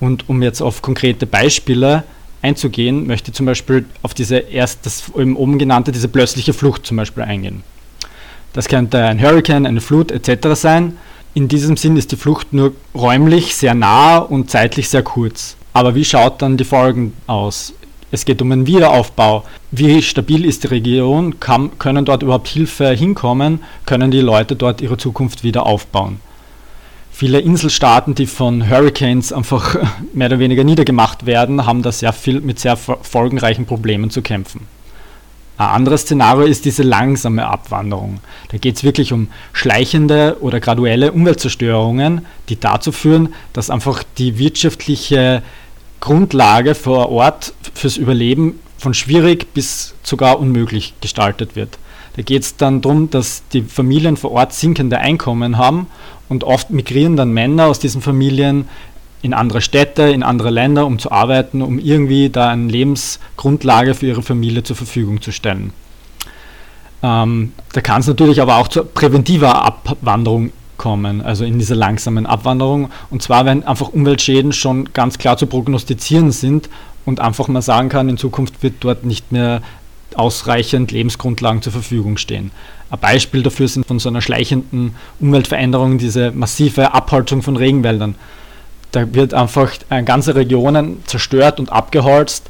Und 0.00 0.28
um 0.28 0.42
jetzt 0.42 0.60
auf 0.60 0.80
konkrete 0.80 1.26
Beispiele 1.26 2.04
einzugehen, 2.42 3.06
möchte 3.06 3.32
zum 3.32 3.46
Beispiel 3.46 3.84
auf 4.02 4.14
diese 4.14 4.36
erst 4.36 4.86
das 4.86 5.10
oben 5.14 5.58
genannte, 5.58 5.92
diese 5.92 6.08
plötzliche 6.08 6.52
Flucht 6.52 6.86
zum 6.86 6.96
Beispiel 6.96 7.22
eingehen. 7.22 7.62
Das 8.52 8.68
könnte 8.68 9.04
ein 9.04 9.20
Hurricane, 9.20 9.66
eine 9.66 9.80
Flut 9.80 10.10
etc. 10.10 10.48
sein. 10.54 10.96
In 11.34 11.48
diesem 11.48 11.76
Sinn 11.76 11.96
ist 11.96 12.12
die 12.12 12.16
Flucht 12.16 12.52
nur 12.52 12.72
räumlich 12.94 13.54
sehr 13.54 13.74
nah 13.74 14.18
und 14.18 14.50
zeitlich 14.50 14.88
sehr 14.88 15.02
kurz. 15.02 15.56
Aber 15.72 15.94
wie 15.94 16.04
schaut 16.04 16.42
dann 16.42 16.56
die 16.56 16.64
Folgen 16.64 17.12
aus? 17.26 17.72
Es 18.10 18.24
geht 18.24 18.40
um 18.40 18.50
einen 18.50 18.66
Wiederaufbau. 18.66 19.44
Wie 19.70 20.00
stabil 20.00 20.46
ist 20.46 20.64
die 20.64 20.68
Region? 20.68 21.38
Kann, 21.40 21.78
können 21.78 22.06
dort 22.06 22.22
überhaupt 22.22 22.48
Hilfe 22.48 22.88
hinkommen? 22.90 23.60
Können 23.84 24.10
die 24.10 24.20
Leute 24.20 24.56
dort 24.56 24.80
ihre 24.80 24.96
Zukunft 24.96 25.44
wieder 25.44 25.66
aufbauen? 25.66 26.20
Viele 27.18 27.40
Inselstaaten, 27.40 28.14
die 28.14 28.26
von 28.26 28.70
Hurricanes 28.70 29.32
einfach 29.32 29.74
mehr 30.14 30.28
oder 30.28 30.38
weniger 30.38 30.62
niedergemacht 30.62 31.26
werden, 31.26 31.66
haben 31.66 31.82
da 31.82 31.90
sehr 31.90 32.12
viel 32.12 32.40
mit 32.40 32.60
sehr 32.60 32.76
folgenreichen 32.76 33.66
Problemen 33.66 34.10
zu 34.10 34.22
kämpfen. 34.22 34.68
Ein 35.56 35.66
anderes 35.66 36.02
Szenario 36.02 36.46
ist 36.46 36.64
diese 36.64 36.84
langsame 36.84 37.44
Abwanderung. 37.44 38.20
Da 38.52 38.58
geht 38.58 38.76
es 38.76 38.84
wirklich 38.84 39.12
um 39.12 39.26
schleichende 39.52 40.36
oder 40.42 40.60
graduelle 40.60 41.10
Umweltzerstörungen, 41.10 42.24
die 42.50 42.60
dazu 42.60 42.92
führen, 42.92 43.34
dass 43.52 43.68
einfach 43.68 44.04
die 44.18 44.38
wirtschaftliche 44.38 45.42
Grundlage 45.98 46.76
vor 46.76 47.08
Ort 47.10 47.52
fürs 47.74 47.96
Überleben 47.96 48.60
von 48.76 48.94
schwierig 48.94 49.52
bis 49.54 49.96
sogar 50.04 50.38
unmöglich 50.38 50.94
gestaltet 51.00 51.56
wird. 51.56 51.80
Da 52.14 52.22
geht 52.22 52.42
es 52.42 52.56
dann 52.56 52.80
darum, 52.80 53.10
dass 53.10 53.42
die 53.52 53.62
Familien 53.62 54.16
vor 54.16 54.32
Ort 54.32 54.52
sinkende 54.52 54.98
Einkommen 54.98 55.56
haben 55.56 55.88
und 56.28 56.44
oft 56.44 56.70
migrieren 56.70 57.16
dann 57.16 57.32
Männer 57.32 57.66
aus 57.66 57.78
diesen 57.78 58.02
Familien 58.02 58.68
in 59.22 59.34
andere 59.34 59.60
Städte, 59.60 60.02
in 60.02 60.22
andere 60.22 60.50
Länder, 60.50 60.86
um 60.86 60.98
zu 60.98 61.10
arbeiten, 61.10 61.62
um 61.62 61.78
irgendwie 61.78 62.30
da 62.30 62.50
eine 62.50 62.70
Lebensgrundlage 62.70 63.94
für 63.94 64.06
ihre 64.06 64.22
Familie 64.22 64.62
zur 64.62 64.76
Verfügung 64.76 65.20
zu 65.20 65.32
stellen. 65.32 65.72
Ähm, 67.02 67.52
da 67.72 67.80
kann 67.80 68.00
es 68.00 68.06
natürlich 68.06 68.40
aber 68.40 68.56
auch 68.56 68.68
zu 68.68 68.84
präventiver 68.84 69.64
Abwanderung 69.64 70.52
kommen, 70.76 71.20
also 71.20 71.44
in 71.44 71.58
dieser 71.58 71.74
langsamen 71.74 72.26
Abwanderung. 72.26 72.90
Und 73.10 73.22
zwar, 73.22 73.44
wenn 73.44 73.64
einfach 73.64 73.88
Umweltschäden 73.88 74.52
schon 74.52 74.92
ganz 74.92 75.18
klar 75.18 75.36
zu 75.36 75.46
prognostizieren 75.46 76.30
sind 76.30 76.70
und 77.04 77.20
einfach 77.20 77.48
mal 77.48 77.62
sagen 77.62 77.88
kann, 77.88 78.08
in 78.08 78.16
Zukunft 78.16 78.62
wird 78.62 78.74
dort 78.80 79.04
nicht 79.04 79.32
mehr 79.32 79.62
ausreichend 80.14 80.90
Lebensgrundlagen 80.90 81.62
zur 81.62 81.72
Verfügung 81.72 82.16
stehen. 82.16 82.50
Ein 82.90 82.98
Beispiel 83.00 83.42
dafür 83.42 83.68
sind 83.68 83.86
von 83.86 83.98
so 83.98 84.08
einer 84.08 84.22
schleichenden 84.22 84.94
Umweltveränderung 85.20 85.98
diese 85.98 86.30
massive 86.32 86.94
Abholzung 86.94 87.42
von 87.42 87.56
Regenwäldern. 87.56 88.14
Da 88.92 89.12
wird 89.14 89.34
einfach 89.34 89.72
ganze 90.06 90.34
Regionen 90.34 91.04
zerstört 91.04 91.60
und 91.60 91.70
abgeholzt, 91.70 92.48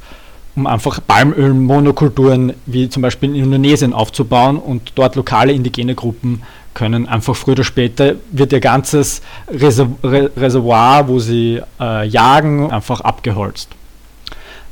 um 0.54 0.68
einfach 0.68 1.00
Palmölmonokulturen 1.04 2.52
wie 2.66 2.88
zum 2.88 3.02
Beispiel 3.02 3.30
in 3.30 3.44
Indonesien 3.44 3.92
aufzubauen 3.92 4.58
und 4.58 4.92
dort 4.94 5.16
lokale 5.16 5.52
indigene 5.52 5.96
Gruppen 5.96 6.42
können 6.74 7.08
einfach 7.08 7.34
früher 7.34 7.54
oder 7.54 7.64
später 7.64 8.14
wird 8.30 8.52
ihr 8.52 8.60
ganzes 8.60 9.20
Reservoir, 9.50 11.08
wo 11.08 11.18
sie 11.18 11.60
äh, 11.80 12.06
jagen, 12.06 12.70
einfach 12.70 13.00
abgeholzt. 13.00 13.70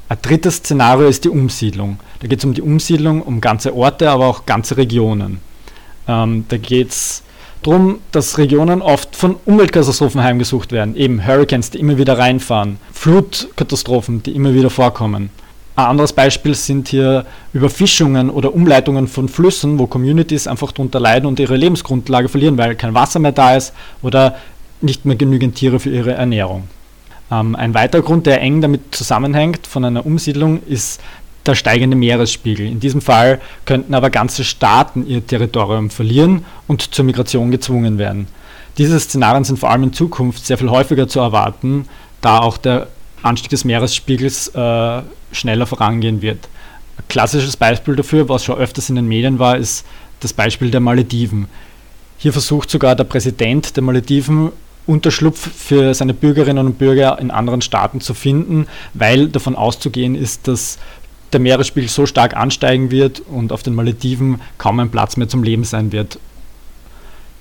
Ein 0.09 0.19
drittes 0.23 0.59
Szenario 0.59 1.09
ist 1.09 1.25
die 1.25 1.29
Umsiedlung. 1.29 1.99
Da 2.21 2.29
geht 2.29 2.39
es 2.39 2.45
um 2.45 2.55
die 2.55 2.63
Umsiedlung, 2.63 3.23
um 3.23 3.41
ganze 3.41 3.75
Orte, 3.75 4.09
aber 4.09 4.27
auch 4.27 4.47
ganze 4.47 4.77
Regionen. 4.77 5.41
Ähm, 6.09 6.45
da 6.49 6.57
geht 6.57 6.91
es 6.91 7.23
darum, 7.63 7.99
dass 8.13 8.39
Regionen 8.39 8.83
oft 8.83 9.17
von 9.17 9.37
Umweltkatastrophen 9.45 10.23
heimgesucht 10.23 10.73
werden. 10.73 10.97
Eben 10.97 11.27
Hurricanes, 11.27 11.71
die 11.71 11.79
immer 11.79 11.99
wieder 11.99 12.19
reinfahren, 12.19 12.79
Flutkatastrophen, 12.93 14.23
die 14.23 14.33
immer 14.33 14.55
wieder 14.55 14.71
vorkommen. 14.71 15.31
Ein 15.75 15.87
anderes 15.87 16.15
Beispiel 16.15 16.55
sind 16.55 16.89
hier 16.89 17.27
Überfischungen 17.53 18.31
oder 18.31 18.55
Umleitungen 18.55 19.09
von 19.09 19.29
Flüssen, 19.29 19.79
wo 19.79 19.87
Communities 19.87 20.47
einfach 20.47 20.73
darunter 20.73 21.01
leiden 21.01 21.27
und 21.27 21.39
ihre 21.39 21.57
Lebensgrundlage 21.57 22.31
verlieren, 22.31 22.57
weil 22.57 22.77
kein 22.77 22.95
Wasser 22.95 23.19
mehr 23.19 23.33
da 23.33 23.57
ist 23.57 23.75
oder 24.01 24.37
nicht 24.81 25.05
mehr 25.05 25.17
genügend 25.17 25.57
Tiere 25.57 25.79
für 25.79 25.91
ihre 25.91 26.13
Ernährung. 26.13 26.69
Ähm, 27.31 27.57
ein 27.57 27.75
weiterer 27.75 28.03
Grund, 28.03 28.27
der 28.27 28.41
eng 28.41 28.63
damit 28.63 28.95
zusammenhängt 28.95 29.67
von 29.67 29.85
einer 29.85 30.07
Umsiedlung, 30.07 30.63
ist 30.67 31.01
der 31.47 31.55
steigende 31.55 31.97
Meeresspiegel. 31.97 32.67
In 32.67 32.81
diesem 32.81 33.01
Fall 33.01 33.41
könnten 33.65 33.95
aber 33.95 34.11
ganze 34.11 34.45
Staaten 34.45 35.07
ihr 35.07 35.27
Territorium 35.27 35.91
verlieren 35.91 36.45
und 36.67 36.95
zur 36.95 37.05
Migration 37.05 37.51
gezwungen 37.51 37.99
werden. 37.99 38.27
Diese 38.79 38.99
Szenarien 39.01 39.45
sind 39.45 39.59
vor 39.59 39.71
allem 39.71 39.85
in 39.85 39.93
Zukunft 39.93 40.45
sehr 40.45 40.59
viel 40.59 40.71
häufiger 40.71 41.09
zu 41.09 41.21
erwarten, 41.21 41.89
da 42.21 42.41
auch 42.41 42.59
der 42.59 42.89
Anstieg 43.23 43.51
des 43.51 43.65
Meeresspiegels 43.65 44.49
äh, 44.49 45.03
schneller 45.33 45.67
vorangehen 45.67 46.23
wird. 46.23 46.49
Ein 46.99 47.05
klassisches 47.09 47.57
Beispiel 47.57 47.97
dafür, 47.97 48.29
was 48.29 48.45
schon 48.45 48.59
öfters 48.59 48.89
in 48.91 48.97
den 48.97 49.09
Medien 49.09 49.39
war, 49.39 49.57
ist 49.57 49.87
das 50.21 50.33
Beispiel 50.33 50.71
der 50.71 50.81
Malediven. 50.81 51.49
Hier 52.19 52.33
versucht 52.33 52.71
sogar 52.71 52.95
der 52.95 53.05
Präsident 53.05 53.77
der 53.77 53.83
Malediven 53.83 54.53
Unterschlupf 54.87 55.51
für 55.53 55.93
seine 55.95 56.15
Bürgerinnen 56.15 56.65
und 56.65 56.79
Bürger 56.79 57.19
in 57.19 57.31
anderen 57.31 57.61
Staaten 57.61 58.01
zu 58.01 58.15
finden, 58.15 58.67
weil 58.95 59.29
davon 59.29 59.57
auszugehen 59.57 60.15
ist, 60.15 60.47
dass 60.47 60.79
der 61.33 61.41
Meeresspiegel 61.41 61.89
so 61.89 62.07
stark 62.07 62.37
ansteigen 62.37 62.91
wird 62.91 63.21
und 63.21 63.53
auf 63.53 63.63
den 63.63 63.75
Malediven 63.75 64.41
kaum 64.59 64.81
ein 64.81 64.91
Platz 64.91 65.17
mehr 65.17 65.29
zum 65.29 65.43
Leben 65.43 65.65
sein 65.65 65.93
wird. 65.93 66.19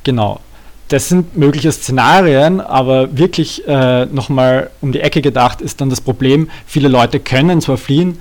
Genau. 0.03 0.39
Das 0.87 1.09
sind 1.09 1.35
mögliche 1.35 1.71
Szenarien, 1.71 2.61
aber 2.61 3.17
wirklich 3.17 3.67
äh, 3.67 4.05
nochmal 4.05 4.69
um 4.81 4.91
die 4.91 4.99
Ecke 4.99 5.21
gedacht 5.21 5.61
ist 5.61 5.81
dann 5.81 5.89
das 5.89 5.99
Problem, 5.99 6.49
viele 6.67 6.89
Leute 6.89 7.19
können 7.19 7.59
zwar 7.59 7.77
fliehen, 7.77 8.19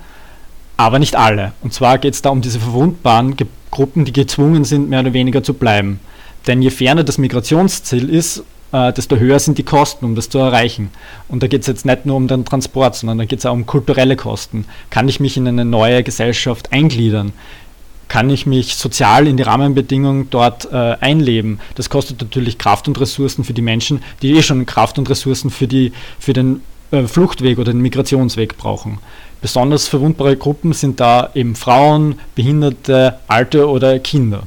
aber 0.75 0.97
nicht 0.97 1.15
alle. 1.15 1.53
Und 1.61 1.73
zwar 1.73 1.99
geht 1.99 2.15
es 2.15 2.23
da 2.23 2.31
um 2.31 2.41
diese 2.41 2.59
verwundbaren 2.59 3.35
Gruppen, 3.69 4.05
die 4.05 4.13
gezwungen 4.13 4.63
sind, 4.63 4.89
mehr 4.89 5.01
oder 5.01 5.13
weniger 5.13 5.43
zu 5.43 5.53
bleiben. 5.53 5.99
Denn 6.47 6.61
je 6.61 6.71
ferner 6.71 7.03
das 7.03 7.17
Migrationsziel 7.19 8.09
ist, 8.09 8.43
äh, 8.71 8.93
desto 8.93 9.17
höher 9.17 9.39
sind 9.39 9.57
die 9.57 9.63
Kosten, 9.63 10.05
um 10.05 10.15
das 10.15 10.29
zu 10.29 10.37
erreichen. 10.39 10.89
Und 11.27 11.43
da 11.43 11.47
geht 11.47 11.61
es 11.61 11.67
jetzt 11.67 11.85
nicht 11.85 12.05
nur 12.05 12.15
um 12.15 12.27
den 12.27 12.45
Transport, 12.45 12.95
sondern 12.95 13.17
da 13.17 13.25
geht 13.25 13.39
es 13.39 13.45
auch 13.45 13.53
um 13.53 13.65
kulturelle 13.65 14.15
Kosten. 14.15 14.65
Kann 14.89 15.07
ich 15.07 15.19
mich 15.19 15.37
in 15.37 15.47
eine 15.47 15.65
neue 15.65 16.03
Gesellschaft 16.03 16.71
eingliedern? 16.71 17.33
Kann 18.07 18.29
ich 18.29 18.45
mich 18.45 18.75
sozial 18.75 19.27
in 19.27 19.35
die 19.35 19.43
Rahmenbedingungen 19.43 20.29
dort 20.29 20.71
äh, 20.71 20.95
einleben? 20.99 21.59
Das 21.73 21.89
kostet 21.89 22.21
natürlich 22.21 22.57
Kraft 22.57 22.87
und 22.87 22.99
Ressourcen 22.99 23.43
für 23.43 23.53
die 23.53 23.63
Menschen, 23.63 24.03
die 24.21 24.33
eh 24.33 24.43
schon 24.43 24.65
Kraft 24.65 24.99
und 24.99 25.09
Ressourcen 25.09 25.49
für, 25.49 25.67
die, 25.67 25.91
für 26.19 26.33
den 26.33 26.61
äh, 26.91 27.03
Fluchtweg 27.03 27.57
oder 27.57 27.71
den 27.71 27.81
Migrationsweg 27.81 28.57
brauchen. 28.57 28.99
Besonders 29.41 29.87
verwundbare 29.87 30.37
Gruppen 30.37 30.73
sind 30.73 30.99
da 30.99 31.29
eben 31.33 31.55
Frauen, 31.55 32.19
Behinderte, 32.35 33.19
Alte 33.27 33.67
oder 33.69 33.99
Kinder. 33.99 34.43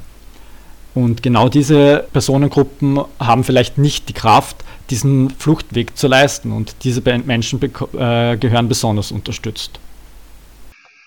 Und 0.98 1.22
genau 1.22 1.48
diese 1.48 2.08
Personengruppen 2.12 2.98
haben 3.20 3.44
vielleicht 3.44 3.78
nicht 3.78 4.08
die 4.08 4.14
Kraft, 4.14 4.64
diesen 4.90 5.30
Fluchtweg 5.30 5.96
zu 5.96 6.08
leisten 6.08 6.50
und 6.50 6.74
diese 6.82 7.02
Menschen 7.20 7.62
äh, 7.62 8.36
gehören 8.36 8.66
besonders 8.66 9.12
unterstützt. 9.12 9.78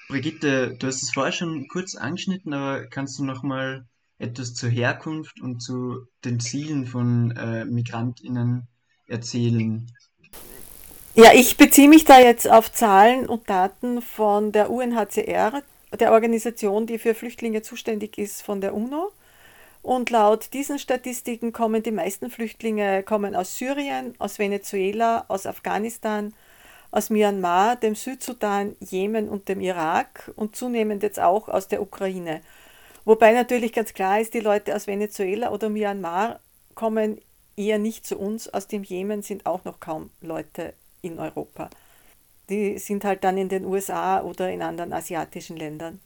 Brigitte, 0.07 0.77
du 0.79 0.87
hast 0.87 1.03
es 1.03 1.11
vorher 1.11 1.33
schon 1.33 1.67
kurz 1.67 1.95
angeschnitten, 1.95 2.53
aber 2.53 2.85
kannst 2.87 3.19
du 3.19 3.25
noch 3.25 3.43
mal 3.43 3.83
etwas 4.17 4.53
zur 4.53 4.69
Herkunft 4.69 5.41
und 5.41 5.61
zu 5.61 6.05
den 6.23 6.39
Zielen 6.39 6.85
von 6.85 7.31
äh, 7.31 7.65
MigrantInnen 7.65 8.69
erzählen? 9.07 9.91
Ja, 11.15 11.33
ich 11.33 11.57
beziehe 11.57 11.89
mich 11.89 12.05
da 12.05 12.17
jetzt 12.17 12.49
auf 12.49 12.71
Zahlen 12.71 13.25
und 13.25 13.49
Daten 13.49 14.01
von 14.01 14.53
der 14.53 14.69
UNHCR, 14.69 15.63
der 15.99 16.13
Organisation, 16.13 16.87
die 16.87 16.97
für 16.97 17.13
Flüchtlinge 17.13 17.61
zuständig 17.61 18.17
ist 18.17 18.41
von 18.41 18.61
der 18.61 18.73
UNO. 18.73 19.11
Und 19.81 20.11
laut 20.11 20.53
diesen 20.53 20.77
Statistiken 20.77 21.53
kommen 21.53 21.81
die 21.81 21.91
meisten 21.91 22.29
Flüchtlinge 22.29 23.03
kommen 23.03 23.35
aus 23.35 23.57
Syrien, 23.57 24.13
aus 24.19 24.37
Venezuela, 24.37 25.25
aus 25.27 25.45
Afghanistan, 25.47 26.33
aus 26.91 27.09
Myanmar, 27.09 27.77
dem 27.77 27.95
Südsudan, 27.95 28.75
Jemen 28.79 29.27
und 29.29 29.49
dem 29.49 29.61
Irak 29.61 30.31
und 30.35 30.55
zunehmend 30.55 31.03
jetzt 31.03 31.19
auch 31.19 31.47
aus 31.47 31.67
der 31.67 31.81
Ukraine. 31.81 32.41
Wobei 33.05 33.31
natürlich 33.31 33.73
ganz 33.73 33.93
klar 33.93 34.19
ist, 34.19 34.33
die 34.33 34.39
Leute 34.39 34.75
aus 34.75 34.85
Venezuela 34.85 35.51
oder 35.51 35.69
Myanmar 35.69 36.39
kommen 36.75 37.19
eher 37.57 37.79
nicht 37.79 38.05
zu 38.05 38.19
uns. 38.19 38.53
Aus 38.53 38.67
dem 38.67 38.83
Jemen 38.83 39.23
sind 39.23 39.45
auch 39.45 39.63
noch 39.63 39.79
kaum 39.79 40.11
Leute 40.21 40.73
in 41.01 41.17
Europa. 41.17 41.69
Die 42.49 42.77
sind 42.77 43.03
halt 43.03 43.23
dann 43.23 43.37
in 43.37 43.49
den 43.49 43.65
USA 43.65 44.21
oder 44.21 44.51
in 44.51 44.61
anderen 44.61 44.93
asiatischen 44.93 45.57
Ländern. 45.57 45.99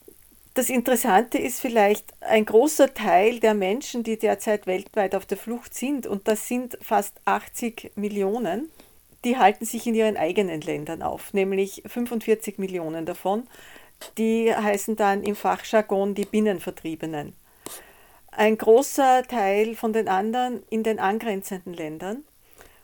Das 0.56 0.70
Interessante 0.70 1.38
ist 1.38 1.60
vielleicht, 1.60 2.14
ein 2.22 2.46
großer 2.46 2.94
Teil 2.94 3.42
der 3.42 3.54
Menschen, 3.54 4.04
die 4.04 4.18
derzeit 4.18 4.68
weltweit 4.68 5.14
auf 5.14 5.26
der 5.26 5.38
Flucht 5.38 5.74
sind, 5.74 6.08
und 6.08 6.30
das 6.30 6.48
sind 6.48 6.78
fast 6.82 7.20
80 7.26 7.92
Millionen, 7.96 8.70
die 9.26 9.38
halten 9.38 9.66
sich 9.66 9.86
in 9.86 9.96
ihren 9.96 10.16
eigenen 10.16 10.62
Ländern 10.62 11.02
auf, 11.02 11.34
nämlich 11.34 11.84
45 11.86 12.58
Millionen 12.58 13.06
davon. 13.06 13.48
Die 14.18 14.56
heißen 14.56 14.96
dann 14.96 15.24
im 15.24 15.36
Fachjargon 15.36 16.16
die 16.16 16.26
Binnenvertriebenen. 16.26 17.34
Ein 18.32 18.58
großer 18.58 19.24
Teil 19.24 19.76
von 19.76 19.92
den 19.92 20.08
anderen 20.08 20.64
in 20.70 20.84
den 20.84 21.00
angrenzenden 21.00 21.74
Ländern. 21.74 22.24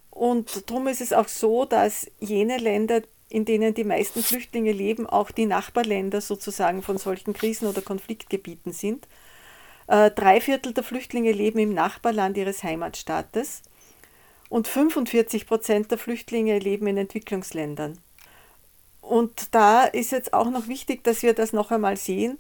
Und 0.10 0.70
darum 0.70 0.90
ist 0.90 1.00
es 1.00 1.14
auch 1.14 1.30
so, 1.30 1.64
dass 1.64 2.12
jene 2.20 2.58
Länder, 2.58 3.02
in 3.32 3.46
denen 3.46 3.74
die 3.74 3.86
meisten 3.86 4.22
Flüchtlinge 4.22 4.74
leben, 4.74 5.08
auch 5.08 5.32
die 5.32 5.46
Nachbarländer 5.46 6.20
sozusagen 6.20 6.82
von 6.82 6.98
solchen 6.98 7.34
Krisen- 7.34 7.68
oder 7.68 7.82
Konfliktgebieten 7.82 8.74
sind. 8.74 9.08
Äh, 9.88 10.12
drei 10.12 10.42
Viertel 10.42 10.74
der 10.74 10.84
Flüchtlinge 10.84 11.32
leben 11.32 11.60
im 11.60 11.74
Nachbarland 11.74 12.36
ihres 12.38 12.62
Heimatstaates 12.64 13.62
und 14.50 14.68
45 14.68 15.48
Prozent 15.48 15.92
der 15.92 15.98
Flüchtlinge 15.98 16.60
leben 16.60 16.88
in 16.88 16.98
Entwicklungsländern. 16.98 17.98
Und 19.02 19.56
da 19.56 19.86
ist 19.86 20.12
jetzt 20.12 20.34
auch 20.34 20.50
noch 20.50 20.68
wichtig, 20.68 21.04
dass 21.04 21.24
wir 21.24 21.34
das 21.34 21.54
noch 21.54 21.72
einmal 21.72 21.98
sehen. 21.98 22.38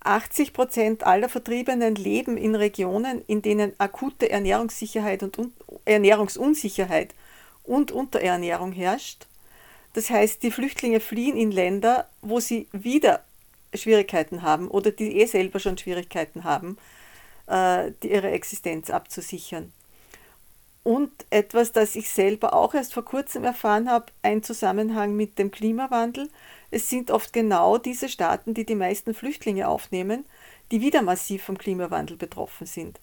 80 0.00 0.52
Prozent 0.52 1.04
aller 1.04 1.28
Vertriebenen 1.28 1.94
leben 1.94 2.36
in 2.36 2.54
Regionen, 2.54 3.22
in 3.26 3.42
denen 3.42 3.72
akute 3.78 4.30
Ernährungssicherheit 4.30 5.22
und 5.22 5.38
Ernährungsunsicherheit 5.86 7.14
und 7.64 7.92
Unterernährung 7.92 8.72
herrscht. 8.72 9.26
Das 9.98 10.10
heißt, 10.10 10.44
die 10.44 10.52
Flüchtlinge 10.52 11.00
fliehen 11.00 11.36
in 11.36 11.50
Länder, 11.50 12.08
wo 12.22 12.38
sie 12.38 12.68
wieder 12.70 13.24
Schwierigkeiten 13.74 14.42
haben 14.42 14.68
oder 14.68 14.92
die 14.92 15.20
eh 15.20 15.26
selber 15.26 15.58
schon 15.58 15.76
Schwierigkeiten 15.76 16.44
haben, 16.44 16.78
äh, 17.48 17.90
die 18.00 18.12
ihre 18.12 18.30
Existenz 18.30 18.90
abzusichern. 18.90 19.72
Und 20.84 21.10
etwas, 21.30 21.72
das 21.72 21.96
ich 21.96 22.10
selber 22.10 22.52
auch 22.52 22.74
erst 22.74 22.94
vor 22.94 23.04
kurzem 23.04 23.42
erfahren 23.42 23.90
habe, 23.90 24.12
ein 24.22 24.44
Zusammenhang 24.44 25.16
mit 25.16 25.36
dem 25.36 25.50
Klimawandel. 25.50 26.30
Es 26.70 26.88
sind 26.88 27.10
oft 27.10 27.32
genau 27.32 27.76
diese 27.76 28.08
Staaten, 28.08 28.54
die 28.54 28.64
die 28.64 28.76
meisten 28.76 29.14
Flüchtlinge 29.14 29.66
aufnehmen, 29.66 30.26
die 30.70 30.80
wieder 30.80 31.02
massiv 31.02 31.42
vom 31.42 31.58
Klimawandel 31.58 32.16
betroffen 32.16 32.68
sind. 32.68 33.00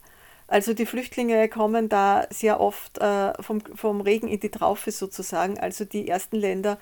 Also 0.47 0.73
die 0.73 0.85
Flüchtlinge 0.85 1.49
kommen 1.49 1.89
da 1.89 2.27
sehr 2.29 2.59
oft 2.59 2.99
äh, 2.99 3.33
vom, 3.41 3.61
vom 3.61 4.01
Regen 4.01 4.27
in 4.27 4.39
die 4.39 4.49
Traufe 4.49 4.91
sozusagen. 4.91 5.59
Also 5.59 5.85
die 5.85 6.07
ersten 6.07 6.35
Länder, 6.37 6.77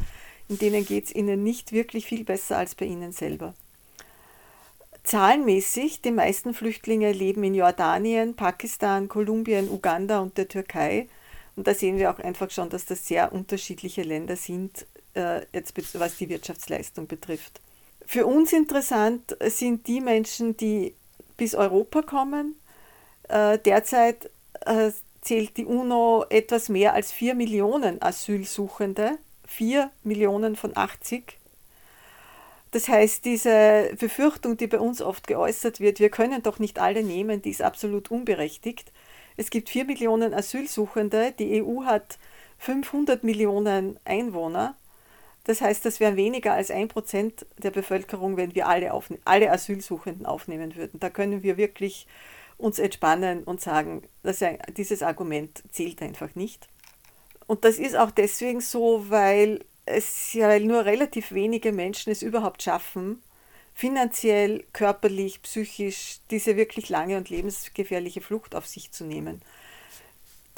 in 0.49 0.58
denen 0.58 0.86
geht 0.86 1.06
es 1.06 1.15
ihnen 1.15 1.43
nicht 1.43 1.71
wirklich 1.71 2.06
viel 2.06 2.26
besser 2.26 2.58
als 2.58 2.76
bei 2.76 2.86
ihnen 2.86 3.13
selber. 3.13 3.54
Zahlenmäßig, 5.04 6.02
die 6.02 6.12
meisten 6.12 6.54
Flüchtlinge 6.54 7.12
leben 7.12 7.43
in 7.43 7.56
Jordanien, 7.56 8.36
Pakistan, 8.36 9.10
Kolumbien, 9.10 9.69
Uganda 9.69 10.19
und 10.19 10.38
der 10.38 10.47
Türkei. 10.47 11.08
Und 11.56 11.67
da 11.67 11.73
sehen 11.73 11.97
wir 11.97 12.10
auch 12.12 12.19
einfach 12.19 12.49
schon, 12.52 12.69
dass 12.69 12.86
das 12.86 13.06
sehr 13.06 13.32
unterschiedliche 13.32 14.04
Länder 14.04 14.36
sind, 14.36 14.88
äh, 15.13 15.41
jetzt 15.54 15.73
was 15.99 16.17
die 16.17 16.30
Wirtschaftsleistung 16.30 17.08
betrifft. 17.08 17.62
Für 18.06 18.26
uns 18.26 18.52
interessant 18.54 19.38
sind 19.47 19.88
die 19.88 20.02
Menschen, 20.02 20.58
die 20.58 20.95
bis 21.38 21.56
Europa 21.56 22.02
kommen, 22.02 22.56
derzeit 23.29 24.29
äh, 24.65 24.91
zählt 25.21 25.57
die 25.57 25.65
UNO 25.65 26.25
etwas 26.29 26.69
mehr 26.69 26.93
als 26.93 27.12
4 27.12 27.36
Millionen 27.36 28.01
Asylsuchende, 28.01 29.17
4 29.47 29.89
Millionen 30.03 30.55
von 30.55 30.75
80. 30.75 31.38
Das 32.71 32.88
heißt, 32.88 33.23
diese 33.23 33.95
Befürchtung, 33.99 34.57
die 34.57 34.67
bei 34.67 34.79
uns 34.79 35.01
oft 35.01 35.27
geäußert 35.27 35.79
wird, 35.79 35.99
wir 35.99 36.09
können 36.09 36.41
doch 36.41 36.59
nicht 36.59 36.79
alle 36.79 37.03
nehmen, 37.03 37.41
die 37.41 37.51
ist 37.51 37.62
absolut 37.62 38.09
unberechtigt. 38.09 38.91
Es 39.38 39.49
gibt 39.49 39.69
4 39.69 39.86
Millionen 39.86 40.33
Asylsuchende, 40.33 41.33
die 41.38 41.63
EU 41.63 41.83
hat 41.86 42.17
500 42.57 43.23
Millionen 43.23 43.99
Einwohner. 44.05 44.75
Das 45.45 45.62
heißt, 45.62 45.86
das 45.86 45.99
wären 45.99 46.15
weniger 46.15 46.53
als 46.53 46.71
ein 46.71 46.88
Prozent 46.88 47.45
der 47.57 47.71
Bevölkerung, 47.71 48.38
wenn 48.38 48.55
wir 48.55 48.67
alle, 48.67 48.91
alle 49.25 49.51
Asylsuchenden 49.51 50.25
aufnehmen 50.25 50.75
würden. 50.75 50.99
Da 50.99 51.09
können 51.09 51.43
wir 51.43 51.57
wirklich 51.57 52.07
uns 52.63 52.80
entspannen 52.80 53.43
und 53.43 53.60
sagen, 53.60 54.04
dass 54.23 54.39
ja, 54.39 54.54
dieses 54.78 55.04
Argument 55.04 55.62
zählt 55.71 56.02
einfach 56.02 56.34
nicht. 56.36 56.69
Und 57.45 57.65
das 57.65 57.78
ist 57.78 57.97
auch 57.97 58.10
deswegen 58.10 58.62
so, 58.62 59.10
weil 59.10 59.65
es 59.86 60.32
ja 60.32 60.58
nur 60.60 60.86
relativ 60.86 61.34
wenige 61.34 61.73
Menschen 61.73 62.12
es 62.12 62.21
überhaupt 62.21 62.63
schaffen, 62.63 63.21
finanziell, 63.73 64.63
körperlich, 64.71 65.41
psychisch 65.41 66.19
diese 66.32 66.56
wirklich 66.56 66.88
lange 66.88 67.17
und 67.17 67.30
lebensgefährliche 67.30 68.21
Flucht 68.21 68.56
auf 68.56 68.65
sich 68.65 68.91
zu 68.91 69.04
nehmen. 69.04 69.41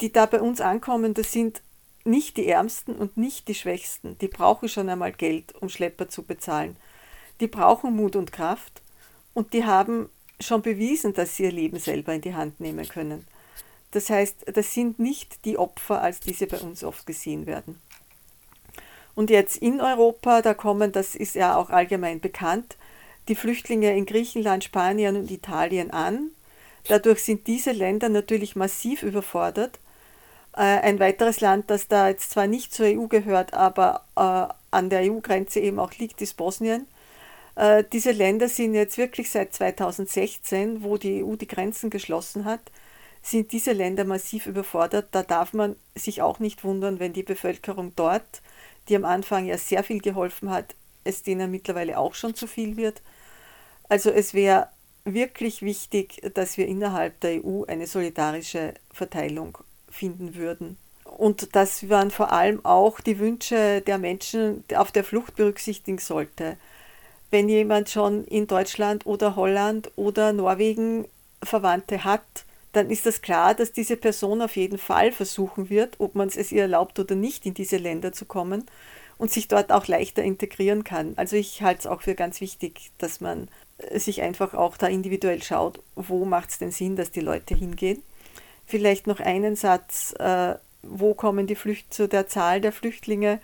Die 0.00 0.12
da 0.12 0.26
bei 0.26 0.40
uns 0.40 0.60
ankommen, 0.60 1.12
das 1.12 1.32
sind 1.32 1.60
nicht 2.04 2.36
die 2.36 2.46
Ärmsten 2.46 2.94
und 2.94 3.16
nicht 3.16 3.48
die 3.48 3.54
Schwächsten. 3.56 4.16
Die 4.18 4.28
brauchen 4.28 4.68
schon 4.68 4.88
einmal 4.88 5.10
Geld, 5.10 5.56
um 5.56 5.68
Schlepper 5.68 6.08
zu 6.08 6.22
bezahlen. 6.22 6.76
Die 7.40 7.48
brauchen 7.48 7.96
Mut 7.96 8.14
und 8.14 8.30
Kraft 8.30 8.80
und 9.34 9.54
die 9.54 9.64
haben 9.64 10.08
schon 10.40 10.62
bewiesen, 10.62 11.14
dass 11.14 11.36
sie 11.36 11.44
ihr 11.44 11.52
Leben 11.52 11.78
selber 11.78 12.12
in 12.14 12.20
die 12.20 12.34
Hand 12.34 12.60
nehmen 12.60 12.88
können. 12.88 13.26
Das 13.92 14.10
heißt, 14.10 14.46
das 14.54 14.74
sind 14.74 14.98
nicht 14.98 15.44
die 15.44 15.56
Opfer, 15.58 16.02
als 16.02 16.20
diese 16.20 16.46
bei 16.46 16.58
uns 16.58 16.84
oft 16.84 17.06
gesehen 17.06 17.46
werden. 17.46 17.80
Und 19.14 19.30
jetzt 19.30 19.56
in 19.56 19.80
Europa, 19.80 20.42
da 20.42 20.52
kommen, 20.52 20.92
das 20.92 21.14
ist 21.14 21.34
ja 21.34 21.56
auch 21.56 21.70
allgemein 21.70 22.20
bekannt, 22.20 22.76
die 23.28 23.34
Flüchtlinge 23.34 23.96
in 23.96 24.04
Griechenland, 24.06 24.64
Spanien 24.64 25.16
und 25.16 25.30
Italien 25.30 25.90
an. 25.90 26.30
Dadurch 26.88 27.22
sind 27.24 27.46
diese 27.46 27.72
Länder 27.72 28.08
natürlich 28.08 28.54
massiv 28.54 29.02
überfordert. 29.02 29.80
Äh, 30.54 30.60
ein 30.60 31.00
weiteres 31.00 31.40
Land, 31.40 31.70
das 31.70 31.88
da 31.88 32.08
jetzt 32.08 32.30
zwar 32.30 32.46
nicht 32.46 32.74
zur 32.74 32.86
EU 32.86 33.06
gehört, 33.06 33.54
aber 33.54 34.02
äh, 34.16 34.52
an 34.70 34.90
der 34.90 35.10
EU-Grenze 35.10 35.60
eben 35.60 35.78
auch 35.78 35.94
liegt, 35.94 36.20
ist 36.20 36.36
Bosnien. 36.36 36.86
Äh, 37.56 37.84
diese 37.92 38.12
Länder 38.12 38.48
sind 38.48 38.74
jetzt 38.74 38.98
wirklich 38.98 39.30
seit 39.30 39.54
2016, 39.54 40.84
wo 40.84 40.98
die 40.98 41.24
EU 41.24 41.36
die 41.36 41.48
Grenzen 41.48 41.90
geschlossen 41.90 42.44
hat, 42.44 42.60
sind 43.22 43.50
diese 43.52 43.72
Länder 43.72 44.04
massiv 44.04 44.46
überfordert. 44.46 45.08
Da 45.10 45.22
darf 45.22 45.52
man 45.52 45.74
sich 45.94 46.22
auch 46.22 46.38
nicht 46.38 46.62
wundern, 46.62 47.00
wenn 47.00 47.12
die 47.12 47.24
Bevölkerung 47.24 47.92
dort, 47.96 48.42
die 48.88 48.96
am 48.96 49.04
Anfang 49.04 49.46
ja 49.46 49.58
sehr 49.58 49.82
viel 49.82 50.00
geholfen 50.00 50.50
hat, 50.50 50.76
es 51.02 51.22
denen 51.22 51.50
mittlerweile 51.50 51.98
auch 51.98 52.14
schon 52.14 52.34
zu 52.34 52.46
viel 52.46 52.76
wird. 52.76 53.02
Also 53.88 54.10
es 54.10 54.34
wäre 54.34 54.68
wirklich 55.04 55.62
wichtig, 55.62 56.20
dass 56.34 56.56
wir 56.56 56.66
innerhalb 56.66 57.20
der 57.20 57.44
EU 57.44 57.64
eine 57.64 57.86
solidarische 57.86 58.74
Verteilung 58.92 59.58
finden 59.88 60.34
würden. 60.34 60.76
Und 61.04 61.54
dass 61.54 61.82
man 61.82 62.10
vor 62.10 62.32
allem 62.32 62.64
auch 62.64 63.00
die 63.00 63.18
Wünsche 63.18 63.80
der 63.80 63.98
Menschen 63.98 64.64
auf 64.74 64.92
der 64.92 65.04
Flucht 65.04 65.36
berücksichtigen 65.36 65.98
sollte. 65.98 66.58
Wenn 67.30 67.48
jemand 67.48 67.90
schon 67.90 68.24
in 68.24 68.46
Deutschland 68.46 69.06
oder 69.06 69.36
Holland 69.36 69.90
oder 69.96 70.32
Norwegen 70.32 71.06
Verwandte 71.42 72.04
hat, 72.04 72.22
dann 72.72 72.90
ist 72.90 73.06
das 73.06 73.22
klar, 73.22 73.54
dass 73.54 73.72
diese 73.72 73.96
Person 73.96 74.42
auf 74.42 74.56
jeden 74.56 74.78
Fall 74.78 75.10
versuchen 75.10 75.70
wird, 75.70 75.98
ob 75.98 76.14
man 76.14 76.28
es 76.28 76.52
ihr 76.52 76.62
erlaubt 76.62 76.98
oder 76.98 77.14
nicht, 77.14 77.46
in 77.46 77.54
diese 77.54 77.78
Länder 77.78 78.12
zu 78.12 78.26
kommen 78.26 78.66
und 79.18 79.32
sich 79.32 79.48
dort 79.48 79.72
auch 79.72 79.86
leichter 79.86 80.22
integrieren 80.22 80.84
kann. 80.84 81.14
Also 81.16 81.36
ich 81.36 81.62
halte 81.62 81.80
es 81.80 81.86
auch 81.86 82.02
für 82.02 82.14
ganz 82.14 82.40
wichtig, 82.40 82.90
dass 82.98 83.20
man 83.20 83.48
äh, 83.78 83.98
sich 83.98 84.22
einfach 84.22 84.54
auch 84.54 84.76
da 84.76 84.88
individuell 84.88 85.42
schaut, 85.42 85.80
wo 85.94 86.24
macht 86.24 86.50
es 86.50 86.58
denn 86.58 86.70
Sinn, 86.70 86.96
dass 86.96 87.10
die 87.10 87.20
Leute 87.20 87.54
hingehen. 87.54 88.02
Vielleicht 88.66 89.06
noch 89.06 89.20
einen 89.20 89.56
Satz, 89.56 90.12
äh, 90.18 90.56
wo 90.82 91.14
kommen 91.14 91.46
die 91.46 91.56
Flücht 91.56 91.94
zu 91.94 92.08
der 92.08 92.26
Zahl 92.26 92.60
der 92.60 92.72
Flüchtlinge? 92.72 93.40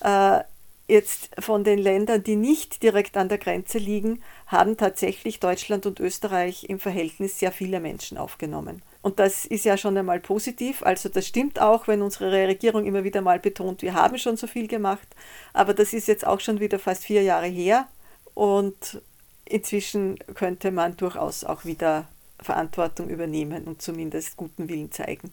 Äh, 0.00 0.40
jetzt 0.88 1.30
von 1.38 1.64
den 1.64 1.78
Ländern, 1.78 2.22
die 2.22 2.36
nicht 2.36 2.82
direkt 2.82 3.16
an 3.16 3.28
der 3.28 3.38
Grenze 3.38 3.78
liegen, 3.78 4.22
haben 4.46 4.76
tatsächlich 4.76 5.40
Deutschland 5.40 5.86
und 5.86 6.00
Österreich 6.00 6.64
im 6.64 6.78
Verhältnis 6.78 7.38
sehr 7.38 7.52
viele 7.52 7.80
Menschen 7.80 8.18
aufgenommen. 8.18 8.82
Und 9.02 9.18
das 9.18 9.44
ist 9.46 9.64
ja 9.64 9.76
schon 9.76 9.96
einmal 9.96 10.20
positiv. 10.20 10.82
Also 10.82 11.08
das 11.08 11.26
stimmt 11.26 11.60
auch, 11.60 11.88
wenn 11.88 12.02
unsere 12.02 12.30
Regierung 12.48 12.86
immer 12.86 13.04
wieder 13.04 13.20
mal 13.20 13.38
betont, 13.38 13.82
wir 13.82 13.94
haben 13.94 14.18
schon 14.18 14.36
so 14.36 14.46
viel 14.46 14.68
gemacht. 14.68 15.06
Aber 15.52 15.74
das 15.74 15.92
ist 15.92 16.08
jetzt 16.08 16.26
auch 16.26 16.40
schon 16.40 16.60
wieder 16.60 16.78
fast 16.78 17.04
vier 17.04 17.22
Jahre 17.22 17.46
her. 17.46 17.88
Und 18.34 19.00
inzwischen 19.44 20.18
könnte 20.34 20.70
man 20.70 20.96
durchaus 20.96 21.44
auch 21.44 21.64
wieder 21.64 22.08
Verantwortung 22.40 23.08
übernehmen 23.08 23.64
und 23.64 23.80
zumindest 23.80 24.36
guten 24.36 24.68
Willen 24.68 24.92
zeigen. 24.92 25.32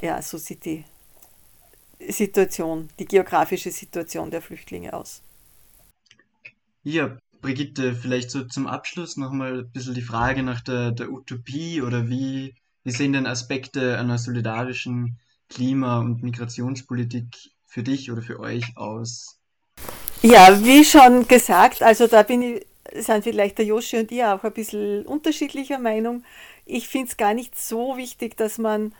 Ja, 0.00 0.20
so 0.22 0.38
sieht 0.38 0.64
die 0.64 0.84
Situation, 2.08 2.88
die 2.98 3.06
geografische 3.06 3.70
Situation 3.70 4.30
der 4.30 4.42
Flüchtlinge 4.42 4.94
aus. 4.94 5.22
Ja, 6.82 7.16
Brigitte, 7.40 7.94
vielleicht 7.94 8.30
so 8.30 8.44
zum 8.44 8.66
Abschluss 8.66 9.16
nochmal 9.16 9.60
ein 9.60 9.70
bisschen 9.70 9.94
die 9.94 10.02
Frage 10.02 10.42
nach 10.42 10.60
der, 10.60 10.92
der 10.92 11.10
Utopie 11.10 11.82
oder 11.82 12.08
wie, 12.08 12.54
wie 12.84 12.90
sehen 12.90 13.12
denn 13.12 13.26
Aspekte 13.26 13.98
einer 13.98 14.18
solidarischen 14.18 15.18
Klima- 15.48 15.98
und 15.98 16.22
Migrationspolitik 16.22 17.26
für 17.66 17.82
dich 17.82 18.10
oder 18.10 18.22
für 18.22 18.40
euch 18.40 18.76
aus? 18.76 19.38
Ja, 20.22 20.64
wie 20.64 20.84
schon 20.84 21.26
gesagt, 21.26 21.82
also 21.82 22.06
da 22.06 22.22
bin 22.22 22.42
ich, 22.42 22.66
sind 22.94 23.24
vielleicht 23.24 23.58
der 23.58 23.66
Joshi 23.66 23.98
und 23.98 24.12
ihr 24.12 24.34
auch 24.34 24.44
ein 24.44 24.52
bisschen 24.52 25.04
unterschiedlicher 25.04 25.78
Meinung. 25.78 26.24
Ich 26.64 26.88
finde 26.88 27.08
es 27.08 27.16
gar 27.16 27.34
nicht 27.34 27.58
so 27.58 27.96
wichtig, 27.96 28.36
dass 28.36 28.58
man 28.58 28.94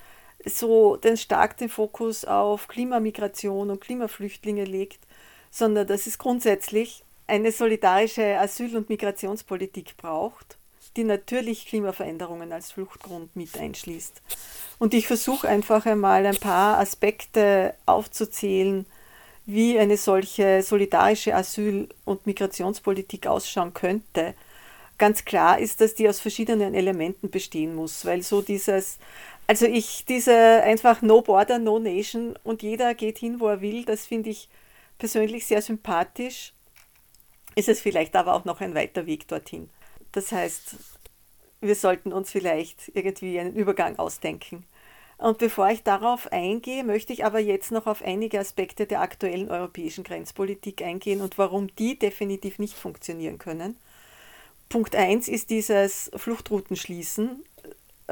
so 0.45 0.97
den 0.97 1.17
stark 1.17 1.57
den 1.57 1.69
Fokus 1.69 2.25
auf 2.25 2.69
Klimamigration 2.69 3.71
und 3.71 3.81
Klimaflüchtlinge 3.81 4.65
legt, 4.65 5.01
sondern 5.51 5.87
dass 5.87 6.07
es 6.07 6.19
grundsätzlich 6.19 7.05
eine 7.27 7.53
solidarische 7.53 8.39
Asyl- 8.39 8.77
und 8.77 8.89
Migrationspolitik 8.89 9.97
braucht, 9.97 10.59
die 10.97 11.05
natürlich 11.05 11.67
Klimaveränderungen 11.67 12.53
als 12.53 12.73
Fluchtgrund 12.73 13.35
mit 13.37 13.57
einschließt. 13.59 14.21
Und 14.79 14.95
ich 14.95 15.07
versuche 15.07 15.49
einfach 15.49 15.87
einmal 15.87 16.27
ein 16.27 16.37
paar 16.37 16.79
Aspekte 16.79 17.75
aufzuzählen, 17.87 18.87
wie 19.47 19.79
eine 19.79 19.97
solche 19.97 20.63
solidarische 20.63 21.35
Asyl- 21.35 21.89
und 22.05 22.27
Migrationspolitik 22.27 23.27
ausschauen 23.27 23.75
könnte. 23.75 24.35
Ganz 24.99 25.25
klar 25.25 25.59
ist, 25.59 25.81
dass 25.81 25.95
die 25.95 26.09
aus 26.09 26.21
verschiedenen 26.21 26.75
Elementen 26.75 27.31
bestehen 27.31 27.75
muss, 27.75 28.05
weil 28.05 28.23
so 28.23 28.41
dieses 28.41 28.99
also 29.47 29.67
ich, 29.67 30.05
diese 30.07 30.63
einfach 30.63 31.03
No 31.03 31.21
Border, 31.23 31.59
No 31.59 31.79
Nation 31.79 32.39
und 32.43 32.63
jeder 32.63 32.95
geht 32.95 33.19
hin, 33.19 33.41
wo 33.41 33.49
er 33.49 33.61
will, 33.61 33.85
das 33.85 34.07
finde 34.07 34.31
ich 34.31 34.49
persönlich 34.99 35.47
sehr 35.47 35.63
sympathisch. 35.63 36.53
Ist 37.55 37.69
es 37.69 37.81
vielleicht 37.81 38.17
aber 38.17 38.35
auch 38.35 38.45
noch 38.45 38.61
ein 38.61 38.75
weiter 38.75 39.05
Weg 39.07 39.29
dorthin. 39.29 39.69
Das 40.13 40.33
heißt, 40.33 40.77
wir 41.61 41.75
sollten 41.75 42.13
uns 42.13 42.31
vielleicht 42.31 42.91
irgendwie 42.95 43.39
einen 43.39 43.55
Übergang 43.55 43.99
ausdenken. 43.99 44.65
Und 45.19 45.39
bevor 45.39 45.71
ich 45.71 45.83
darauf 45.85 46.33
eingehe, 46.33 46.83
möchte 46.83 47.13
ich 47.13 47.25
aber 47.25 47.39
jetzt 47.39 47.71
noch 47.71 47.87
auf 47.87 48.03
einige 48.03 48.41
Aspekte 48.41 48.87
der 48.87 49.01
aktuellen 49.01 49.51
europäischen 49.51 50.03
Grenzpolitik 50.03 50.83
eingehen 50.83 51.21
und 51.21 51.39
warum 51.39 51.75
die 51.77 51.97
definitiv 51.97 52.59
nicht 52.59 52.75
funktionieren 52.75 53.39
können. 53.39 53.77
Punkt 54.69 54.97
1 54.97 55.29
ist 55.29 55.51
dieses 55.51 56.11
Fluchtrouten 56.17 56.77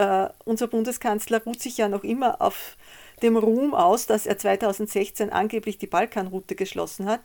äh, 0.00 0.30
unser 0.46 0.66
Bundeskanzler 0.66 1.42
ruht 1.44 1.60
sich 1.60 1.76
ja 1.76 1.88
noch 1.88 2.04
immer 2.04 2.40
auf 2.40 2.78
dem 3.22 3.36
Ruhm 3.36 3.74
aus, 3.74 4.06
dass 4.06 4.24
er 4.24 4.38
2016 4.38 5.28
angeblich 5.28 5.76
die 5.76 5.86
Balkanroute 5.86 6.54
geschlossen 6.54 7.04
hat. 7.04 7.20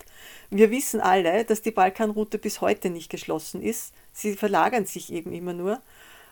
Wir 0.50 0.72
wissen 0.72 1.00
alle, 1.00 1.46
dass 1.46 1.62
die 1.62 1.72
Balkanroute 1.72 2.38
bis 2.38 2.60
heute 2.60 2.90
nicht 2.90 3.10
geschlossen 3.10 3.62
ist. 3.62 3.94
Sie 4.12 4.34
verlagern 4.34 4.86
sich 4.86 5.14
eben 5.14 5.32
immer 5.32 5.54
nur. 5.54 5.82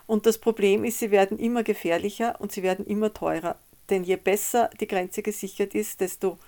Und 0.06 0.26
das 0.26 0.36
Problem 0.36 0.84
ist, 0.84 0.98
sie 0.98 1.10
werden 1.10 1.38
immer 1.38 1.62
gefährlicher 1.62 2.38
und 2.38 2.52
sie 2.52 2.62
werden 2.62 2.84
immer 2.84 3.14
teurer. 3.14 3.56
Denn 3.88 4.04
je 4.04 4.16
besser 4.16 4.68
die 4.78 4.86
Grenze 4.86 5.22
gesichert 5.22 5.74
ist, 5.74 6.02
desto 6.02 6.38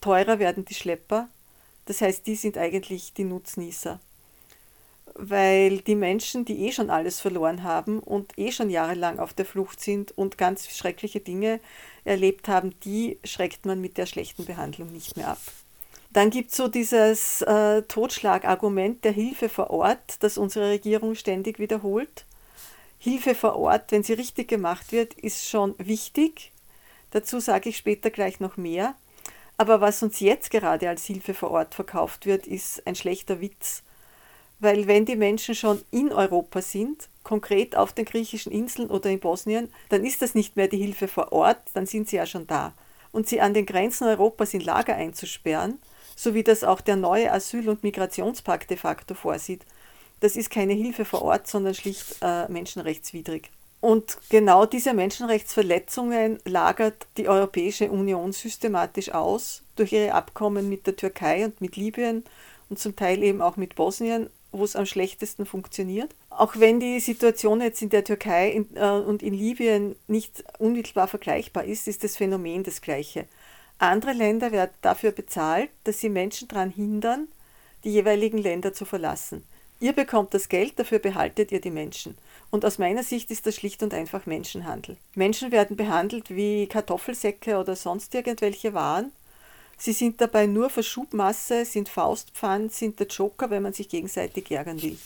teurer 0.00 0.40
werden 0.40 0.64
die 0.64 0.74
Schlepper. 0.74 1.28
Das 1.84 2.00
heißt, 2.00 2.26
die 2.26 2.34
sind 2.34 2.58
eigentlich 2.58 3.14
die 3.14 3.24
Nutznießer 3.24 4.00
weil 5.18 5.78
die 5.78 5.94
Menschen, 5.94 6.44
die 6.44 6.66
eh 6.66 6.72
schon 6.72 6.90
alles 6.90 7.20
verloren 7.20 7.62
haben 7.62 7.98
und 7.98 8.38
eh 8.38 8.52
schon 8.52 8.70
jahrelang 8.70 9.18
auf 9.18 9.32
der 9.32 9.46
Flucht 9.46 9.80
sind 9.80 10.16
und 10.16 10.38
ganz 10.38 10.68
schreckliche 10.68 11.20
Dinge 11.20 11.60
erlebt 12.04 12.48
haben, 12.48 12.78
die 12.84 13.18
schreckt 13.24 13.66
man 13.66 13.80
mit 13.80 13.98
der 13.98 14.06
schlechten 14.06 14.44
Behandlung 14.44 14.92
nicht 14.92 15.16
mehr 15.16 15.28
ab. 15.28 15.40
Dann 16.12 16.30
gibt 16.30 16.50
es 16.50 16.56
so 16.56 16.68
dieses 16.68 17.42
äh, 17.42 17.82
Totschlagargument 17.82 19.04
der 19.04 19.12
Hilfe 19.12 19.48
vor 19.48 19.70
Ort, 19.70 20.16
das 20.20 20.38
unsere 20.38 20.70
Regierung 20.70 21.14
ständig 21.14 21.58
wiederholt. 21.58 22.24
Hilfe 22.98 23.34
vor 23.34 23.56
Ort, 23.56 23.92
wenn 23.92 24.02
sie 24.02 24.14
richtig 24.14 24.48
gemacht 24.48 24.92
wird, 24.92 25.14
ist 25.14 25.48
schon 25.48 25.74
wichtig. 25.78 26.52
Dazu 27.10 27.40
sage 27.40 27.68
ich 27.68 27.76
später 27.76 28.10
gleich 28.10 28.40
noch 28.40 28.56
mehr. 28.56 28.94
Aber 29.58 29.80
was 29.80 30.02
uns 30.02 30.20
jetzt 30.20 30.50
gerade 30.50 30.88
als 30.88 31.04
Hilfe 31.04 31.34
vor 31.34 31.50
Ort 31.50 31.74
verkauft 31.74 32.26
wird, 32.26 32.46
ist 32.46 32.86
ein 32.86 32.94
schlechter 32.94 33.40
Witz 33.40 33.82
weil 34.58 34.86
wenn 34.86 35.04
die 35.04 35.16
Menschen 35.16 35.54
schon 35.54 35.82
in 35.90 36.12
Europa 36.12 36.62
sind, 36.62 37.08
konkret 37.22 37.76
auf 37.76 37.92
den 37.92 38.04
griechischen 38.04 38.52
Inseln 38.52 38.88
oder 38.88 39.10
in 39.10 39.20
Bosnien, 39.20 39.68
dann 39.88 40.04
ist 40.04 40.22
das 40.22 40.34
nicht 40.34 40.56
mehr 40.56 40.68
die 40.68 40.78
Hilfe 40.78 41.08
vor 41.08 41.32
Ort, 41.32 41.58
dann 41.74 41.86
sind 41.86 42.08
sie 42.08 42.16
ja 42.16 42.26
schon 42.26 42.46
da. 42.46 42.72
Und 43.12 43.28
sie 43.28 43.40
an 43.40 43.54
den 43.54 43.66
Grenzen 43.66 44.06
Europas 44.06 44.54
in 44.54 44.60
Lager 44.60 44.94
einzusperren, 44.94 45.80
so 46.14 46.34
wie 46.34 46.44
das 46.44 46.64
auch 46.64 46.80
der 46.80 46.96
neue 46.96 47.32
Asyl- 47.32 47.68
und 47.68 47.82
Migrationspakt 47.82 48.70
de 48.70 48.76
facto 48.76 49.14
vorsieht, 49.14 49.64
das 50.20 50.36
ist 50.36 50.50
keine 50.50 50.72
Hilfe 50.72 51.04
vor 51.04 51.22
Ort, 51.22 51.46
sondern 51.46 51.74
schlicht 51.74 52.16
äh, 52.22 52.48
menschenrechtswidrig. 52.48 53.50
Und 53.80 54.18
genau 54.30 54.64
diese 54.64 54.94
Menschenrechtsverletzungen 54.94 56.38
lagert 56.44 57.06
die 57.18 57.28
Europäische 57.28 57.90
Union 57.90 58.32
systematisch 58.32 59.12
aus 59.12 59.62
durch 59.76 59.92
ihre 59.92 60.14
Abkommen 60.14 60.68
mit 60.68 60.86
der 60.86 60.96
Türkei 60.96 61.44
und 61.44 61.60
mit 61.60 61.76
Libyen 61.76 62.24
und 62.70 62.78
zum 62.78 62.96
Teil 62.96 63.22
eben 63.22 63.42
auch 63.42 63.56
mit 63.56 63.74
Bosnien 63.74 64.30
wo 64.58 64.64
es 64.64 64.76
am 64.76 64.86
schlechtesten 64.86 65.46
funktioniert. 65.46 66.14
Auch 66.30 66.56
wenn 66.58 66.80
die 66.80 67.00
Situation 67.00 67.60
jetzt 67.60 67.82
in 67.82 67.90
der 67.90 68.04
Türkei 68.04 68.50
in, 68.50 68.76
äh, 68.76 68.90
und 68.90 69.22
in 69.22 69.34
Libyen 69.34 69.96
nicht 70.06 70.44
unmittelbar 70.58 71.08
vergleichbar 71.08 71.64
ist, 71.64 71.88
ist 71.88 72.04
das 72.04 72.16
Phänomen 72.16 72.62
das 72.62 72.80
gleiche. 72.80 73.26
Andere 73.78 74.12
Länder 74.12 74.52
werden 74.52 74.72
dafür 74.80 75.12
bezahlt, 75.12 75.70
dass 75.84 76.00
sie 76.00 76.08
Menschen 76.08 76.48
daran 76.48 76.70
hindern, 76.70 77.28
die 77.84 77.90
jeweiligen 77.90 78.38
Länder 78.38 78.72
zu 78.72 78.84
verlassen. 78.84 79.44
Ihr 79.78 79.92
bekommt 79.92 80.32
das 80.32 80.48
Geld, 80.48 80.78
dafür 80.78 80.98
behaltet 80.98 81.52
ihr 81.52 81.60
die 81.60 81.70
Menschen. 81.70 82.16
Und 82.50 82.64
aus 82.64 82.78
meiner 82.78 83.02
Sicht 83.02 83.30
ist 83.30 83.46
das 83.46 83.56
schlicht 83.56 83.82
und 83.82 83.92
einfach 83.92 84.24
Menschenhandel. 84.24 84.96
Menschen 85.14 85.52
werden 85.52 85.76
behandelt 85.76 86.34
wie 86.34 86.66
Kartoffelsäcke 86.66 87.58
oder 87.58 87.76
sonst 87.76 88.14
irgendwelche 88.14 88.72
Waren 88.72 89.12
Sie 89.78 89.92
sind 89.92 90.20
dabei 90.20 90.46
nur 90.46 90.70
Verschubmasse, 90.70 91.64
sind 91.64 91.88
Faustpfand, 91.88 92.72
sind 92.72 92.98
der 92.98 93.06
Joker, 93.08 93.50
wenn 93.50 93.62
man 93.62 93.74
sich 93.74 93.88
gegenseitig 93.88 94.50
ärgern 94.50 94.80
will. 94.82 94.98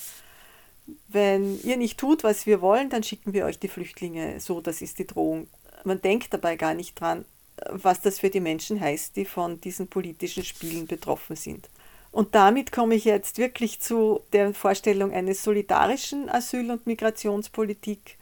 Wenn 1.08 1.60
ihr 1.62 1.76
nicht 1.76 1.98
tut, 1.98 2.24
was 2.24 2.46
wir 2.46 2.60
wollen, 2.60 2.88
dann 2.88 3.02
schicken 3.02 3.32
wir 3.32 3.46
euch 3.46 3.58
die 3.58 3.68
Flüchtlinge. 3.68 4.38
So, 4.40 4.60
das 4.60 4.80
ist 4.80 4.98
die 4.98 5.06
Drohung. 5.06 5.48
Man 5.84 6.00
denkt 6.00 6.32
dabei 6.32 6.56
gar 6.56 6.74
nicht 6.74 7.00
dran, 7.00 7.24
was 7.68 8.00
das 8.00 8.20
für 8.20 8.30
die 8.30 8.40
Menschen 8.40 8.80
heißt, 8.80 9.16
die 9.16 9.24
von 9.24 9.60
diesen 9.60 9.88
politischen 9.88 10.44
Spielen 10.44 10.86
betroffen 10.86 11.36
sind. 11.36 11.68
Und 12.12 12.34
damit 12.34 12.72
komme 12.72 12.94
ich 12.94 13.04
jetzt 13.04 13.38
wirklich 13.38 13.80
zu 13.80 14.20
der 14.32 14.52
Vorstellung 14.54 15.12
eines 15.12 15.44
solidarischen 15.44 16.28
Asyl- 16.28 16.70
und 16.70 16.86
Migrationspolitik. 16.86 18.18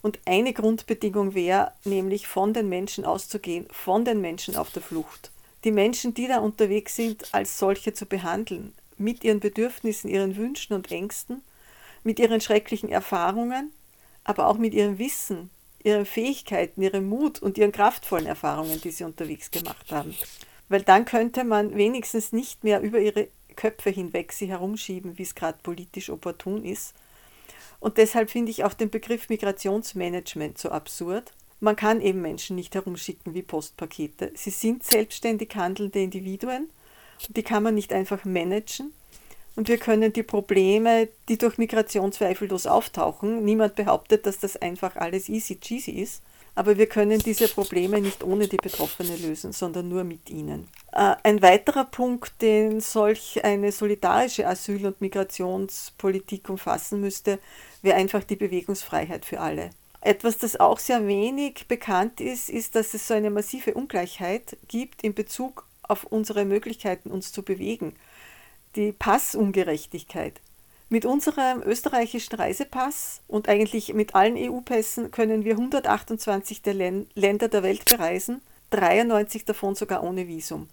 Und 0.00 0.18
eine 0.26 0.52
Grundbedingung 0.52 1.34
wäre 1.34 1.72
nämlich 1.84 2.26
von 2.26 2.52
den 2.52 2.68
Menschen 2.68 3.04
auszugehen, 3.04 3.66
von 3.70 4.04
den 4.04 4.20
Menschen 4.20 4.56
auf 4.56 4.70
der 4.70 4.82
Flucht 4.82 5.30
die 5.68 5.72
Menschen, 5.72 6.14
die 6.14 6.26
da 6.26 6.38
unterwegs 6.38 6.96
sind, 6.96 7.34
als 7.34 7.58
solche 7.58 7.92
zu 7.92 8.06
behandeln. 8.06 8.72
mit 8.96 9.22
ihren 9.22 9.38
Bedürfnissen, 9.38 10.08
ihren 10.08 10.34
Wünschen 10.36 10.72
und 10.72 10.90
Ängsten, 10.90 11.42
mit 12.04 12.18
ihren 12.18 12.40
schrecklichen 12.40 12.88
Erfahrungen, 12.88 13.70
aber 14.24 14.46
auch 14.48 14.56
mit 14.56 14.72
ihrem 14.72 14.98
Wissen, 14.98 15.50
ihren 15.84 16.06
Fähigkeiten, 16.06 16.80
ihrem 16.80 17.06
Mut 17.06 17.40
und 17.40 17.58
ihren 17.58 17.70
kraftvollen 17.70 18.26
Erfahrungen, 18.26 18.80
die 18.80 18.90
sie 18.90 19.04
unterwegs 19.04 19.50
gemacht 19.50 19.92
haben. 19.92 20.16
Weil 20.70 20.82
dann 20.82 21.04
könnte 21.04 21.44
man 21.44 21.76
wenigstens 21.76 22.32
nicht 22.32 22.64
mehr 22.64 22.80
über 22.80 22.98
ihre 22.98 23.28
Köpfe 23.56 23.90
hinweg 23.90 24.32
sie 24.32 24.46
herumschieben, 24.46 25.18
wie 25.18 25.22
es 25.22 25.34
gerade 25.34 25.58
politisch 25.62 26.08
opportun 26.08 26.64
ist. 26.64 26.94
Und 27.78 27.98
deshalb 27.98 28.30
finde 28.30 28.50
ich 28.50 28.64
auch 28.64 28.74
den 28.74 28.90
Begriff 28.90 29.28
Migrationsmanagement 29.28 30.56
so 30.56 30.70
absurd. 30.70 31.34
Man 31.60 31.76
kann 31.76 32.00
eben 32.00 32.22
Menschen 32.22 32.56
nicht 32.56 32.74
herumschicken 32.74 33.34
wie 33.34 33.42
Postpakete. 33.42 34.32
Sie 34.34 34.50
sind 34.50 34.84
selbstständig 34.84 35.54
handelnde 35.56 36.00
Individuen 36.00 36.70
und 37.26 37.36
die 37.36 37.42
kann 37.42 37.62
man 37.62 37.74
nicht 37.74 37.92
einfach 37.92 38.24
managen. 38.24 38.92
Und 39.56 39.66
wir 39.66 39.78
können 39.78 40.12
die 40.12 40.22
Probleme, 40.22 41.08
die 41.28 41.36
durch 41.36 41.58
Migration 41.58 42.12
zweifellos 42.12 42.68
auftauchen, 42.68 43.44
niemand 43.44 43.74
behauptet, 43.74 44.24
dass 44.24 44.38
das 44.38 44.56
einfach 44.56 44.94
alles 44.94 45.28
easy 45.28 45.58
cheesy 45.58 45.90
ist, 45.90 46.22
aber 46.54 46.78
wir 46.78 46.86
können 46.86 47.18
diese 47.18 47.48
Probleme 47.48 48.00
nicht 48.00 48.22
ohne 48.22 48.46
die 48.46 48.56
Betroffenen 48.56 49.20
lösen, 49.20 49.52
sondern 49.52 49.88
nur 49.88 50.04
mit 50.04 50.30
ihnen. 50.30 50.68
Äh, 50.92 51.16
ein 51.24 51.42
weiterer 51.42 51.86
Punkt, 51.86 52.40
den 52.40 52.80
solch 52.80 53.44
eine 53.44 53.72
solidarische 53.72 54.46
Asyl- 54.46 54.86
und 54.86 55.00
Migrationspolitik 55.00 56.48
umfassen 56.48 57.00
müsste, 57.00 57.40
wäre 57.82 57.96
einfach 57.96 58.22
die 58.22 58.36
Bewegungsfreiheit 58.36 59.24
für 59.24 59.40
alle. 59.40 59.70
Etwas, 60.08 60.38
das 60.38 60.58
auch 60.58 60.78
sehr 60.78 61.06
wenig 61.06 61.66
bekannt 61.68 62.22
ist, 62.22 62.48
ist, 62.48 62.74
dass 62.74 62.94
es 62.94 63.06
so 63.06 63.12
eine 63.12 63.28
massive 63.28 63.74
Ungleichheit 63.74 64.56
gibt 64.66 65.02
in 65.02 65.12
Bezug 65.12 65.66
auf 65.82 66.04
unsere 66.04 66.46
Möglichkeiten, 66.46 67.10
uns 67.10 67.30
zu 67.30 67.42
bewegen. 67.42 67.94
Die 68.74 68.92
Passungerechtigkeit. 68.92 70.40
Mit 70.88 71.04
unserem 71.04 71.60
österreichischen 71.62 72.36
Reisepass 72.36 73.20
und 73.28 73.50
eigentlich 73.50 73.92
mit 73.92 74.14
allen 74.14 74.38
EU-Pässen 74.38 75.10
können 75.10 75.44
wir 75.44 75.52
128 75.58 76.62
der 76.62 76.72
Länder 77.14 77.48
der 77.48 77.62
Welt 77.62 77.84
bereisen, 77.84 78.40
93 78.70 79.44
davon 79.44 79.74
sogar 79.74 80.02
ohne 80.02 80.26
Visum. 80.26 80.70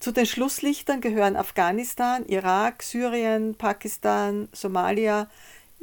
Zu 0.00 0.12
den 0.12 0.26
Schlusslichtern 0.26 1.00
gehören 1.00 1.36
Afghanistan, 1.36 2.26
Irak, 2.26 2.82
Syrien, 2.82 3.54
Pakistan, 3.54 4.50
Somalia, 4.52 5.30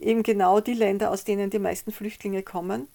eben 0.03 0.23
genau 0.23 0.59
die 0.59 0.73
Länder, 0.73 1.11
aus 1.11 1.23
denen 1.23 1.49
die 1.49 1.59
meisten 1.59 1.91
Flüchtlinge 1.91 2.43
kommen. 2.43 2.87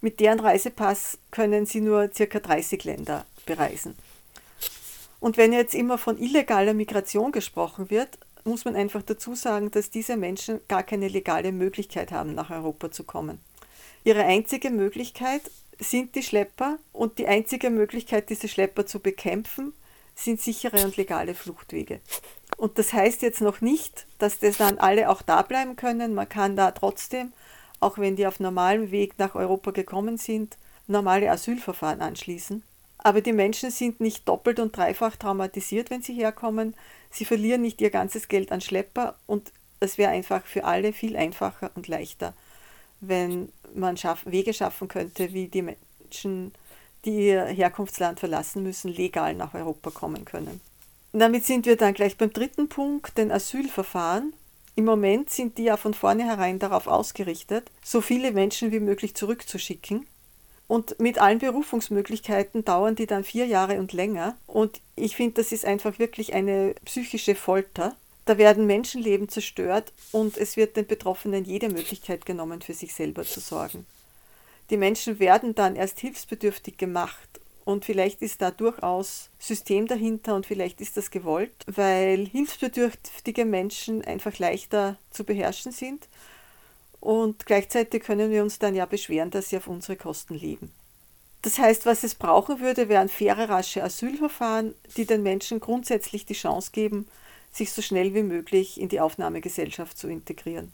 Mit 0.00 0.20
deren 0.20 0.40
Reisepass 0.40 1.18
können 1.30 1.66
sie 1.66 1.80
nur 1.80 2.10
circa 2.14 2.40
30 2.40 2.84
Länder 2.84 3.24
bereisen. 3.46 3.96
Und 5.20 5.36
wenn 5.36 5.52
jetzt 5.52 5.74
immer 5.74 5.98
von 5.98 6.18
illegaler 6.18 6.74
Migration 6.74 7.32
gesprochen 7.32 7.90
wird, 7.90 8.18
muss 8.44 8.64
man 8.64 8.76
einfach 8.76 9.02
dazu 9.02 9.34
sagen, 9.34 9.70
dass 9.70 9.90
diese 9.90 10.16
Menschen 10.16 10.60
gar 10.68 10.82
keine 10.82 11.08
legale 11.08 11.52
Möglichkeit 11.52 12.12
haben, 12.12 12.34
nach 12.34 12.50
Europa 12.50 12.92
zu 12.92 13.04
kommen. 13.04 13.40
Ihre 14.04 14.24
einzige 14.24 14.70
Möglichkeit 14.70 15.42
sind 15.80 16.14
die 16.14 16.22
Schlepper 16.22 16.78
und 16.92 17.18
die 17.18 17.26
einzige 17.26 17.70
Möglichkeit, 17.70 18.30
diese 18.30 18.48
Schlepper 18.48 18.86
zu 18.86 19.00
bekämpfen, 19.00 19.72
sind 20.14 20.40
sichere 20.40 20.84
und 20.84 20.96
legale 20.96 21.34
Fluchtwege. 21.34 22.00
Und 22.56 22.78
das 22.78 22.92
heißt 22.92 23.22
jetzt 23.22 23.40
noch 23.40 23.60
nicht, 23.60 24.06
dass 24.18 24.38
das 24.38 24.56
dann 24.56 24.78
alle 24.78 25.10
auch 25.10 25.22
da 25.22 25.42
bleiben 25.42 25.76
können. 25.76 26.14
Man 26.14 26.28
kann 26.28 26.56
da 26.56 26.70
trotzdem, 26.70 27.32
auch 27.80 27.98
wenn 27.98 28.16
die 28.16 28.26
auf 28.26 28.40
normalem 28.40 28.90
Weg 28.90 29.18
nach 29.18 29.34
Europa 29.34 29.70
gekommen 29.72 30.16
sind, 30.16 30.56
normale 30.86 31.30
Asylverfahren 31.30 32.00
anschließen. 32.00 32.62
Aber 32.98 33.20
die 33.20 33.32
Menschen 33.32 33.70
sind 33.70 34.00
nicht 34.00 34.26
doppelt 34.26 34.58
und 34.58 34.76
dreifach 34.76 35.16
traumatisiert, 35.16 35.90
wenn 35.90 36.02
sie 36.02 36.14
herkommen. 36.14 36.74
Sie 37.10 37.24
verlieren 37.24 37.62
nicht 37.62 37.80
ihr 37.80 37.90
ganzes 37.90 38.28
Geld 38.28 38.50
an 38.50 38.60
Schlepper 38.60 39.16
und 39.26 39.52
es 39.80 39.98
wäre 39.98 40.10
einfach 40.10 40.44
für 40.44 40.64
alle 40.64 40.92
viel 40.92 41.16
einfacher 41.16 41.70
und 41.74 41.88
leichter, 41.88 42.32
wenn 43.00 43.52
man 43.74 43.96
Wege 44.24 44.54
schaffen 44.54 44.88
könnte, 44.88 45.32
wie 45.34 45.48
die 45.48 45.62
Menschen, 45.62 46.52
die 47.04 47.28
ihr 47.28 47.44
Herkunftsland 47.44 48.18
verlassen 48.18 48.62
müssen, 48.62 48.90
legal 48.90 49.34
nach 49.34 49.54
Europa 49.54 49.90
kommen 49.90 50.24
können. 50.24 50.60
Damit 51.18 51.46
sind 51.46 51.64
wir 51.64 51.76
dann 51.76 51.94
gleich 51.94 52.18
beim 52.18 52.30
dritten 52.30 52.68
Punkt, 52.68 53.16
den 53.16 53.32
Asylverfahren. 53.32 54.34
Im 54.74 54.84
Moment 54.84 55.30
sind 55.30 55.56
die 55.56 55.62
ja 55.62 55.78
von 55.78 55.94
vornherein 55.94 56.58
darauf 56.58 56.86
ausgerichtet, 56.86 57.70
so 57.82 58.02
viele 58.02 58.32
Menschen 58.32 58.70
wie 58.70 58.80
möglich 58.80 59.14
zurückzuschicken 59.14 60.06
und 60.68 61.00
mit 61.00 61.18
allen 61.18 61.38
Berufungsmöglichkeiten 61.38 62.66
dauern 62.66 62.96
die 62.96 63.06
dann 63.06 63.24
vier 63.24 63.46
Jahre 63.46 63.78
und 63.78 63.94
länger. 63.94 64.36
Und 64.46 64.82
ich 64.94 65.16
finde, 65.16 65.36
das 65.36 65.52
ist 65.52 65.64
einfach 65.64 65.98
wirklich 65.98 66.34
eine 66.34 66.74
psychische 66.84 67.34
Folter. 67.34 67.96
Da 68.26 68.36
werden 68.36 68.66
Menschenleben 68.66 69.30
zerstört 69.30 69.94
und 70.12 70.36
es 70.36 70.58
wird 70.58 70.76
den 70.76 70.86
Betroffenen 70.86 71.46
jede 71.46 71.70
Möglichkeit 71.70 72.26
genommen, 72.26 72.60
für 72.60 72.74
sich 72.74 72.92
selber 72.92 73.22
zu 73.22 73.40
sorgen. 73.40 73.86
Die 74.68 74.76
Menschen 74.76 75.18
werden 75.18 75.54
dann 75.54 75.76
erst 75.76 75.98
hilfsbedürftig 75.98 76.76
gemacht 76.76 77.40
und 77.66 77.84
vielleicht 77.84 78.22
ist 78.22 78.40
da 78.40 78.52
durchaus 78.52 79.28
System 79.40 79.88
dahinter 79.88 80.36
und 80.36 80.46
vielleicht 80.46 80.80
ist 80.80 80.96
das 80.96 81.10
gewollt, 81.10 81.52
weil 81.66 82.24
hilfsbedürftige 82.24 83.44
Menschen 83.44 84.02
einfach 84.04 84.38
leichter 84.38 84.96
zu 85.10 85.24
beherrschen 85.24 85.72
sind 85.72 86.08
und 87.00 87.44
gleichzeitig 87.44 88.04
können 88.04 88.30
wir 88.30 88.42
uns 88.44 88.60
dann 88.60 88.76
ja 88.76 88.86
beschweren, 88.86 89.30
dass 89.30 89.48
sie 89.48 89.56
auf 89.56 89.66
unsere 89.66 89.96
Kosten 89.96 90.34
leben. 90.34 90.72
Das 91.42 91.58
heißt, 91.58 91.86
was 91.86 92.04
es 92.04 92.14
brauchen 92.14 92.60
würde, 92.60 92.88
wären 92.88 93.08
faire, 93.08 93.48
rasche 93.48 93.82
Asylverfahren, 93.82 94.74
die 94.96 95.04
den 95.04 95.24
Menschen 95.24 95.58
grundsätzlich 95.58 96.24
die 96.24 96.34
Chance 96.34 96.70
geben, 96.72 97.08
sich 97.50 97.72
so 97.72 97.82
schnell 97.82 98.14
wie 98.14 98.22
möglich 98.22 98.80
in 98.80 98.88
die 98.88 99.00
Aufnahmegesellschaft 99.00 99.98
zu 99.98 100.06
integrieren. 100.08 100.72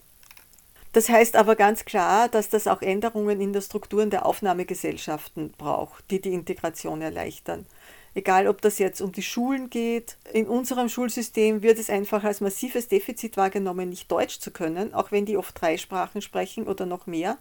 Das 0.92 1.08
heißt 1.08 1.36
aber 1.36 1.56
ganz 1.56 1.84
klar, 1.84 2.28
dass 2.28 2.50
das 2.50 2.66
auch 2.66 2.82
Änderungen 2.82 3.40
in 3.40 3.52
der 3.52 3.62
Strukturen 3.62 4.10
der 4.10 4.26
Aufnahmegesellschaften 4.26 5.52
braucht, 5.56 6.04
die 6.10 6.20
die 6.20 6.34
Integration 6.34 7.00
erleichtern. 7.00 7.66
Egal, 8.14 8.46
ob 8.46 8.60
das 8.60 8.78
jetzt 8.78 9.00
um 9.00 9.10
die 9.10 9.22
Schulen 9.22 9.70
geht. 9.70 10.18
In 10.34 10.46
unserem 10.46 10.90
Schulsystem 10.90 11.62
wird 11.62 11.78
es 11.78 11.88
einfach 11.88 12.24
als 12.24 12.42
massives 12.42 12.88
Defizit 12.88 13.38
wahrgenommen, 13.38 13.88
nicht 13.88 14.12
Deutsch 14.12 14.38
zu 14.38 14.50
können, 14.50 14.92
auch 14.92 15.12
wenn 15.12 15.24
die 15.24 15.38
oft 15.38 15.58
drei 15.58 15.78
Sprachen 15.78 16.20
sprechen 16.20 16.68
oder 16.68 16.84
noch 16.84 17.06
mehr. 17.06 17.38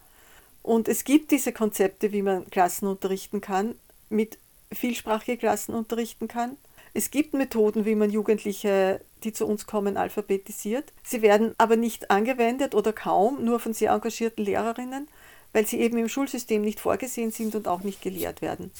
Und 0.64 0.88
es 0.88 1.04
gibt 1.04 1.32
diese 1.32 1.52
Konzepte, 1.52 2.14
wie 2.14 2.22
man 2.22 2.50
Klassen 2.50 2.88
unterrichten 2.88 3.42
kann, 3.42 3.76
mit 4.10 4.38
vielsprachige 4.72 5.38
Klassen 5.38 5.76
unterrichten 5.76 6.30
kann. 6.30 6.56
Es 6.94 7.12
gibt 7.12 7.34
Methoden, 7.34 7.84
wie 7.84 7.96
man 7.96 8.10
Jugendliche, 8.10 9.02
die 9.24 9.34
zu 9.34 9.46
uns 9.46 9.66
kommen, 9.68 9.98
alphabetisiert. 9.98 10.92
Sie 11.04 11.22
werden 11.22 11.54
aber 11.58 11.76
nicht 11.76 12.12
angewendet 12.12 12.76
oder 12.76 12.94
kaum, 12.94 13.44
nur 13.44 13.60
von 13.60 13.74
sehr 13.74 13.92
engagierten 13.92 14.44
Lehrerinnen, 14.44 15.08
weil 15.54 15.66
sie 15.66 15.80
eben 15.80 15.98
im 15.98 16.10
Schulsystem 16.10 16.62
nicht 16.62 16.80
vorgesehen 16.80 17.32
sind 17.32 17.56
und 17.56 17.68
auch 17.68 17.82
nicht 17.82 18.02
gelehrt 18.02 18.42
werden. 18.42 18.72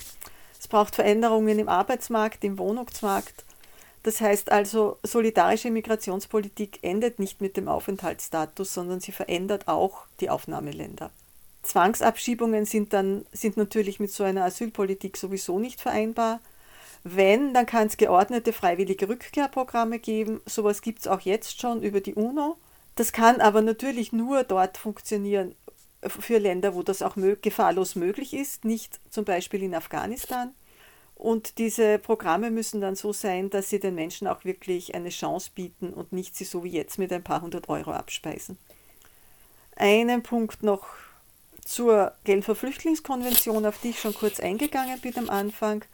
Es 0.60 0.68
braucht 0.68 0.96
Veränderungen 0.96 1.58
im 1.60 1.70
Arbeitsmarkt, 1.70 2.44
im 2.44 2.58
Wohnungsmarkt. 2.58 3.46
Das 4.04 4.20
heißt 4.20 4.52
also, 4.52 4.98
solidarische 5.04 5.70
Migrationspolitik 5.70 6.80
endet 6.82 7.20
nicht 7.20 7.42
mit 7.42 7.58
dem 7.58 7.68
Aufenthaltsstatus, 7.68 8.74
sondern 8.74 9.00
sie 9.00 9.12
verändert 9.12 9.68
auch 9.68 10.06
die 10.20 10.30
Aufnahmeländer. 10.30 11.12
Zwangsabschiebungen 11.64 12.66
sind 12.66 12.94
dann 12.94 13.26
sind 13.32 13.58
natürlich 13.58 14.00
mit 14.00 14.12
so 14.12 14.24
einer 14.24 14.46
Asylpolitik 14.46 15.18
sowieso 15.18 15.60
nicht 15.60 15.80
vereinbar. 15.80 16.40
Wenn, 17.04 17.54
dann 17.54 17.66
kann 17.66 17.88
es 17.88 17.98
geordnete 17.98 18.54
freiwillige 18.54 19.10
Rückkehrprogramme 19.10 20.00
geben. 20.00 20.42
Sowas 20.46 20.82
gibt 20.82 21.00
es 21.00 21.08
auch 21.08 21.22
jetzt 21.22 21.60
schon 21.60 21.82
über 21.82 22.02
die 22.02 22.14
UNO. 22.14 22.58
Das 22.96 23.12
kann 23.12 23.42
aber 23.42 23.62
natürlich 23.62 24.12
nur 24.12 24.44
dort 24.44 24.78
funktionieren, 24.78 25.56
für 26.04 26.40
Länder, 26.40 26.74
wo 26.74 26.84
das 26.84 27.02
auch 27.02 27.16
gefahrlos 27.42 27.96
möglich 27.96 28.34
ist, 28.34 28.66
nicht 28.66 29.00
zum 29.10 29.24
Beispiel 29.24 29.64
in 29.64 29.76
Afghanistan. 29.76 30.54
Und 31.16 31.60
diese 31.60 32.00
Programme 32.00 32.50
müssen 32.50 32.82
dann 32.82 32.96
so 32.96 33.14
sein, 33.14 33.52
dass 33.52 33.70
sie 33.70 33.80
den 33.80 33.94
Menschen 33.94 34.28
auch 34.28 34.44
wirklich 34.44 34.96
eine 34.96 35.10
Chance 35.10 35.52
bieten 35.54 35.94
und 35.94 36.12
nicht 36.12 36.36
sie 36.36 36.46
so 36.46 36.64
wie 36.64 36.72
jetzt 36.72 36.98
mit 36.98 37.14
ein 37.14 37.24
paar 37.24 37.42
hundert 37.42 37.70
Euro 37.70 37.92
abspeisen. 37.92 38.58
Einen 39.76 40.24
Punkt 40.24 40.64
noch 40.64 40.88
zur 41.64 42.14
Genfer 42.24 42.56
Flüchtlingskonvention, 42.56 43.68
auf 43.68 43.80
die 43.82 43.90
ich 43.90 44.00
schon 44.00 44.16
kurz 44.16 44.40
eingegangen 44.40 45.00
bin 45.00 45.16
am 45.18 45.30
Anfang. 45.30 45.86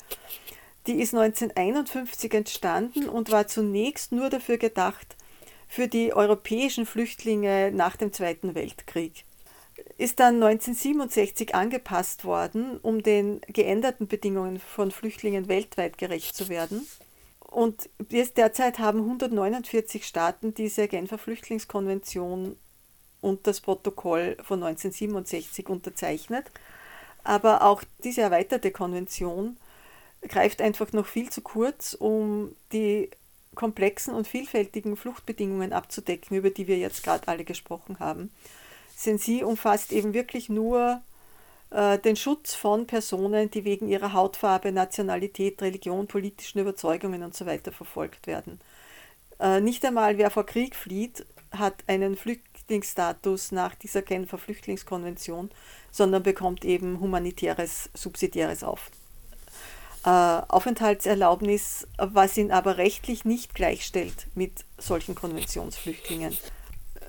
Die 0.87 1.01
ist 1.01 1.13
1951 1.13 2.33
entstanden 2.33 3.09
und 3.09 3.31
war 3.31 3.47
zunächst 3.47 4.13
nur 4.13 4.29
dafür 4.29 4.57
gedacht, 4.57 5.15
für 5.67 5.87
die 5.87 6.13
europäischen 6.13 6.85
Flüchtlinge 6.85 7.71
nach 7.73 7.97
dem 7.97 8.13
Zweiten 8.13 8.55
Weltkrieg 8.55 9.25
ist 9.97 10.19
dann 10.19 10.35
1967 10.35 11.55
angepasst 11.55 12.25
worden, 12.25 12.79
um 12.81 13.03
den 13.03 13.41
geänderten 13.47 14.07
Bedingungen 14.07 14.59
von 14.59 14.91
Flüchtlingen 14.91 15.47
weltweit 15.47 15.97
gerecht 15.97 16.35
zu 16.35 16.49
werden. 16.49 16.87
Und 17.39 17.89
jetzt 18.09 18.37
derzeit 18.37 18.79
haben 18.79 18.99
149 18.99 20.05
Staaten 20.05 20.53
diese 20.53 20.87
Genfer 20.87 21.17
Flüchtlingskonvention 21.17 22.57
und 23.21 23.47
das 23.47 23.61
Protokoll 23.61 24.37
von 24.43 24.63
1967 24.63 25.67
unterzeichnet. 25.67 26.51
Aber 27.23 27.63
auch 27.63 27.83
diese 28.03 28.21
erweiterte 28.21 28.71
Konvention 28.71 29.57
greift 30.21 30.61
einfach 30.61 30.93
noch 30.93 31.05
viel 31.05 31.29
zu 31.29 31.41
kurz, 31.41 31.93
um 31.93 32.55
die 32.71 33.09
komplexen 33.55 34.13
und 34.13 34.27
vielfältigen 34.27 34.95
Fluchtbedingungen 34.95 35.73
abzudecken, 35.73 36.37
über 36.37 36.49
die 36.49 36.67
wir 36.67 36.77
jetzt 36.77 37.03
gerade 37.03 37.27
alle 37.27 37.43
gesprochen 37.43 37.99
haben. 37.99 38.31
Sensi 38.95 39.43
umfasst 39.43 39.91
eben 39.91 40.13
wirklich 40.13 40.49
nur 40.49 41.01
äh, 41.71 41.99
den 41.99 42.15
Schutz 42.15 42.53
von 42.55 42.87
Personen, 42.87 43.51
die 43.51 43.65
wegen 43.65 43.87
ihrer 43.89 44.13
Hautfarbe, 44.13 44.71
Nationalität, 44.71 45.61
Religion, 45.61 46.07
politischen 46.07 46.59
Überzeugungen 46.59 47.23
usw. 47.23 47.59
So 47.63 47.71
verfolgt 47.71 48.27
werden. 48.27 48.59
Äh, 49.39 49.61
nicht 49.61 49.83
einmal 49.85 50.17
wer 50.17 50.31
vor 50.31 50.45
Krieg 50.45 50.75
flieht, 50.75 51.25
hat 51.51 51.83
einen 51.87 52.15
Flüchtlingsstatus 52.15 53.51
nach 53.51 53.75
dieser 53.75 54.01
Genfer 54.01 54.37
Flüchtlingskonvention, 54.37 55.49
sondern 55.91 56.23
bekommt 56.23 56.65
eben 56.65 56.99
humanitäres, 56.99 57.89
subsidiäres 57.93 58.63
auf, 58.63 58.89
Aufenthaltserlaubnis, 60.07 61.85
was 61.97 62.37
ihn 62.37 62.51
aber 62.51 62.77
rechtlich 62.77 63.25
nicht 63.25 63.53
gleichstellt 63.53 64.27
mit 64.35 64.63
solchen 64.77 65.15
Konventionsflüchtlingen. 65.15 66.37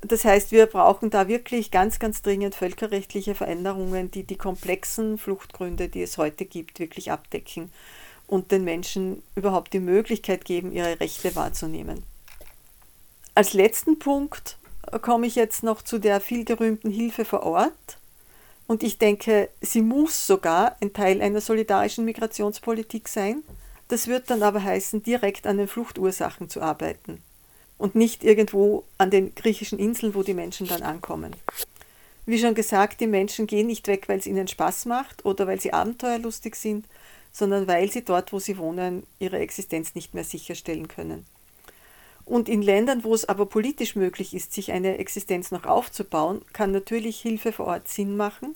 Das 0.03 0.25
heißt, 0.25 0.51
wir 0.53 0.67
brauchen 0.67 1.11
da 1.11 1.29
wirklich 1.29 1.71
ganz, 1.71 1.99
ganz 1.99 2.23
dringend 2.23 2.55
völkerrechtliche 2.55 3.35
Veränderungen, 3.35 4.11
die 4.11 4.25
die 4.25 4.37
komplexen 4.37 5.19
Fluchtgründe, 5.19 5.89
die 5.89 6.03
es 6.03 6.19
heute 6.19 6.45
gibt, 6.45 6.81
wirklich 6.81 7.13
abdecken 7.13 7.71
und 8.27 8.51
den 8.51 8.65
Menschen 8.65 9.23
überhaupt 9.35 9.73
die 9.73 9.81
Möglichkeit 9.81 10.45
geben, 10.45 10.73
ihre 10.73 10.99
Rechte 10.99 11.37
wahrzunehmen. 11.37 12.03
Als 13.35 13.53
letzten 13.53 14.01
Punkt 14.01 14.59
komme 15.03 15.27
ich 15.27 15.37
jetzt 15.37 15.63
noch 15.63 15.83
zu 15.83 15.99
der 15.99 16.21
vielgerühmten 16.21 16.91
Hilfe 16.91 17.25
vor 17.25 17.45
Ort. 17.45 17.98
Und 18.69 18.83
ich 18.83 18.99
denke, 18.99 19.49
sie 19.63 19.81
muss 19.81 20.27
sogar 20.27 20.77
ein 20.83 20.93
Teil 20.93 21.23
einer 21.23 21.41
solidarischen 21.41 22.05
Migrationspolitik 22.05 23.09
sein. 23.09 23.43
Das 23.89 24.07
wird 24.07 24.29
dann 24.29 24.43
aber 24.43 24.63
heißen, 24.63 25.03
direkt 25.03 25.47
an 25.47 25.57
den 25.57 25.69
Fluchtursachen 25.69 26.51
zu 26.51 26.61
arbeiten 26.61 27.23
und 27.79 27.95
nicht 27.95 28.23
irgendwo 28.23 28.85
an 28.99 29.11
den 29.11 29.35
griechischen 29.35 29.79
Inseln, 29.79 30.15
wo 30.15 30.23
die 30.23 30.35
Menschen 30.35 30.69
dann 30.69 30.83
ankommen. 30.83 31.35
Wie 32.27 32.39
schon 32.39 32.55
gesagt, 32.55 33.01
die 33.01 33.07
Menschen 33.07 33.47
gehen 33.47 33.69
nicht 33.69 33.87
weg, 33.87 34.07
weil 34.07 34.19
es 34.19 34.27
ihnen 34.27 34.49
Spaß 34.49 34.85
macht 34.85 35.25
oder 35.25 35.47
weil 35.47 35.59
sie 35.59 35.73
abenteuerlustig 35.73 36.55
sind, 36.55 36.85
sondern 37.33 37.67
weil 37.69 37.91
sie 37.91 38.05
dort, 38.05 38.35
wo 38.35 38.39
sie 38.39 38.59
wohnen, 38.59 39.07
ihre 39.19 39.39
Existenz 39.39 39.95
nicht 39.95 40.13
mehr 40.13 40.25
sicherstellen 40.25 40.89
können. 40.89 41.25
Und 42.29 42.51
in 42.51 42.61
Ländern, 42.61 43.05
wo 43.05 43.15
es 43.15 43.27
aber 43.27 43.47
politisch 43.47 43.97
möglich 43.97 44.35
ist, 44.35 44.53
sich 44.53 44.71
eine 44.71 44.99
Existenz 44.99 45.51
noch 45.51 45.65
aufzubauen, 45.65 46.43
kann 46.53 46.73
natürlich 46.73 47.19
Hilfe 47.21 47.53
vor 47.53 47.69
Ort 47.69 47.89
Sinn 47.89 48.19
machen. 48.19 48.55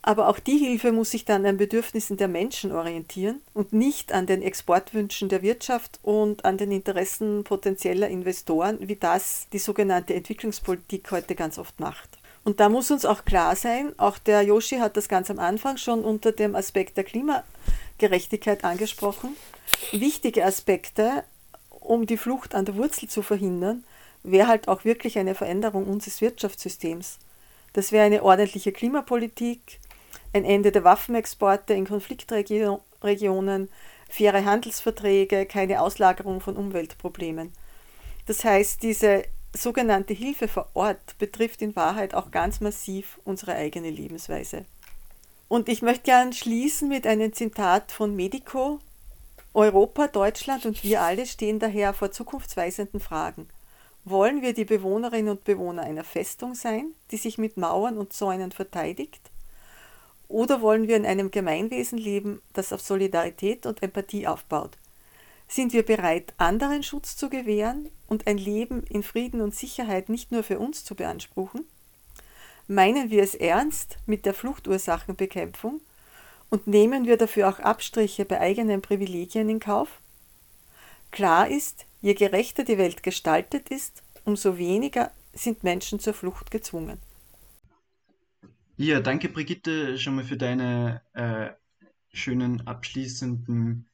Aber 0.00 0.28
auch 0.28 0.38
die 0.38 0.56
Hilfe 0.56 0.90
muss 0.90 1.10
sich 1.10 1.26
dann 1.26 1.44
an 1.44 1.58
Bedürfnissen 1.58 2.16
der 2.16 2.28
Menschen 2.28 2.72
orientieren 2.72 3.42
und 3.52 3.74
nicht 3.74 4.12
an 4.12 4.24
den 4.24 4.40
Exportwünschen 4.40 5.28
der 5.28 5.42
Wirtschaft 5.42 6.00
und 6.02 6.46
an 6.46 6.56
den 6.56 6.72
Interessen 6.72 7.44
potenzieller 7.44 8.08
Investoren, 8.08 8.78
wie 8.80 8.96
das 8.96 9.46
die 9.52 9.58
sogenannte 9.58 10.14
Entwicklungspolitik 10.14 11.10
heute 11.10 11.34
ganz 11.34 11.58
oft 11.58 11.78
macht. 11.78 12.08
Und 12.42 12.58
da 12.60 12.70
muss 12.70 12.90
uns 12.90 13.04
auch 13.04 13.26
klar 13.26 13.54
sein, 13.54 13.92
auch 13.98 14.16
der 14.16 14.40
Yoshi 14.40 14.78
hat 14.78 14.96
das 14.96 15.10
ganz 15.10 15.30
am 15.30 15.38
Anfang 15.38 15.76
schon 15.76 16.02
unter 16.02 16.32
dem 16.32 16.56
Aspekt 16.56 16.96
der 16.96 17.04
Klimagerechtigkeit 17.04 18.64
angesprochen, 18.64 19.36
wichtige 19.92 20.46
Aspekte 20.46 21.24
um 21.90 22.06
die 22.06 22.16
Flucht 22.16 22.54
an 22.54 22.64
der 22.64 22.76
Wurzel 22.76 23.08
zu 23.08 23.20
verhindern, 23.20 23.82
wäre 24.22 24.46
halt 24.46 24.68
auch 24.68 24.84
wirklich 24.84 25.18
eine 25.18 25.34
Veränderung 25.34 25.88
unseres 25.88 26.20
Wirtschaftssystems. 26.20 27.18
Das 27.72 27.90
wäre 27.90 28.06
eine 28.06 28.22
ordentliche 28.22 28.70
Klimapolitik, 28.70 29.80
ein 30.32 30.44
Ende 30.44 30.70
der 30.70 30.84
Waffenexporte 30.84 31.74
in 31.74 31.88
Konfliktregionen, 31.88 33.68
faire 34.08 34.44
Handelsverträge, 34.44 35.46
keine 35.46 35.80
Auslagerung 35.80 36.40
von 36.40 36.56
Umweltproblemen. 36.56 37.52
Das 38.26 38.44
heißt, 38.44 38.84
diese 38.84 39.24
sogenannte 39.52 40.14
Hilfe 40.14 40.46
vor 40.46 40.68
Ort 40.74 41.18
betrifft 41.18 41.60
in 41.60 41.74
Wahrheit 41.74 42.14
auch 42.14 42.30
ganz 42.30 42.60
massiv 42.60 43.18
unsere 43.24 43.56
eigene 43.56 43.90
Lebensweise. 43.90 44.64
Und 45.48 45.68
ich 45.68 45.82
möchte 45.82 46.04
gerne 46.04 46.32
schließen 46.32 46.88
mit 46.88 47.04
einem 47.04 47.32
Zitat 47.32 47.90
von 47.90 48.14
Medico, 48.14 48.78
Europa, 49.52 50.06
Deutschland 50.06 50.64
und 50.64 50.84
wir 50.84 51.02
alle 51.02 51.26
stehen 51.26 51.58
daher 51.58 51.92
vor 51.92 52.12
zukunftsweisenden 52.12 53.00
Fragen. 53.00 53.48
Wollen 54.04 54.42
wir 54.42 54.54
die 54.54 54.64
Bewohnerinnen 54.64 55.30
und 55.30 55.44
Bewohner 55.44 55.82
einer 55.82 56.04
Festung 56.04 56.54
sein, 56.54 56.94
die 57.10 57.16
sich 57.16 57.36
mit 57.36 57.56
Mauern 57.56 57.98
und 57.98 58.12
Zäunen 58.12 58.52
verteidigt? 58.52 59.20
Oder 60.28 60.60
wollen 60.60 60.86
wir 60.86 60.96
in 60.96 61.04
einem 61.04 61.32
Gemeinwesen 61.32 61.98
leben, 61.98 62.40
das 62.52 62.72
auf 62.72 62.80
Solidarität 62.80 63.66
und 63.66 63.82
Empathie 63.82 64.28
aufbaut? 64.28 64.78
Sind 65.48 65.72
wir 65.72 65.84
bereit, 65.84 66.32
anderen 66.36 66.84
Schutz 66.84 67.16
zu 67.16 67.28
gewähren 67.28 67.90
und 68.06 68.28
ein 68.28 68.38
Leben 68.38 68.84
in 68.84 69.02
Frieden 69.02 69.40
und 69.40 69.52
Sicherheit 69.52 70.08
nicht 70.08 70.30
nur 70.30 70.44
für 70.44 70.60
uns 70.60 70.84
zu 70.84 70.94
beanspruchen? 70.94 71.66
Meinen 72.68 73.10
wir 73.10 73.24
es 73.24 73.34
ernst 73.34 73.98
mit 74.06 74.24
der 74.26 74.34
Fluchtursachenbekämpfung 74.34 75.80
und 76.50 76.66
nehmen 76.66 77.06
wir 77.06 77.16
dafür 77.16 77.48
auch 77.48 77.60
Abstriche 77.60 78.24
bei 78.24 78.40
eigenen 78.40 78.82
Privilegien 78.82 79.48
in 79.48 79.60
Kauf? 79.60 80.00
Klar 81.10 81.48
ist, 81.48 81.86
je 82.00 82.14
gerechter 82.14 82.64
die 82.64 82.78
Welt 82.78 83.02
gestaltet 83.02 83.68
ist, 83.68 84.02
umso 84.24 84.58
weniger 84.58 85.10
sind 85.32 85.62
Menschen 85.64 86.00
zur 86.00 86.14
Flucht 86.14 86.50
gezwungen. 86.50 86.98
Ja, 88.76 89.00
danke 89.00 89.28
Brigitte 89.28 89.98
schon 89.98 90.16
mal 90.16 90.24
für 90.24 90.36
deine 90.36 91.02
äh, 91.12 91.50
schönen 92.12 92.66
abschließenden 92.66 93.88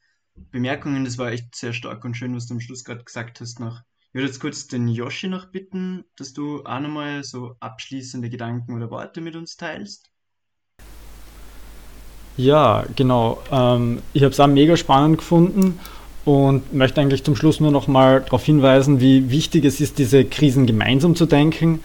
Bemerkungen. 0.50 1.04
Das 1.04 1.18
war 1.18 1.32
echt 1.32 1.54
sehr 1.54 1.72
stark 1.72 2.04
und 2.04 2.16
schön, 2.16 2.34
was 2.34 2.46
du 2.46 2.54
am 2.54 2.60
Schluss 2.60 2.84
gerade 2.84 3.04
gesagt 3.04 3.40
hast. 3.40 3.58
Noch. 3.58 3.80
Ich 4.08 4.14
würde 4.14 4.28
jetzt 4.28 4.40
kurz 4.40 4.66
den 4.66 4.88
Yoshi 4.88 5.28
noch 5.28 5.46
bitten, 5.46 6.04
dass 6.16 6.32
du 6.32 6.64
auch 6.64 6.80
nochmal 6.80 7.24
so 7.24 7.56
abschließende 7.60 8.30
Gedanken 8.30 8.74
oder 8.74 8.90
Worte 8.90 9.20
mit 9.20 9.34
uns 9.36 9.56
teilst. 9.56 10.10
Ja, 12.36 12.84
genau. 12.94 13.38
Ähm, 13.50 14.00
ich 14.12 14.22
habe 14.22 14.32
es 14.32 14.40
auch 14.40 14.46
mega 14.46 14.76
spannend 14.76 15.18
gefunden 15.18 15.78
und 16.24 16.74
möchte 16.74 17.00
eigentlich 17.00 17.24
zum 17.24 17.36
Schluss 17.36 17.60
nur 17.60 17.70
noch 17.70 17.88
mal 17.88 18.20
darauf 18.20 18.44
hinweisen, 18.44 19.00
wie 19.00 19.30
wichtig 19.30 19.64
es 19.64 19.80
ist, 19.80 19.98
diese 19.98 20.24
Krisen 20.24 20.66
gemeinsam 20.66 21.14
zu 21.14 21.26
denken. 21.26 21.80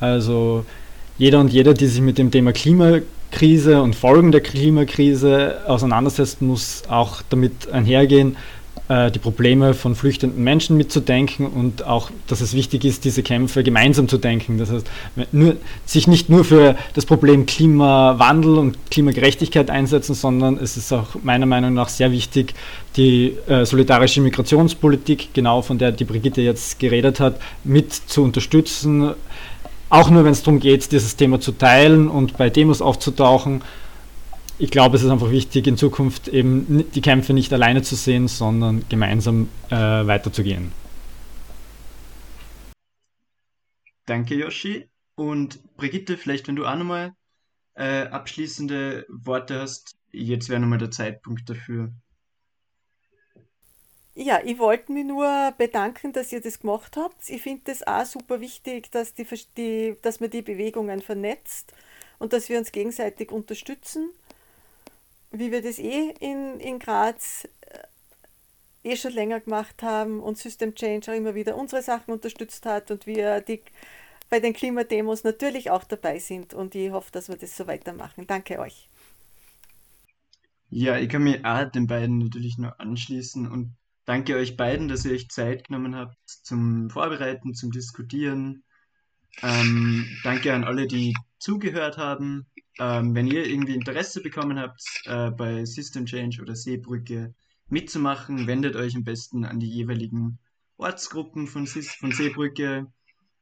Also 0.00 0.64
jeder 1.18 1.40
und 1.40 1.52
jeder, 1.52 1.74
die 1.74 1.86
sich 1.86 2.00
mit 2.00 2.18
dem 2.18 2.30
Thema 2.30 2.52
Klimakrise 2.52 3.82
und 3.82 3.94
Folgen 3.94 4.32
der 4.32 4.40
Klimakrise 4.40 5.58
auseinandersetzt, 5.66 6.42
muss 6.42 6.82
auch 6.88 7.22
damit 7.28 7.70
einhergehen, 7.70 8.36
die 8.88 9.18
Probleme 9.20 9.74
von 9.74 9.94
flüchtenden 9.94 10.42
Menschen 10.44 10.76
mitzudenken 10.76 11.46
und 11.46 11.86
auch, 11.86 12.10
dass 12.26 12.40
es 12.40 12.52
wichtig 12.52 12.84
ist, 12.84 13.04
diese 13.04 13.22
Kämpfe 13.22 13.62
gemeinsam 13.62 14.08
zu 14.08 14.18
denken. 14.18 14.58
Das 14.58 14.70
heißt, 14.70 14.86
nur, 15.30 15.56
sich 15.86 16.08
nicht 16.08 16.28
nur 16.28 16.44
für 16.44 16.76
das 16.92 17.06
Problem 17.06 17.46
Klimawandel 17.46 18.58
und 18.58 18.76
Klimagerechtigkeit 18.90 19.70
einsetzen, 19.70 20.14
sondern 20.14 20.58
es 20.58 20.76
ist 20.76 20.92
auch 20.92 21.14
meiner 21.22 21.46
Meinung 21.46 21.72
nach 21.72 21.88
sehr 21.88 22.12
wichtig, 22.12 22.54
die 22.96 23.36
äh, 23.46 23.64
solidarische 23.64 24.20
Migrationspolitik, 24.20 25.32
genau 25.32 25.62
von 25.62 25.78
der 25.78 25.92
die 25.92 26.04
Brigitte 26.04 26.42
jetzt 26.42 26.78
geredet 26.78 27.20
hat, 27.20 27.40
mit 27.64 27.92
zu 27.94 28.22
unterstützen. 28.22 29.12
Auch 29.88 30.10
nur, 30.10 30.24
wenn 30.24 30.32
es 30.32 30.42
darum 30.42 30.60
geht, 30.60 30.90
dieses 30.92 31.16
Thema 31.16 31.40
zu 31.40 31.52
teilen 31.52 32.08
und 32.08 32.36
bei 32.36 32.50
Demos 32.50 32.82
aufzutauchen 32.82 33.62
ich 34.62 34.70
glaube, 34.70 34.96
es 34.96 35.02
ist 35.02 35.10
einfach 35.10 35.32
wichtig, 35.32 35.66
in 35.66 35.76
Zukunft 35.76 36.28
eben 36.28 36.88
die 36.92 37.00
Kämpfe 37.00 37.32
nicht 37.32 37.52
alleine 37.52 37.82
zu 37.82 37.96
sehen, 37.96 38.28
sondern 38.28 38.84
gemeinsam 38.88 39.48
äh, 39.70 39.74
weiterzugehen. 39.74 40.70
Danke, 44.06 44.36
Yoshi. 44.36 44.88
Und 45.16 45.58
Brigitte, 45.76 46.16
vielleicht, 46.16 46.46
wenn 46.46 46.54
du 46.54 46.64
auch 46.64 46.76
nochmal 46.76 47.12
äh, 47.74 48.02
abschließende 48.02 49.04
Worte 49.08 49.58
hast, 49.60 49.96
jetzt 50.12 50.48
wäre 50.48 50.60
nochmal 50.60 50.78
der 50.78 50.92
Zeitpunkt 50.92 51.50
dafür. 51.50 51.92
Ja, 54.14 54.42
ich 54.44 54.60
wollte 54.60 54.92
mich 54.92 55.04
nur 55.04 55.52
bedanken, 55.58 56.12
dass 56.12 56.30
ihr 56.30 56.40
das 56.40 56.60
gemacht 56.60 56.96
habt. 56.96 57.28
Ich 57.28 57.42
finde 57.42 57.72
es 57.72 57.84
auch 57.84 58.04
super 58.04 58.40
wichtig, 58.40 58.92
dass, 58.92 59.12
die, 59.12 59.26
die, 59.56 59.96
dass 60.02 60.20
man 60.20 60.30
die 60.30 60.42
Bewegungen 60.42 61.02
vernetzt 61.02 61.74
und 62.20 62.32
dass 62.32 62.48
wir 62.48 62.58
uns 62.58 62.70
gegenseitig 62.70 63.32
unterstützen 63.32 64.10
wie 65.32 65.50
wir 65.50 65.62
das 65.62 65.78
eh 65.78 66.10
in, 66.20 66.60
in 66.60 66.78
Graz 66.78 67.48
äh, 68.82 68.90
eh 68.90 68.96
schon 68.96 69.12
länger 69.12 69.40
gemacht 69.40 69.82
haben 69.82 70.20
und 70.20 70.38
System 70.38 70.74
Change 70.74 71.10
auch 71.10 71.16
immer 71.16 71.34
wieder 71.34 71.56
unsere 71.56 71.82
Sachen 71.82 72.12
unterstützt 72.12 72.66
hat 72.66 72.90
und 72.90 73.06
wir 73.06 73.40
die, 73.40 73.62
bei 74.28 74.40
den 74.40 74.52
Klimademos 74.52 75.24
natürlich 75.24 75.70
auch 75.70 75.84
dabei 75.84 76.18
sind 76.18 76.54
und 76.54 76.74
ich 76.74 76.90
hoffe, 76.90 77.10
dass 77.12 77.28
wir 77.28 77.36
das 77.36 77.56
so 77.56 77.66
weitermachen. 77.66 78.26
Danke 78.26 78.58
euch. 78.58 78.88
Ja, 80.70 80.96
ich 80.98 81.08
kann 81.08 81.24
mich 81.24 81.44
auch 81.44 81.70
den 81.70 81.86
beiden 81.86 82.18
natürlich 82.18 82.56
nur 82.56 82.80
anschließen 82.80 83.46
und 83.46 83.76
danke 84.06 84.36
euch 84.36 84.56
beiden, 84.56 84.88
dass 84.88 85.04
ihr 85.04 85.12
euch 85.12 85.28
Zeit 85.28 85.64
genommen 85.64 85.96
habt 85.96 86.16
zum 86.26 86.88
Vorbereiten, 86.88 87.54
zum 87.54 87.70
Diskutieren. 87.70 88.64
Ähm, 89.42 90.06
danke 90.24 90.54
an 90.54 90.64
alle, 90.64 90.86
die 90.86 91.14
zugehört 91.38 91.98
haben. 91.98 92.46
Ähm, 92.78 93.14
wenn 93.14 93.26
ihr 93.26 93.46
irgendwie 93.46 93.74
Interesse 93.74 94.22
bekommen 94.22 94.58
habt 94.58 94.82
äh, 95.04 95.30
bei 95.30 95.64
System 95.64 96.06
Change 96.06 96.40
oder 96.40 96.56
Seebrücke, 96.56 97.34
Mitzumachen, 97.68 98.46
wendet 98.46 98.76
euch 98.76 98.94
am 98.96 99.04
besten 99.04 99.44
an 99.44 99.60
die 99.60 99.70
jeweiligen 99.70 100.38
Ortsgruppen 100.76 101.46
von, 101.46 101.66
von 101.66 102.12
Seebrücke 102.12 102.86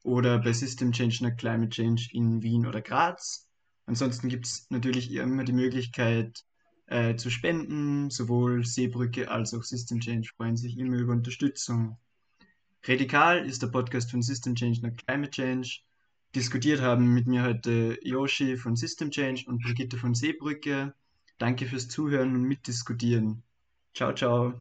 oder 0.02 0.38
bei 0.38 0.52
System 0.52 0.92
Change 0.92 1.18
nach 1.22 1.36
Climate 1.36 1.70
Change 1.70 2.08
in 2.12 2.42
Wien 2.42 2.66
oder 2.66 2.80
Graz. 2.80 3.48
Ansonsten 3.86 4.28
gibt 4.28 4.46
es 4.46 4.66
natürlich 4.70 5.10
immer 5.12 5.44
die 5.44 5.52
Möglichkeit 5.52 6.44
äh, 6.86 7.16
zu 7.16 7.30
spenden. 7.30 8.10
Sowohl 8.10 8.64
Seebrücke 8.64 9.30
als 9.30 9.54
auch 9.54 9.64
System 9.64 10.00
Change 10.00 10.30
freuen 10.36 10.56
sich 10.56 10.78
immer 10.78 10.96
über 10.96 11.12
Unterstützung. 11.12 11.98
Radikal 12.84 13.44
ist 13.44 13.62
der 13.62 13.68
Podcast 13.68 14.10
von 14.10 14.22
System 14.22 14.54
Change 14.54 14.80
nach 14.82 14.96
Climate 14.96 15.30
Change. 15.30 15.80
Diskutiert 16.34 16.80
haben 16.80 17.12
mit 17.12 17.26
mir 17.26 17.42
heute 17.42 17.98
Yoshi 18.02 18.56
von 18.56 18.76
System 18.76 19.10
Change 19.10 19.44
und 19.48 19.62
Brigitte 19.62 19.96
von 19.96 20.14
Seebrücke. 20.14 20.94
Danke 21.38 21.66
fürs 21.66 21.88
Zuhören 21.88 22.36
und 22.36 22.42
Mitdiskutieren. 22.42 23.42
Ciao, 23.94 24.14
ciao. 24.14 24.60